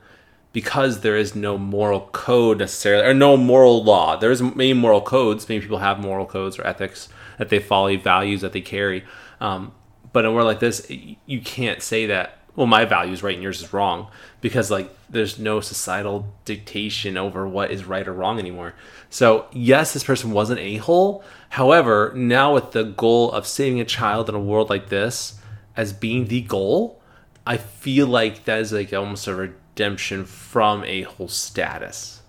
because 0.56 1.00
there 1.00 1.18
is 1.18 1.34
no 1.34 1.58
moral 1.58 2.08
code 2.12 2.60
necessarily, 2.60 3.06
or 3.06 3.12
no 3.12 3.36
moral 3.36 3.84
law? 3.84 4.16
There 4.16 4.30
is 4.30 4.40
many 4.40 4.72
moral 4.72 5.02
codes. 5.02 5.46
Many 5.46 5.60
people 5.60 5.76
have 5.76 5.98
moral 6.00 6.24
codes 6.24 6.58
or 6.58 6.66
ethics 6.66 7.10
that 7.36 7.50
they 7.50 7.58
follow, 7.58 7.94
values 7.98 8.40
that 8.40 8.54
they 8.54 8.62
carry. 8.62 9.04
Um, 9.38 9.72
but 10.14 10.24
in 10.24 10.30
a 10.30 10.32
world 10.32 10.46
like 10.46 10.60
this, 10.60 10.86
you 10.88 11.42
can't 11.42 11.82
say 11.82 12.06
that. 12.06 12.38
Well, 12.54 12.66
my 12.66 12.86
value 12.86 13.12
is 13.12 13.22
right 13.22 13.34
and 13.34 13.42
yours 13.42 13.60
is 13.60 13.74
wrong 13.74 14.10
because 14.40 14.70
like 14.70 14.90
there's 15.10 15.38
no 15.38 15.60
societal 15.60 16.32
dictation 16.46 17.18
over 17.18 17.46
what 17.46 17.70
is 17.70 17.84
right 17.84 18.08
or 18.08 18.14
wrong 18.14 18.38
anymore. 18.38 18.72
So 19.10 19.48
yes, 19.52 19.92
this 19.92 20.04
person 20.04 20.30
was 20.30 20.48
an 20.48 20.56
a 20.56 20.78
hole. 20.78 21.22
However, 21.50 22.14
now 22.16 22.54
with 22.54 22.72
the 22.72 22.84
goal 22.84 23.30
of 23.30 23.46
saving 23.46 23.78
a 23.78 23.84
child 23.84 24.30
in 24.30 24.34
a 24.34 24.40
world 24.40 24.70
like 24.70 24.88
this 24.88 25.38
as 25.76 25.92
being 25.92 26.28
the 26.28 26.40
goal, 26.40 27.02
I 27.46 27.58
feel 27.58 28.06
like 28.06 28.46
that 28.46 28.60
is 28.60 28.72
like 28.72 28.94
almost 28.94 29.28
a 29.28 29.52
redemption 29.76 30.24
from 30.24 30.82
a 30.84 31.02
whole 31.02 31.28
status. 31.28 32.22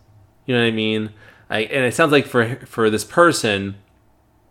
You 0.46 0.54
know 0.54 0.62
what 0.62 0.68
I 0.68 0.72
mean? 0.72 1.12
I, 1.50 1.60
and 1.62 1.86
it 1.86 1.94
sounds 1.94 2.12
like 2.12 2.26
for 2.26 2.58
for 2.66 2.90
this 2.90 3.06
person, 3.06 3.76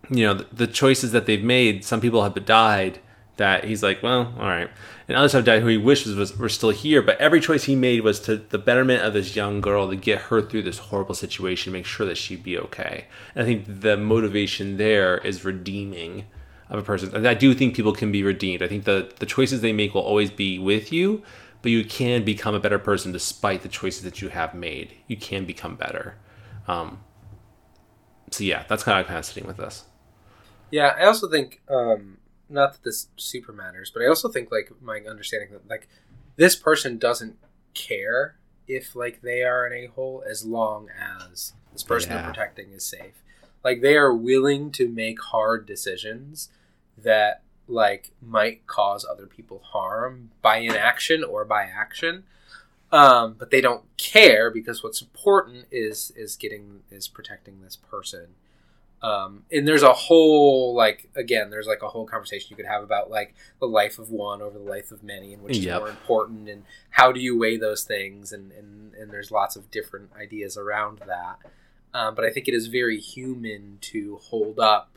you 0.09 0.25
know, 0.25 0.35
the, 0.35 0.47
the 0.53 0.67
choices 0.67 1.13
that 1.13 1.27
they've 1.27 1.43
made, 1.43 1.85
some 1.85 2.01
people 2.01 2.23
have 2.23 2.45
died 2.47 3.01
that 3.37 3.65
he's 3.65 3.83
like, 3.83 4.03
well, 4.03 4.33
all 4.39 4.49
right. 4.49 4.71
And 5.09 5.17
others 5.17 5.33
have 5.33 5.45
died 5.45 5.61
who 5.61 5.69
he 5.69 5.77
wishes 5.77 6.17
was 6.17 6.39
were 6.39 6.49
still 6.49 6.71
here, 6.71 7.03
but 7.03 7.21
every 7.21 7.39
choice 7.39 7.65
he 7.65 7.77
made 7.77 8.01
was 8.01 8.19
to 8.21 8.39
the 8.39 8.59
betterment 8.59 9.03
of 9.03 9.13
this 9.13 9.37
young 9.37 9.61
girl 9.61 9.91
to 9.91 9.97
get 9.97 10.23
her 10.23 10.41
through 10.41 10.63
this 10.63 10.79
horrible 10.79 11.15
situation, 11.15 11.73
make 11.73 11.85
sure 11.85 12.07
that 12.07 12.17
she'd 12.17 12.43
be 12.43 12.59
okay. 12.59 13.05
And 13.35 13.43
I 13.43 13.47
think 13.47 13.83
the 13.83 13.99
motivation 13.99 14.79
there 14.79 15.19
is 15.19 15.45
redeeming 15.45 16.25
of 16.71 16.79
a 16.79 16.83
person. 16.83 17.15
And 17.15 17.29
I 17.29 17.35
do 17.35 17.53
think 17.55 17.77
people 17.77 17.93
can 17.93 18.11
be 18.11 18.23
redeemed. 18.23 18.63
I 18.63 18.69
think 18.69 18.85
the 18.85 19.13
the 19.19 19.27
choices 19.27 19.61
they 19.61 19.75
make 19.75 19.93
will 19.95 20.01
always 20.01 20.31
be 20.31 20.59
with 20.59 20.91
you, 20.91 21.23
but 21.63 21.71
you 21.71 21.85
can 21.85 22.25
become 22.25 22.55
a 22.55 22.61
better 22.61 22.79
person 22.79 23.13
despite 23.13 23.63
the 23.63 23.69
choices 23.69 24.03
that 24.03 24.21
you 24.23 24.29
have 24.29 24.55
made. 24.55 24.95
You 25.07 25.17
can 25.17 25.45
become 25.45 25.77
better. 25.77 26.17
Um, 26.69 27.01
so 28.31 28.45
yeah, 28.45 28.65
that's 28.69 28.83
kind 28.83 29.01
of 29.01 29.07
kind 29.07 29.19
of 29.19 29.25
sitting 29.25 29.47
with 29.47 29.57
this. 29.57 29.85
Yeah, 30.71 30.95
I 30.99 31.05
also 31.07 31.29
think 31.29 31.63
um, 31.69 32.19
not 32.49 32.73
that 32.73 32.83
this 32.83 33.09
super 33.17 33.53
matters, 33.53 33.91
but 33.91 34.03
I 34.03 34.07
also 34.09 34.29
think 34.29 34.51
like 34.51 34.71
my 34.81 35.01
understanding 35.01 35.51
that 35.53 35.69
like 35.69 35.89
this 36.37 36.57
person 36.57 36.99
doesn't 36.99 37.37
care 37.75 38.37
if 38.67 38.97
like 38.97 39.23
they 39.23 39.43
are 39.43 39.65
an 39.67 39.73
a 39.73 39.87
hole 39.87 40.25
as 40.29 40.45
long 40.45 40.89
as 40.91 41.53
this 41.73 41.83
person 41.83 42.11
Yeah. 42.11 42.19
they're 42.23 42.33
protecting 42.33 42.73
is 42.73 42.85
safe. 42.85 43.23
Like 43.65 43.81
they 43.81 43.97
are 43.97 44.13
willing 44.15 44.71
to 44.73 44.89
make 44.89 45.21
hard 45.21 45.67
decisions 45.67 46.49
that 46.99 47.43
like 47.69 48.11
might 48.23 48.67
cause 48.67 49.05
other 49.05 49.27
people 49.27 49.61
harm 49.73 50.31
by 50.43 50.59
inaction 50.59 51.25
or 51.25 51.45
by 51.45 51.65
action. 51.65 52.25
Um, 52.93 53.35
but 53.39 53.51
they 53.51 53.61
don't 53.61 53.85
care 53.97 54.51
because 54.51 54.83
what's 54.83 55.03
important 55.03 55.67
is 55.73 56.13
is 56.17 56.37
getting 56.37 56.83
is 56.91 57.09
protecting 57.09 57.61
this 57.63 57.75
person 57.77 58.29
um, 59.03 59.45
and 59.53 59.69
there's 59.69 59.83
a 59.83 59.93
whole 59.93 60.75
like 60.75 61.09
again 61.15 61.51
there's 61.51 61.67
like 61.67 61.83
a 61.83 61.89
whole 61.89 62.07
conversation 62.07 62.49
you 62.51 62.57
could 62.57 62.67
have 62.67 62.83
about 62.83 63.11
like 63.11 63.35
the 63.61 63.67
life 63.67 63.99
of 63.99 64.11
one 64.11 64.41
over 64.41 64.59
the 64.59 64.65
life 64.65 64.91
of 64.91 65.03
many 65.03 65.35
and 65.35 65.43
which 65.43 65.59
is 65.59 65.65
Yep. 65.65 65.79
more 65.81 65.89
important 65.91 66.49
and 66.49 66.65
how 66.91 67.13
do 67.13 67.21
you 67.21 67.39
weigh 67.39 67.57
those 67.57 67.85
things 67.85 68.33
and 68.33 68.53
and, 68.53 68.95
and 68.95 69.11
there's 69.11 69.31
lots 69.31 69.55
of 69.57 69.71
different 69.71 70.11
ideas 70.19 70.57
around 70.57 71.01
that 71.07 71.39
um, 71.93 72.15
but 72.15 72.25
I 72.25 72.31
think 72.31 72.49
it 72.49 72.55
is 72.55 72.67
very 72.69 72.99
human 72.99 73.79
to 73.83 74.19
hold 74.23 74.59
up 74.59 74.96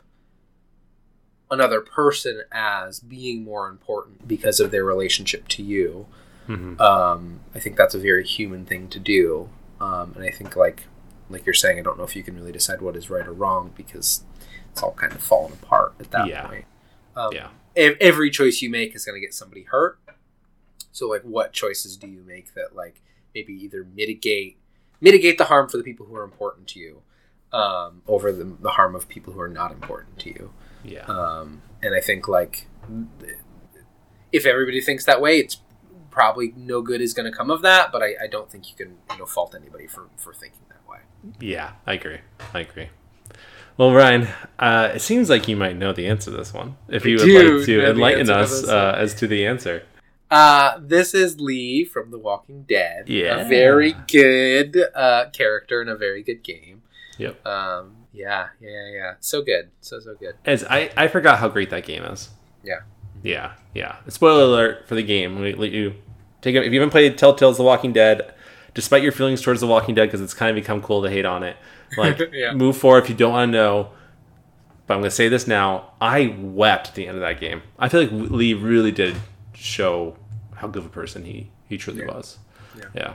another 1.50 1.80
person 1.80 2.42
as 2.52 3.00
being 3.00 3.42
more 3.44 3.68
important 3.68 4.26
because 4.28 4.60
of 4.60 4.70
their 4.70 4.84
relationship 4.84 5.48
to 5.48 5.62
you. 5.62 6.06
Mhm. 6.48 6.80
Um, 6.80 7.40
I 7.54 7.58
think 7.60 7.76
that's 7.76 7.94
a 7.94 7.98
very 7.98 8.24
human 8.24 8.64
thing 8.64 8.88
to 8.88 8.98
do, 8.98 9.48
um, 9.80 10.12
and 10.16 10.24
I 10.24 10.30
think 10.30 10.56
like 10.56 10.84
like 11.28 11.46
you're 11.46 11.54
saying, 11.54 11.78
I 11.78 11.82
don't 11.82 11.96
know 11.96 12.02
if 12.02 12.16
you 12.16 12.24
can 12.24 12.34
really 12.34 12.50
decide 12.50 12.80
what 12.80 12.96
is 12.96 13.08
right 13.08 13.24
or 13.26 13.32
wrong 13.32 13.72
because 13.76 14.24
it's 14.72 14.82
all 14.82 14.92
kind 14.94 15.12
of 15.12 15.20
falling 15.22 15.52
apart 15.52 15.94
at 16.00 16.10
that 16.10 16.26
Yeah. 16.26 16.46
point. 16.48 16.64
Um, 17.14 17.32
Yeah. 17.32 17.50
ev- 17.76 17.96
every 18.00 18.30
choice 18.30 18.60
you 18.62 18.68
make 18.68 18.96
is 18.96 19.04
going 19.04 19.14
to 19.14 19.20
get 19.24 19.32
somebody 19.32 19.62
hurt. 19.62 20.00
So 20.90 21.08
like, 21.08 21.22
what 21.22 21.52
choices 21.52 21.96
do 21.96 22.08
you 22.08 22.22
make 22.22 22.54
that 22.54 22.74
like 22.74 23.00
maybe 23.32 23.52
either 23.52 23.84
mitigate 23.94 24.56
mitigate 25.00 25.38
the 25.38 25.44
harm 25.44 25.68
for 25.68 25.76
the 25.76 25.84
people 25.84 26.04
who 26.06 26.16
are 26.16 26.24
important 26.24 26.66
to 26.68 26.80
you, 26.80 27.02
um, 27.52 28.02
over 28.08 28.32
the, 28.32 28.44
the 28.60 28.70
harm 28.70 28.94
of 28.96 29.08
people 29.08 29.32
who 29.32 29.40
are 29.40 29.48
not 29.48 29.70
important 29.70 30.18
to 30.18 30.30
you? 30.30 30.52
Yeah. 30.84 31.04
Um, 31.04 31.62
and 31.82 31.94
I 31.94 32.00
think 32.00 32.28
like 32.28 32.66
if 34.32 34.46
everybody 34.46 34.80
thinks 34.80 35.04
that 35.04 35.20
way, 35.20 35.38
it's 35.38 35.58
probably 36.10 36.52
no 36.56 36.82
good 36.82 37.00
is 37.00 37.14
going 37.14 37.30
to 37.30 37.36
come 37.36 37.50
of 37.50 37.62
that. 37.62 37.92
But 37.92 38.02
I, 38.02 38.14
I 38.22 38.26
don't 38.26 38.50
think 38.50 38.70
you 38.70 38.76
can 38.76 38.96
you 39.12 39.18
know 39.18 39.26
fault 39.26 39.54
anybody 39.54 39.86
for 39.86 40.08
for 40.16 40.32
thinking 40.32 40.60
that 40.68 40.88
way. 40.88 40.98
Yeah, 41.40 41.72
I 41.86 41.94
agree. 41.94 42.18
I 42.54 42.60
agree. 42.60 42.90
Well, 43.76 43.94
Ryan, 43.94 44.28
uh, 44.58 44.90
it 44.94 45.00
seems 45.00 45.30
like 45.30 45.48
you 45.48 45.56
might 45.56 45.74
know 45.74 45.92
the 45.92 46.06
answer 46.06 46.30
to 46.30 46.36
this 46.36 46.52
one. 46.52 46.76
If 46.88 47.06
you 47.06 47.16
would 47.16 47.56
like 47.56 47.64
to 47.66 47.90
enlighten 47.90 48.28
us 48.28 48.68
uh, 48.68 48.94
as 48.98 49.14
to 49.14 49.26
the 49.26 49.46
answer. 49.46 49.84
Uh, 50.30 50.78
this 50.80 51.14
is 51.14 51.40
Lee 51.40 51.84
from 51.84 52.10
The 52.10 52.18
Walking 52.18 52.64
Dead. 52.64 53.08
Yeah. 53.08 53.38
A 53.38 53.48
very 53.48 53.94
good 54.06 54.76
uh, 54.94 55.30
character 55.32 55.80
and 55.80 55.88
a 55.90 55.96
very 55.96 56.22
good 56.22 56.42
game. 56.42 56.82
Yep. 57.18 57.46
Um, 57.46 57.99
yeah, 58.12 58.48
yeah, 58.60 58.88
yeah. 58.92 59.12
So 59.20 59.42
good. 59.42 59.70
So, 59.80 60.00
so 60.00 60.14
good. 60.14 60.34
As 60.44 60.64
I, 60.64 60.90
I 60.96 61.08
forgot 61.08 61.38
how 61.38 61.48
great 61.48 61.70
that 61.70 61.84
game 61.84 62.02
is. 62.04 62.30
Yeah. 62.62 62.80
Yeah, 63.22 63.52
yeah. 63.74 63.96
Spoiler 64.08 64.42
alert 64.44 64.88
for 64.88 64.94
the 64.94 65.02
game. 65.02 65.38
We 65.40 65.54
let 65.54 65.70
you 65.72 65.94
take 66.40 66.54
it. 66.54 66.64
If 66.64 66.72
you 66.72 66.80
haven't 66.80 66.90
played 66.90 67.18
Telltale's 67.18 67.56
The 67.58 67.62
Walking 67.62 67.92
Dead, 67.92 68.32
despite 68.74 69.02
your 69.02 69.12
feelings 69.12 69.42
towards 69.42 69.60
The 69.60 69.66
Walking 69.66 69.94
Dead, 69.94 70.06
because 70.06 70.20
it's 70.20 70.34
kind 70.34 70.50
of 70.50 70.54
become 70.62 70.80
cool 70.80 71.02
to 71.02 71.10
hate 71.10 71.26
on 71.26 71.42
it, 71.42 71.56
like 71.96 72.18
Yeah. 72.32 72.52
move 72.54 72.76
forward 72.76 73.04
if 73.04 73.10
you 73.10 73.14
don't 73.16 73.32
want 73.32 73.48
to 73.50 73.52
know. 73.52 73.90
But 74.86 74.94
I'm 74.94 75.00
gonna 75.00 75.10
say 75.12 75.28
this 75.28 75.46
now. 75.46 75.92
I 76.00 76.34
wept 76.40 76.88
at 76.88 76.94
the 76.96 77.06
end 77.06 77.16
of 77.16 77.20
that 77.20 77.38
game. 77.38 77.62
I 77.78 77.88
feel 77.88 78.00
like 78.02 78.10
Lee 78.12 78.54
really 78.54 78.90
did 78.90 79.14
show 79.54 80.16
how 80.56 80.66
good 80.66 80.80
of 80.80 80.86
a 80.86 80.88
person 80.88 81.24
he 81.24 81.50
he 81.68 81.76
truly 81.78 82.00
Yeah. 82.00 82.06
was. 82.14 82.38
Yeah. 82.76 82.84
yeah. 82.94 83.12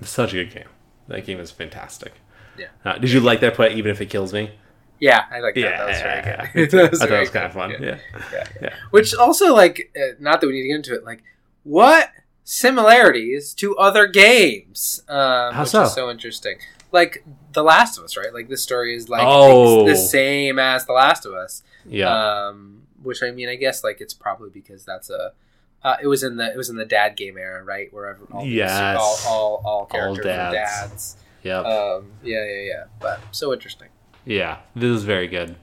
It's 0.00 0.10
such 0.10 0.32
a 0.34 0.36
good 0.44 0.52
game. 0.52 0.68
That 1.08 1.24
game 1.24 1.38
is 1.40 1.50
fantastic. 1.50 2.12
Yeah. 2.58 2.66
Uh, 2.84 2.98
did 2.98 3.10
you 3.10 3.20
like 3.20 3.40
that 3.40 3.54
play, 3.54 3.74
even 3.74 3.90
if 3.90 4.00
it 4.00 4.06
kills 4.06 4.32
me? 4.32 4.50
Yeah, 4.98 5.24
I 5.30 5.40
like 5.40 5.54
that. 5.54 5.60
Yeah, 5.60 5.76
that 5.78 5.86
was 5.86 6.00
very 6.00 6.14
yeah, 6.18 6.52
good. 6.52 6.72
yeah. 6.74 6.80
That 6.82 6.90
was 6.90 7.00
I 7.02 7.06
thought 7.06 7.16
it 7.16 7.20
was 7.20 7.30
kind 7.30 7.46
of 7.46 7.52
fun. 7.52 7.70
Yeah. 7.70 7.98
Yeah. 8.32 8.44
Yeah. 8.62 8.74
Which 8.90 9.14
also, 9.14 9.54
like, 9.54 9.92
uh, 9.96 10.14
not 10.18 10.40
that 10.40 10.46
we 10.46 10.54
need 10.54 10.62
to 10.62 10.68
get 10.68 10.76
into 10.76 10.94
it, 10.94 11.04
like, 11.04 11.22
what 11.64 12.10
similarities 12.44 13.52
to 13.54 13.76
other 13.76 14.06
games? 14.06 15.02
Um, 15.08 15.52
How 15.54 15.62
which 15.62 15.70
so? 15.70 15.82
is 15.82 15.94
so 15.94 16.10
interesting. 16.10 16.58
Like 16.92 17.24
The 17.52 17.62
Last 17.62 17.98
of 17.98 18.04
Us, 18.04 18.16
right? 18.16 18.32
Like 18.32 18.48
this 18.48 18.62
story 18.62 18.94
is 18.96 19.08
like 19.08 19.22
Oh. 19.24 19.86
the 19.86 19.96
same 19.96 20.58
as 20.58 20.86
The 20.86 20.92
Last 20.92 21.26
of 21.26 21.34
Us. 21.34 21.62
Yeah. 21.84 22.08
Um, 22.08 22.82
which 23.02 23.22
I 23.22 23.30
mean, 23.32 23.48
I 23.48 23.56
guess 23.56 23.82
like 23.84 24.00
it's 24.00 24.14
probably 24.14 24.50
because 24.50 24.84
that's 24.84 25.10
a. 25.10 25.32
Uh, 25.82 25.96
it 26.02 26.06
was 26.06 26.22
in 26.22 26.36
the 26.36 26.50
it 26.50 26.56
was 26.56 26.68
in 26.70 26.76
the 26.76 26.84
dad 26.84 27.16
game 27.16 27.36
era, 27.36 27.62
right? 27.62 27.92
Wherever 27.92 28.24
all 28.32 28.44
Yes. 28.46 28.96
all, 28.98 29.18
all 29.26 29.62
all 29.64 29.86
characters 29.86 30.18
were 30.18 30.24
dads. 30.24 30.54
dads. 30.54 31.16
Yep. 31.46 31.64
Um, 31.64 32.12
yeah, 32.22 32.44
yeah, 32.44 32.62
yeah. 32.62 32.84
But 33.00 33.20
so 33.30 33.52
interesting. 33.52 33.88
Yeah, 34.24 34.58
this 34.74 34.90
is 34.90 35.04
very 35.04 35.28
good. 35.28 35.56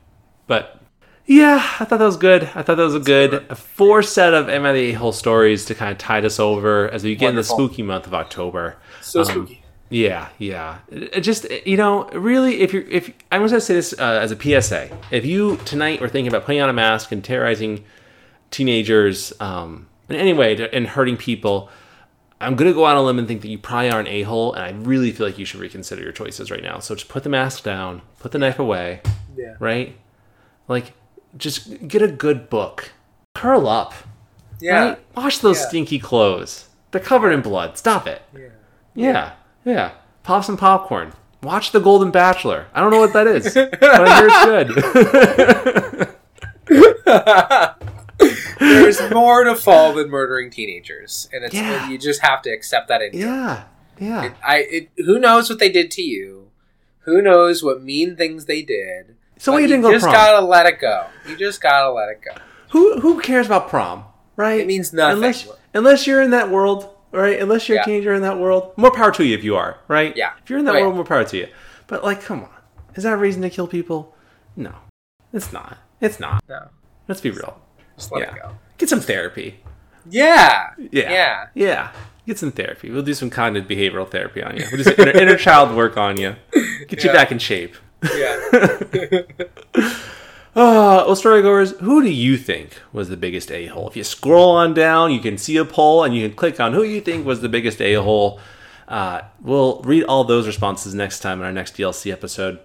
But 0.47 0.79
yeah, 1.25 1.55
I 1.79 1.85
thought 1.85 1.99
that 1.99 2.05
was 2.05 2.17
good. 2.17 2.43
I 2.55 2.61
thought 2.63 2.75
that 2.77 2.83
was 2.83 2.95
a 2.95 2.99
good 2.99 3.33
a 3.49 3.55
four 3.55 4.01
set 4.03 4.33
of 4.33 4.49
Am 4.49 4.65
I 4.65 4.73
the 4.73 4.91
A-Hole 4.91 5.11
stories 5.11 5.65
to 5.65 5.75
kind 5.75 5.91
of 5.91 5.97
tide 5.97 6.25
us 6.25 6.39
over 6.39 6.89
as 6.89 7.03
we 7.03 7.15
get 7.15 7.29
in 7.31 7.35
the 7.35 7.43
spooky 7.43 7.81
month 7.81 8.07
of 8.07 8.13
October. 8.13 8.77
So 9.01 9.19
Um, 9.21 9.25
spooky. 9.25 9.59
Yeah, 9.89 10.29
yeah. 10.39 10.79
It, 10.89 11.21
just 11.21 11.45
you 11.65 11.77
know, 11.77 12.09
really, 12.09 12.61
if 12.61 12.73
you're 12.73 12.87
if 12.89 13.11
I'm 13.31 13.41
going 13.41 13.51
to 13.51 13.61
say 13.61 13.75
this 13.75 13.93
uh, 13.99 14.19
as 14.21 14.31
a 14.31 14.37
PSA, 14.61 14.89
if 15.11 15.25
you 15.25 15.57
tonight 15.65 16.01
were 16.01 16.09
thinking 16.09 16.27
about 16.33 16.45
putting 16.45 16.61
on 16.61 16.69
a 16.69 16.73
mask 16.73 17.11
and 17.11 17.23
terrorizing 17.23 17.83
teenagers 18.49 19.33
um, 19.39 19.87
in 20.09 20.15
any 20.15 20.33
way 20.33 20.69
and 20.73 20.87
hurting 20.87 21.17
people, 21.17 21.69
I'm 22.43 22.55
going 22.55 22.69
to 22.69 22.73
go 22.75 22.85
out 22.85 22.97
on 22.97 23.03
a 23.03 23.05
limb 23.05 23.19
and 23.19 23.27
think 23.27 23.41
that 23.41 23.47
you 23.47 23.57
probably 23.57 23.89
are 23.89 23.99
an 23.99 24.07
a 24.07 24.23
hole, 24.23 24.53
and 24.53 24.63
I 24.63 24.71
really 24.87 25.11
feel 25.11 25.25
like 25.25 25.37
you 25.37 25.45
should 25.45 25.59
reconsider 25.59 26.01
your 26.03 26.11
choices 26.11 26.51
right 26.51 26.61
now. 26.63 26.79
So 26.79 26.95
just 26.95 27.07
put 27.09 27.23
the 27.23 27.29
mask 27.29 27.63
down, 27.63 28.01
put 28.19 28.31
the 28.31 28.37
knife 28.39 28.59
away, 28.59 29.01
Yeah. 29.35 29.55
right? 29.59 29.95
Like, 30.67 30.93
just 31.37 31.87
get 31.87 32.01
a 32.01 32.07
good 32.07 32.49
book, 32.49 32.91
curl 33.33 33.67
up, 33.67 33.93
Yeah. 34.59 34.79
right? 34.89 34.99
Wash 35.15 35.39
those 35.39 35.59
Yeah. 35.59 35.67
stinky 35.69 35.99
clothes. 35.99 36.67
They're 36.91 37.01
covered 37.01 37.31
in 37.31 37.41
blood. 37.41 37.77
Stop 37.77 38.07
it. 38.07 38.21
Yeah. 38.35 38.49
Yeah, 38.95 39.31
yeah. 39.65 39.91
Pop 40.23 40.43
some 40.43 40.57
popcorn. 40.57 41.13
Watch 41.41 41.71
The 41.71 41.79
Golden 41.79 42.11
Bachelor. 42.11 42.67
I 42.73 42.79
don't 42.81 42.91
know 42.91 42.99
what 42.99 43.13
that 43.13 43.27
is, 43.27 43.53
but 43.53 43.83
I 43.83 44.19
hear 44.19 44.27
it's 44.29 46.05
good. 46.05 46.09
There's 48.59 49.01
more 49.11 49.43
to 49.43 49.55
fall 49.55 49.93
than 49.93 50.09
murdering 50.09 50.49
teenagers, 50.49 51.27
and 51.33 51.43
it's 51.43 51.53
Yeah. 51.53 51.89
you 51.89 51.97
just 51.97 52.21
have 52.21 52.41
to 52.43 52.49
accept 52.49 52.87
that. 52.87 53.01
In 53.01 53.11
yeah, 53.13 53.63
yeah. 53.99 54.23
It, 54.25 54.33
I 54.43 54.57
it, 54.69 54.89
who 54.97 55.19
knows 55.19 55.49
what 55.49 55.59
they 55.59 55.69
did 55.71 55.91
to 55.91 56.01
you? 56.01 56.49
Who 56.99 57.21
knows 57.21 57.63
what 57.63 57.83
mean 57.83 58.15
things 58.15 58.45
they 58.45 58.61
did? 58.61 59.15
So 59.37 59.57
you 59.57 59.67
didn't 59.67 59.81
go 59.81 59.91
just 59.91 60.03
prom? 60.03 60.13
gotta 60.13 60.45
let 60.45 60.65
it 60.65 60.79
go. 60.79 61.05
You 61.27 61.35
just 61.35 61.59
gotta 61.61 61.91
let 61.91 62.09
it 62.09 62.21
go. 62.23 62.41
Who 62.69 62.99
who 63.01 63.19
cares 63.19 63.45
about 63.47 63.69
prom, 63.69 64.05
right? 64.35 64.59
It 64.61 64.67
means 64.67 64.93
nothing. 64.93 65.17
Unless 65.17 65.47
unless 65.73 66.07
you're 66.07 66.21
in 66.21 66.31
that 66.31 66.49
world, 66.49 66.89
right? 67.11 67.39
Unless 67.41 67.67
you're 67.67 67.77
Yeah. 67.77 67.81
a 67.83 67.85
teenager 67.85 68.13
in 68.13 68.21
that 68.21 68.39
world, 68.39 68.71
more 68.77 68.91
power 68.91 69.11
to 69.11 69.25
you 69.25 69.35
if 69.37 69.43
you 69.43 69.55
are, 69.57 69.77
right? 69.87 70.15
Yeah. 70.15 70.31
If 70.41 70.49
you're 70.49 70.59
in 70.59 70.65
that 70.65 70.75
yeah. 70.75 70.81
world, 70.81 70.95
more 70.95 71.03
power 71.03 71.25
to 71.25 71.37
you. 71.37 71.47
But 71.87 72.03
like, 72.03 72.21
come 72.21 72.43
on, 72.43 72.49
is 72.95 73.03
that 73.03 73.13
a 73.13 73.17
reason 73.17 73.41
to 73.41 73.49
kill 73.49 73.67
people? 73.67 74.15
No, 74.55 74.73
it's 75.33 75.51
not. 75.51 75.77
It's 75.99 76.19
not. 76.19 76.41
No, 76.47 76.69
Let's 77.07 77.19
be 77.21 77.31
real. 77.31 77.59
Just 78.03 78.11
let 78.11 78.21
Yeah. 78.21 78.35
it 78.35 78.41
go. 78.41 78.51
Get 78.77 78.89
some 78.89 78.99
therapy. 79.01 79.59
Yeah. 80.09 80.71
Yeah. 80.77 81.11
Yeah. 81.11 81.47
Yeah. 81.53 81.91
Get 82.27 82.37
some 82.39 82.51
therapy. 82.51 82.89
We'll 82.89 83.03
do 83.03 83.13
some 83.13 83.29
cognitive 83.29 83.69
behavioral 83.69 84.09
therapy 84.09 84.41
on 84.43 84.55
you. 84.57 84.65
We'll 84.71 84.83
do 84.83 84.83
some 84.83 84.95
inner, 85.07 85.11
inner 85.11 85.37
child 85.37 85.75
work 85.75 85.97
on 85.97 86.17
you. 86.17 86.35
Get 86.87 87.03
you 87.03 87.11
back 87.11 87.31
in 87.31 87.39
shape. 87.39 87.75
Yeah. 88.03 88.37
Uh, 88.53 89.83
well, 90.55 91.15
storygoers, 91.15 91.77
who 91.79 92.01
do 92.03 92.09
you 92.09 92.37
think 92.37 92.79
was 92.91 93.09
the 93.09 93.17
biggest 93.17 93.51
a 93.51 93.67
hole? 93.67 93.89
If 93.89 93.95
you 93.97 94.03
scroll 94.03 94.51
on 94.51 94.73
down, 94.73 95.11
you 95.11 95.19
can 95.19 95.37
see 95.37 95.57
a 95.57 95.65
poll 95.65 96.03
and 96.03 96.15
you 96.15 96.27
can 96.27 96.35
click 96.35 96.59
on 96.59 96.73
who 96.73 96.83
you 96.83 97.01
think 97.01 97.25
was 97.25 97.41
the 97.41 97.49
biggest 97.49 97.81
a 97.81 97.95
hole. 97.95 98.39
Uh, 98.87 99.21
we'll 99.41 99.81
read 99.83 100.03
all 100.05 100.23
those 100.23 100.47
responses 100.47 100.93
next 100.93 101.19
time 101.19 101.39
in 101.39 101.45
our 101.45 101.53
next 101.53 101.75
DLC 101.75 102.11
episode. 102.11 102.59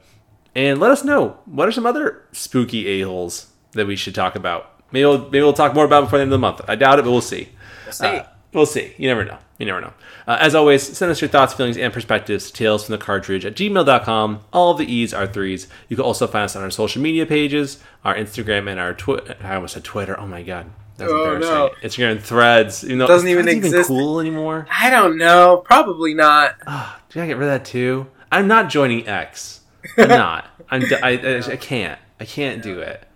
And 0.55 0.81
let 0.81 0.91
us 0.91 1.05
know 1.05 1.39
what 1.47 1.69
are 1.69 1.73
some 1.73 1.87
other 1.87 2.23
spooky 2.33 2.87
a 2.89 3.03
holes 3.03 3.47
that 3.73 3.87
we 3.87 3.97
should 3.97 4.15
talk 4.15 4.35
about. 4.35 4.78
Maybe 4.93 5.05
we'll, 5.05 5.19
maybe 5.25 5.41
we'll 5.41 5.53
talk 5.53 5.75
more 5.75 5.85
about 5.85 6.03
it 6.03 6.07
before 6.07 6.19
the 6.19 6.23
end 6.23 6.33
of 6.33 6.39
the 6.39 6.39
month. 6.39 6.61
I 6.69 6.75
doubt 6.77 6.99
it, 6.99 7.05
but 7.05 7.11
we'll 7.11 7.21
see. 7.21 7.49
We'll 7.85 7.93
see. 7.93 8.07
Uh, 8.07 8.25
we'll 8.53 8.67
see. 8.67 8.95
You 8.97 9.09
never 9.09 9.25
know. 9.25 9.39
You 9.59 9.67
never 9.67 9.81
know. 9.81 9.93
Uh, 10.27 10.37
as 10.41 10.55
always, 10.55 10.83
send 10.97 11.11
us 11.11 11.21
your 11.21 11.29
thoughts, 11.29 11.53
feelings, 11.55 11.77
and 11.77 11.93
perspectives 11.93 12.51
tales 12.51 12.85
from 12.87 12.93
the 12.93 12.99
cartridge 12.99 13.45
at 13.45 13.55
gmail.com. 13.55 14.41
All 14.53 14.71
of 14.73 14.79
the 14.79 14.91
E's 14.93 15.13
are 15.15 15.27
threes. 15.27 15.69
You 15.89 15.97
can 15.97 16.05
also 16.05 16.27
find 16.27 16.45
us 16.45 16.55
on 16.57 16.63
our 16.63 16.71
social 16.71 17.03
media 17.03 17.27
pages, 17.27 17.79
our 18.05 18.15
Instagram 18.15 18.69
and 18.71 18.79
our 18.79 18.95
Twitter. 18.95 19.37
I 19.43 19.55
almost 19.57 19.75
said 19.75 19.85
Twitter. 19.85 20.19
Oh 20.19 20.27
my 20.27 20.43
god. 20.43 20.67
That's 20.97 21.11
Oh, 21.13 21.17
embarrassing. 21.35 21.51
no. 21.51 21.71
Instagram 21.83 22.11
and 22.13 22.23
threads. 22.23 22.85
You 22.85 22.97
know, 22.97 23.07
Doesn't 23.07 23.29
even 23.29 23.49
exist. 23.49 23.89
cool 23.89 24.21
anymore. 24.21 24.67
I 24.71 24.91
don't 24.91 25.17
know. 25.17 25.63
Probably 25.65 26.13
not. 26.15 26.57
Ah, 26.67 27.01
do 27.11 27.21
I 27.21 27.27
get 27.27 27.37
rid 27.37 27.49
of 27.49 27.53
that 27.61 27.65
too? 27.65 28.07
I'm 28.33 28.49
not 28.49 28.69
joining 28.69 29.07
X. 29.09 29.61
I'm 29.97 30.09
not. 30.09 30.45
I'm. 30.71 30.81
d- 30.81 30.97
I, 31.03 31.11
I, 31.11 31.37
I 31.53 31.57
can't. 31.57 31.99
I 32.21 32.25
can't 32.25 32.63
do 32.63 32.81
it. 32.81 33.07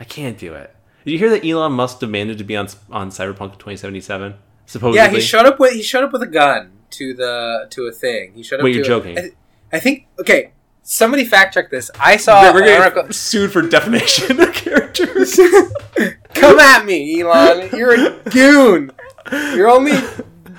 I 0.00 0.04
can't 0.04 0.36
do 0.38 0.54
it. 0.54 0.74
Did 1.06 1.12
you 1.12 1.18
hear 1.18 1.30
that 1.30 1.46
Elon 1.46 1.72
Musk 1.72 2.00
demanded 2.00 2.36
to 2.38 2.44
be 2.44 2.56
on 2.56 2.66
on 2.90 3.10
Cyberpunk 3.10 3.52
2077? 3.60 4.34
Supposedly. 4.66 4.96
Yeah, 4.98 5.08
he 5.08 5.20
showed 5.20 5.46
up 5.46 5.60
with 5.60 5.72
he 5.72 5.82
showed 5.82 6.02
up 6.02 6.12
with 6.12 6.22
a 6.22 6.26
gun 6.26 6.72
to 6.90 7.14
the 7.14 7.68
to 7.70 7.86
a 7.86 7.92
thing. 7.92 8.32
He 8.34 8.42
showed 8.42 8.58
up. 8.58 8.64
Wait, 8.64 8.72
to 8.72 8.78
you're 8.78 8.84
a- 8.84 8.88
joking. 8.88 9.16
I, 9.18 9.30
I 9.72 9.78
think. 9.78 10.08
Okay, 10.18 10.50
somebody 10.82 11.24
fact 11.24 11.54
check 11.54 11.70
this. 11.70 11.92
I 12.00 12.16
saw 12.16 12.52
We're 12.52 12.62
an 12.62 12.68
gonna 12.68 12.84
article. 12.84 13.12
sued 13.12 13.52
for 13.52 13.62
defamation 13.62 14.40
of 14.40 14.52
characters. 14.52 15.36
Come 16.34 16.58
at 16.58 16.84
me, 16.84 17.20
Elon. 17.20 17.70
You're 17.72 17.94
a 17.94 18.20
goon. 18.30 18.90
You're 19.30 19.70
only 19.70 19.92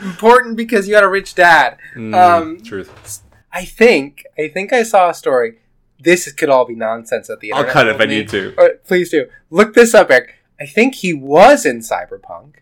important 0.02 0.56
because 0.56 0.88
you 0.88 0.95
had 0.95 1.04
a 1.04 1.10
rich 1.10 1.36
dad. 1.36 1.78
Mm, 1.95 2.16
Um, 2.16 2.62
truth. 2.62 3.22
I 3.52 3.66
think. 3.66 4.24
I 4.39 4.48
think 4.48 4.72
I 4.72 4.84
saw 4.84 5.10
a 5.10 5.14
story. 5.14 5.60
This 6.00 6.32
could 6.32 6.50
all 6.50 6.64
be 6.66 6.76
nonsense 6.76 7.30
at 7.30 7.41
the 7.41 7.52
end. 7.52 7.66
I'll 7.66 7.72
cut 7.74 7.88
it 7.88 7.95
if 7.95 8.02
I 8.02 8.06
need 8.06 8.30
to. 8.30 8.80
Please 8.86 9.10
do. 9.10 9.28
Look 9.50 9.74
this 9.74 9.93
up, 9.93 10.10
Eric. 10.12 10.36
I 10.60 10.66
think 10.66 10.95
he 10.95 11.14
was 11.14 11.66
in 11.66 11.80
Cyberpunk. 11.80 12.55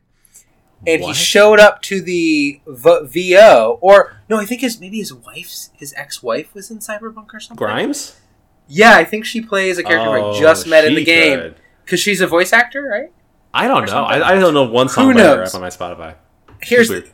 and 0.87 1.01
he 1.03 1.13
showed 1.13 1.59
up 1.59 1.81
to 1.83 2.01
the 2.01 2.59
v- 2.67 2.99
VO, 3.33 3.79
or 3.81 4.17
no, 4.29 4.37
I 4.37 4.45
think 4.45 4.61
his 4.61 4.79
maybe 4.79 4.97
his 4.99 5.13
wife's 5.13 5.71
his 5.73 5.93
ex 5.97 6.21
wife 6.21 6.53
was 6.53 6.69
in 6.69 6.79
Cyberpunk 6.79 7.33
or 7.33 7.39
something. 7.39 7.57
Grimes? 7.65 8.19
Yeah, 8.67 8.95
I 8.95 9.03
think 9.03 9.25
she 9.25 9.41
plays 9.41 9.77
a 9.77 9.83
character 9.83 10.09
who 10.09 10.15
I 10.17 10.21
Oh, 10.21 10.39
just 10.39 10.67
met 10.67 10.85
in 10.85 10.95
the 10.95 11.03
game 11.03 11.55
because 11.83 11.99
she's 11.99 12.19
a 12.21 12.27
voice 12.27 12.51
actor, 12.53 12.83
right? 12.83 13.11
I 13.53 13.67
don't 13.67 13.83
Or 13.83 13.85
know. 13.87 14.03
I, 14.03 14.29
I 14.31 14.35
don't 14.39 14.53
know 14.53 14.63
one 14.63 14.89
song 14.89 15.05
Who 15.05 15.13
knows? 15.13 15.55
on 15.55 15.61
my 15.61 15.69
Spotify. 15.69 16.15
Here's, 16.61 16.89
Weird. 16.89 17.09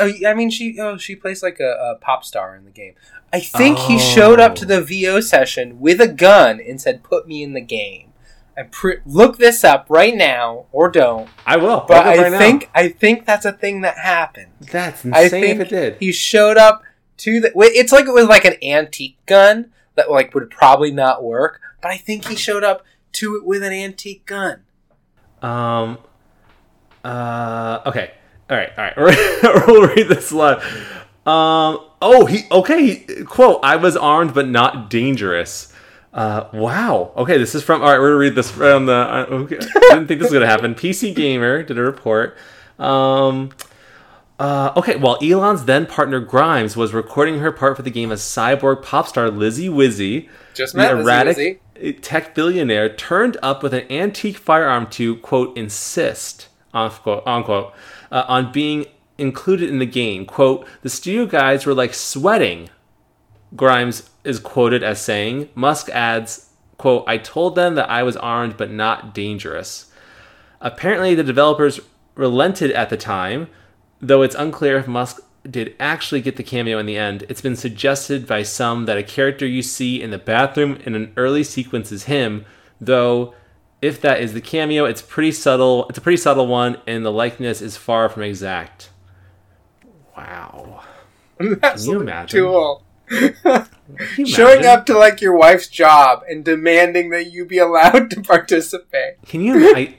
oh, 0.00 0.12
I 0.26 0.34
mean, 0.34 0.50
she 0.50 0.78
oh 0.80 0.96
she 0.96 1.14
plays 1.14 1.42
like 1.42 1.60
a, 1.60 1.70
a 1.92 1.98
pop 2.00 2.24
star 2.24 2.56
in 2.56 2.64
the 2.64 2.70
game. 2.70 2.94
I 3.32 3.40
think 3.40 3.78
he 3.78 3.98
showed 3.98 4.40
up 4.40 4.54
to 4.56 4.64
Oh. 4.64 4.68
the 4.68 4.80
VO 4.82 5.20
session 5.20 5.78
with 5.80 6.00
a 6.00 6.08
gun 6.08 6.60
and 6.60 6.80
said, 6.80 7.02
"Put 7.02 7.26
me 7.28 7.42
in 7.42 7.52
the 7.52 7.60
game." 7.60 8.12
And 8.58 8.72
pre- 8.72 8.98
look 9.04 9.36
this 9.36 9.64
up 9.64 9.86
right 9.90 10.14
now, 10.16 10.64
or 10.72 10.90
don't. 10.90 11.28
I 11.44 11.58
will. 11.58 11.84
But 11.86 12.06
I 12.06 12.16
right 12.16 12.32
now. 12.32 12.38
think 12.38 12.70
I 12.74 12.88
think 12.88 13.26
that's 13.26 13.44
a 13.44 13.52
thing 13.52 13.82
that 13.82 13.98
happened. 13.98 14.52
that's 14.60 15.04
insane 15.04 15.24
I 15.24 15.28
think 15.28 15.60
if 15.60 15.66
it 15.66 15.68
did. 15.68 15.96
he 16.00 16.10
showed 16.10 16.56
up 16.56 16.82
to 17.18 17.40
the. 17.40 17.52
It's 17.54 17.92
like 17.92 18.06
it 18.06 18.14
was 18.14 18.28
like 18.28 18.46
an 18.46 18.54
antique 18.64 19.18
gun 19.26 19.72
that 19.94 20.10
like 20.10 20.34
would 20.34 20.50
probably 20.50 20.90
not 20.90 21.22
work, 21.22 21.60
but 21.82 21.90
I 21.90 21.98
think 21.98 22.28
he 22.28 22.36
showed 22.36 22.64
up 22.64 22.82
to 23.12 23.36
it 23.36 23.44
with 23.44 23.62
an 23.62 23.74
antique 23.74 24.24
gun. 24.24 24.62
Um. 25.42 25.98
Uh. 27.04 27.80
Okay. 27.86 28.12
All 28.48 28.56
right. 28.56 28.70
All 28.78 29.04
right. 29.04 29.64
we'll 29.66 29.88
read 29.88 30.08
this 30.08 30.32
live. 30.32 30.62
Um. 31.26 31.80
Oh, 32.00 32.24
he. 32.24 32.46
Okay. 32.50 33.04
Quote: 33.24 33.60
"I 33.62 33.76
was 33.76 33.98
armed, 33.98 34.32
but 34.32 34.48
not 34.48 34.88
dangerous." 34.88 35.74
Uh. 36.16 36.48
Wow. 36.52 37.12
Okay. 37.16 37.38
This 37.38 37.54
is 37.54 37.62
from. 37.62 37.82
All 37.82 37.90
right. 37.90 38.00
We're 38.00 38.08
gonna 38.08 38.18
read 38.18 38.34
this 38.34 38.58
on 38.58 38.86
the. 38.86 38.92
Uh, 38.92 39.26
okay. 39.30 39.58
Didn't 39.58 40.08
think 40.08 40.20
this 40.20 40.30
was 40.30 40.32
gonna 40.32 40.46
happen. 40.46 40.74
PC 40.82 41.14
Gamer 41.14 41.62
did 41.62 41.78
a 41.78 41.82
report. 41.82 42.36
Um. 42.78 43.50
Uh, 44.38 44.70
okay, 44.76 44.96
while 44.96 45.18
Elon's 45.22 45.64
then 45.64 45.86
partner 45.86 46.20
Grimes 46.20 46.76
was 46.76 46.92
recording 46.92 47.38
her 47.38 47.50
part 47.50 47.74
for 47.74 47.82
the 47.82 47.90
game 47.90 48.12
as 48.12 48.20
cyborg 48.20 48.82
pop 48.82 49.08
star 49.08 49.30
Lizzy 49.30 49.68
Wizzy, 49.70 50.28
Just 50.52 50.74
the 50.74 50.90
erratic 50.90 51.62
Wizzy. 51.74 52.02
tech 52.02 52.34
billionaire 52.34 52.94
turned 52.94 53.38
up 53.42 53.62
with 53.62 53.72
an 53.72 53.90
antique 53.90 54.36
firearm 54.36 54.88
to 54.88 55.16
quote 55.16 55.56
insist 55.56 56.48
unquote, 56.74 57.26
unquote 57.26 57.72
uh, 58.12 58.24
on 58.28 58.52
being 58.52 58.84
included 59.16 59.70
in 59.70 59.78
the 59.78 59.86
game 59.86 60.26
quote 60.26 60.66
the 60.82 60.90
studio 60.90 61.24
guys 61.24 61.64
were 61.64 61.72
like 61.72 61.94
sweating 61.94 62.68
grimes 63.56 64.10
is 64.24 64.38
quoted 64.38 64.82
as 64.82 65.00
saying 65.00 65.48
musk 65.54 65.88
adds 65.90 66.50
quote 66.78 67.04
i 67.06 67.16
told 67.16 67.54
them 67.54 67.74
that 67.74 67.88
i 67.90 68.02
was 68.02 68.16
armed 68.18 68.56
but 68.56 68.70
not 68.70 69.14
dangerous 69.14 69.90
apparently 70.60 71.14
the 71.14 71.24
developers 71.24 71.80
relented 72.14 72.70
at 72.72 72.90
the 72.90 72.96
time 72.96 73.48
though 74.00 74.22
it's 74.22 74.34
unclear 74.34 74.78
if 74.78 74.86
musk 74.86 75.20
did 75.48 75.76
actually 75.78 76.20
get 76.20 76.36
the 76.36 76.42
cameo 76.42 76.78
in 76.78 76.86
the 76.86 76.96
end 76.96 77.24
it's 77.28 77.40
been 77.40 77.56
suggested 77.56 78.26
by 78.26 78.42
some 78.42 78.84
that 78.86 78.98
a 78.98 79.02
character 79.02 79.46
you 79.46 79.62
see 79.62 80.02
in 80.02 80.10
the 80.10 80.18
bathroom 80.18 80.78
in 80.84 80.94
an 80.94 81.12
early 81.16 81.44
sequence 81.44 81.92
is 81.92 82.04
him 82.04 82.44
though 82.80 83.32
if 83.80 84.00
that 84.00 84.20
is 84.20 84.32
the 84.32 84.40
cameo 84.40 84.84
it's 84.84 85.02
pretty 85.02 85.30
subtle 85.30 85.86
it's 85.88 85.98
a 85.98 86.00
pretty 86.00 86.16
subtle 86.16 86.48
one 86.48 86.76
and 86.86 87.04
the 87.06 87.12
likeness 87.12 87.62
is 87.62 87.76
far 87.76 88.08
from 88.08 88.22
exact 88.24 88.90
wow 90.16 90.82
That's 91.60 91.86
you 91.86 92.00
imagine? 92.00 92.40
cool. 92.40 92.82
Showing 94.24 94.66
up 94.66 94.86
to 94.86 94.98
like 94.98 95.20
your 95.20 95.36
wife's 95.36 95.68
job 95.68 96.22
and 96.28 96.44
demanding 96.44 97.10
that 97.10 97.30
you 97.30 97.44
be 97.44 97.58
allowed 97.58 98.10
to 98.10 98.20
participate. 98.20 99.22
can 99.26 99.40
you 99.40 99.74
I, 99.76 99.94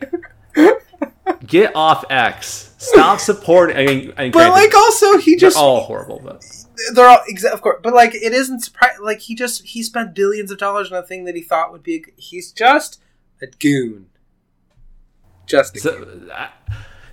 get 1.45 1.75
off 1.75 2.03
x 2.09 2.73
stop 2.77 3.19
supporting 3.19 3.77
i 3.77 3.85
mean, 3.85 4.13
I 4.17 4.23
mean 4.23 4.31
But 4.31 4.49
like, 4.49 4.73
also 4.75 5.17
he 5.17 5.31
they're 5.31 5.49
just 5.49 5.57
all 5.57 5.81
horrible 5.81 6.21
but 6.23 6.43
they're 6.93 7.07
all 7.07 7.21
exa- 7.29 7.51
of 7.51 7.61
course. 7.61 7.79
But 7.83 7.93
like, 7.93 8.15
it 8.15 8.33
isn't 8.33 8.61
surprising. 8.61 9.03
Like 9.03 9.19
he 9.19 9.35
just 9.35 9.63
he 9.65 9.83
spent 9.83 10.13
billions 10.13 10.51
of 10.51 10.57
dollars 10.57 10.91
on 10.91 10.97
a 10.97 11.03
thing 11.03 11.25
that 11.25 11.35
he 11.35 11.41
thought 11.41 11.71
would 11.71 11.83
be. 11.83 11.95
A, 11.97 12.21
he's 12.21 12.51
just 12.51 13.01
a 13.41 13.47
goon. 13.47 14.07
Just 15.45 15.77
a 15.77 15.79
goon. 15.79 16.27
So, 16.27 16.33
I, 16.33 16.49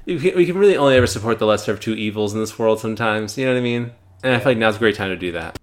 you 0.05 0.19
can, 0.19 0.37
we 0.37 0.45
can 0.45 0.59
really 0.59 0.77
only 0.77 0.97
ever 0.97 1.07
support 1.07 1.39
the 1.39 1.47
lesser 1.47 1.73
of 1.73 1.81
two 1.81 1.95
evils 1.95 2.35
in 2.35 2.41
this 2.41 2.59
world 2.59 2.81
sometimes. 2.81 3.39
You 3.39 3.47
know 3.47 3.53
what 3.53 3.59
I 3.59 3.63
mean? 3.63 3.93
And 4.23 4.35
I 4.35 4.39
feel 4.39 4.53
like 4.53 4.59
now's 4.59 4.77
a 4.77 4.79
great 4.79 4.97
time 4.97 5.11
to 5.11 5.17
do 5.17 5.33
that. 5.33 5.59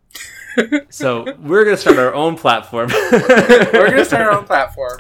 So 0.90 1.26
we're 1.40 1.64
gonna 1.64 1.78
start 1.78 1.98
our 1.98 2.14
own 2.14 2.38
platform. 2.38 2.90
We're 3.12 3.90
gonna 3.90 4.06
start 4.06 4.24
our 4.24 4.32
own 4.32 4.46
platform. 4.46 5.00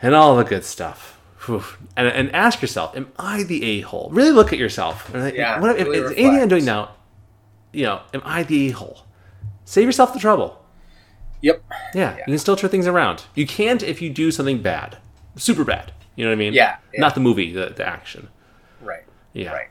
and 0.00 0.14
all 0.14 0.34
the 0.36 0.44
good 0.44 0.64
stuff. 0.64 1.19
And, 1.48 2.08
and 2.08 2.34
ask 2.34 2.60
yourself, 2.60 2.96
am 2.96 3.10
I 3.18 3.42
the 3.44 3.64
a-hole? 3.64 4.10
Really 4.12 4.30
look 4.30 4.52
at 4.52 4.58
yourself. 4.58 5.10
Yeah, 5.14 5.60
what 5.60 5.78
if, 5.78 5.86
really 5.86 5.98
if, 5.98 6.18
anything 6.18 6.42
I'm 6.42 6.48
doing 6.48 6.64
now, 6.64 6.90
you 7.72 7.84
know, 7.84 8.02
am 8.12 8.22
I 8.24 8.42
the 8.42 8.68
a-hole? 8.70 9.06
Save 9.64 9.86
yourself 9.86 10.12
the 10.12 10.18
trouble. 10.18 10.62
Yep. 11.42 11.62
Yeah, 11.94 12.16
you 12.18 12.24
can 12.24 12.38
still 12.38 12.56
turn 12.56 12.70
things 12.70 12.86
around. 12.86 13.24
You 13.34 13.46
can't 13.46 13.82
if 13.82 14.02
you 14.02 14.10
do 14.10 14.30
something 14.30 14.60
bad, 14.60 14.98
super 15.36 15.64
bad. 15.64 15.92
You 16.16 16.24
know 16.24 16.30
what 16.30 16.36
I 16.36 16.38
mean? 16.38 16.52
Yeah, 16.52 16.76
yeah. 16.92 17.00
Not 17.00 17.14
the 17.14 17.20
movie, 17.20 17.52
the, 17.52 17.72
the 17.74 17.86
action. 17.86 18.28
Right. 18.82 19.04
Yeah. 19.32 19.52
Right. 19.52 19.68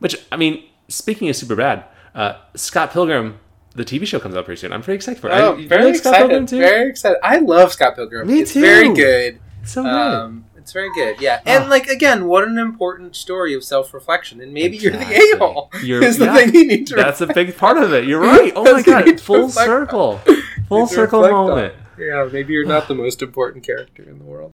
Which 0.00 0.16
I 0.32 0.36
mean, 0.36 0.64
speaking 0.88 1.28
of 1.28 1.36
super 1.36 1.54
bad, 1.54 1.84
uh, 2.14 2.38
Scott 2.56 2.90
Pilgrim, 2.90 3.38
the 3.76 3.84
TV 3.84 4.06
show 4.06 4.18
comes 4.18 4.34
out 4.34 4.44
pretty 4.44 4.60
soon. 4.60 4.72
I'm 4.72 4.82
pretty 4.82 4.96
excited 4.96 5.20
for 5.20 5.28
it. 5.28 5.34
Oh, 5.34 5.56
I- 5.56 5.66
very 5.66 5.84
like 5.84 5.96
Scott 5.96 6.16
Pilgrim 6.16 6.44
excited. 6.44 6.62
Very 6.62 6.90
excited. 6.90 7.18
I 7.22 7.38
love 7.38 7.72
Scott 7.72 7.94
Pilgrim. 7.94 8.26
Me 8.26 8.40
it's 8.40 8.52
too. 8.52 8.60
Very 8.60 8.92
good. 8.92 9.38
It's 9.62 9.72
so 9.72 9.82
good. 9.82 9.90
Um, 9.90 10.44
it's 10.64 10.72
very 10.72 10.88
good. 10.94 11.20
Yeah. 11.20 11.40
Oh. 11.44 11.50
And 11.50 11.68
like 11.68 11.88
again, 11.88 12.24
what 12.24 12.48
an 12.48 12.56
important 12.58 13.14
story 13.16 13.52
of 13.52 13.62
self-reflection. 13.62 14.40
And 14.40 14.54
maybe 14.54 14.76
Exactly. 14.76 15.14
you're 15.14 15.36
the 15.36 15.44
a-hole. 15.44 15.70
You're- 15.82 16.06
is 16.06 16.16
the 16.16 16.24
yeah. 16.24 16.36
thing 16.36 16.54
you 16.54 16.66
need 16.66 16.86
to. 16.86 16.94
That's 16.94 17.20
a 17.20 17.26
big 17.26 17.54
part 17.58 17.76
of 17.76 17.92
it. 17.92 18.06
You're 18.06 18.20
right. 18.22 18.50
Oh 18.56 18.64
my 18.64 18.72
That's 18.72 18.86
what 18.86 19.06
you 19.06 19.12
god, 19.12 19.20
full 19.20 19.50
circle, 19.50 20.20
on. 20.26 20.36
full 20.68 20.86
circle 20.86 21.20
reflect 21.20 21.34
on. 21.34 21.48
moment. 21.48 21.74
Yeah. 21.98 22.26
Maybe 22.32 22.54
you're 22.54 22.64
not 22.64 22.88
the 22.88 22.94
most 23.04 23.20
important 23.20 23.62
character 23.62 24.02
in 24.02 24.18
the 24.18 24.24
world. 24.24 24.52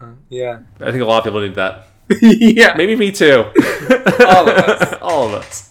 Uh, 0.00 0.12
yeah. 0.28 0.60
I 0.80 0.92
think 0.92 1.02
a 1.02 1.06
lot 1.06 1.18
of 1.18 1.24
people 1.24 1.40
need 1.40 1.56
that. 1.56 1.88
yeah. 2.22 2.74
Maybe 2.76 2.94
me 2.94 3.10
too. 3.10 3.46
All 4.24 4.48
of 4.48 4.56
us. 4.56 4.94
All 5.02 5.26
of 5.26 5.34
us. 5.34 5.68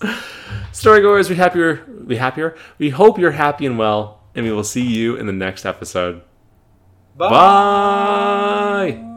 Storygoers, 0.74 1.30
we 1.30 1.36
happier. 1.38 1.82
We 2.06 2.18
happier. 2.18 2.58
We 2.78 2.90
hope 2.90 3.18
you're 3.18 3.32
happy 3.32 3.66
and 3.66 3.78
well, 3.78 4.20
and 4.36 4.46
we 4.46 4.52
will 4.52 4.66
see 4.66 4.86
you 4.86 5.16
in 5.16 5.28
the 5.28 5.34
next 5.34 5.66
episode. 5.66 6.24
Bye. 7.16 9.08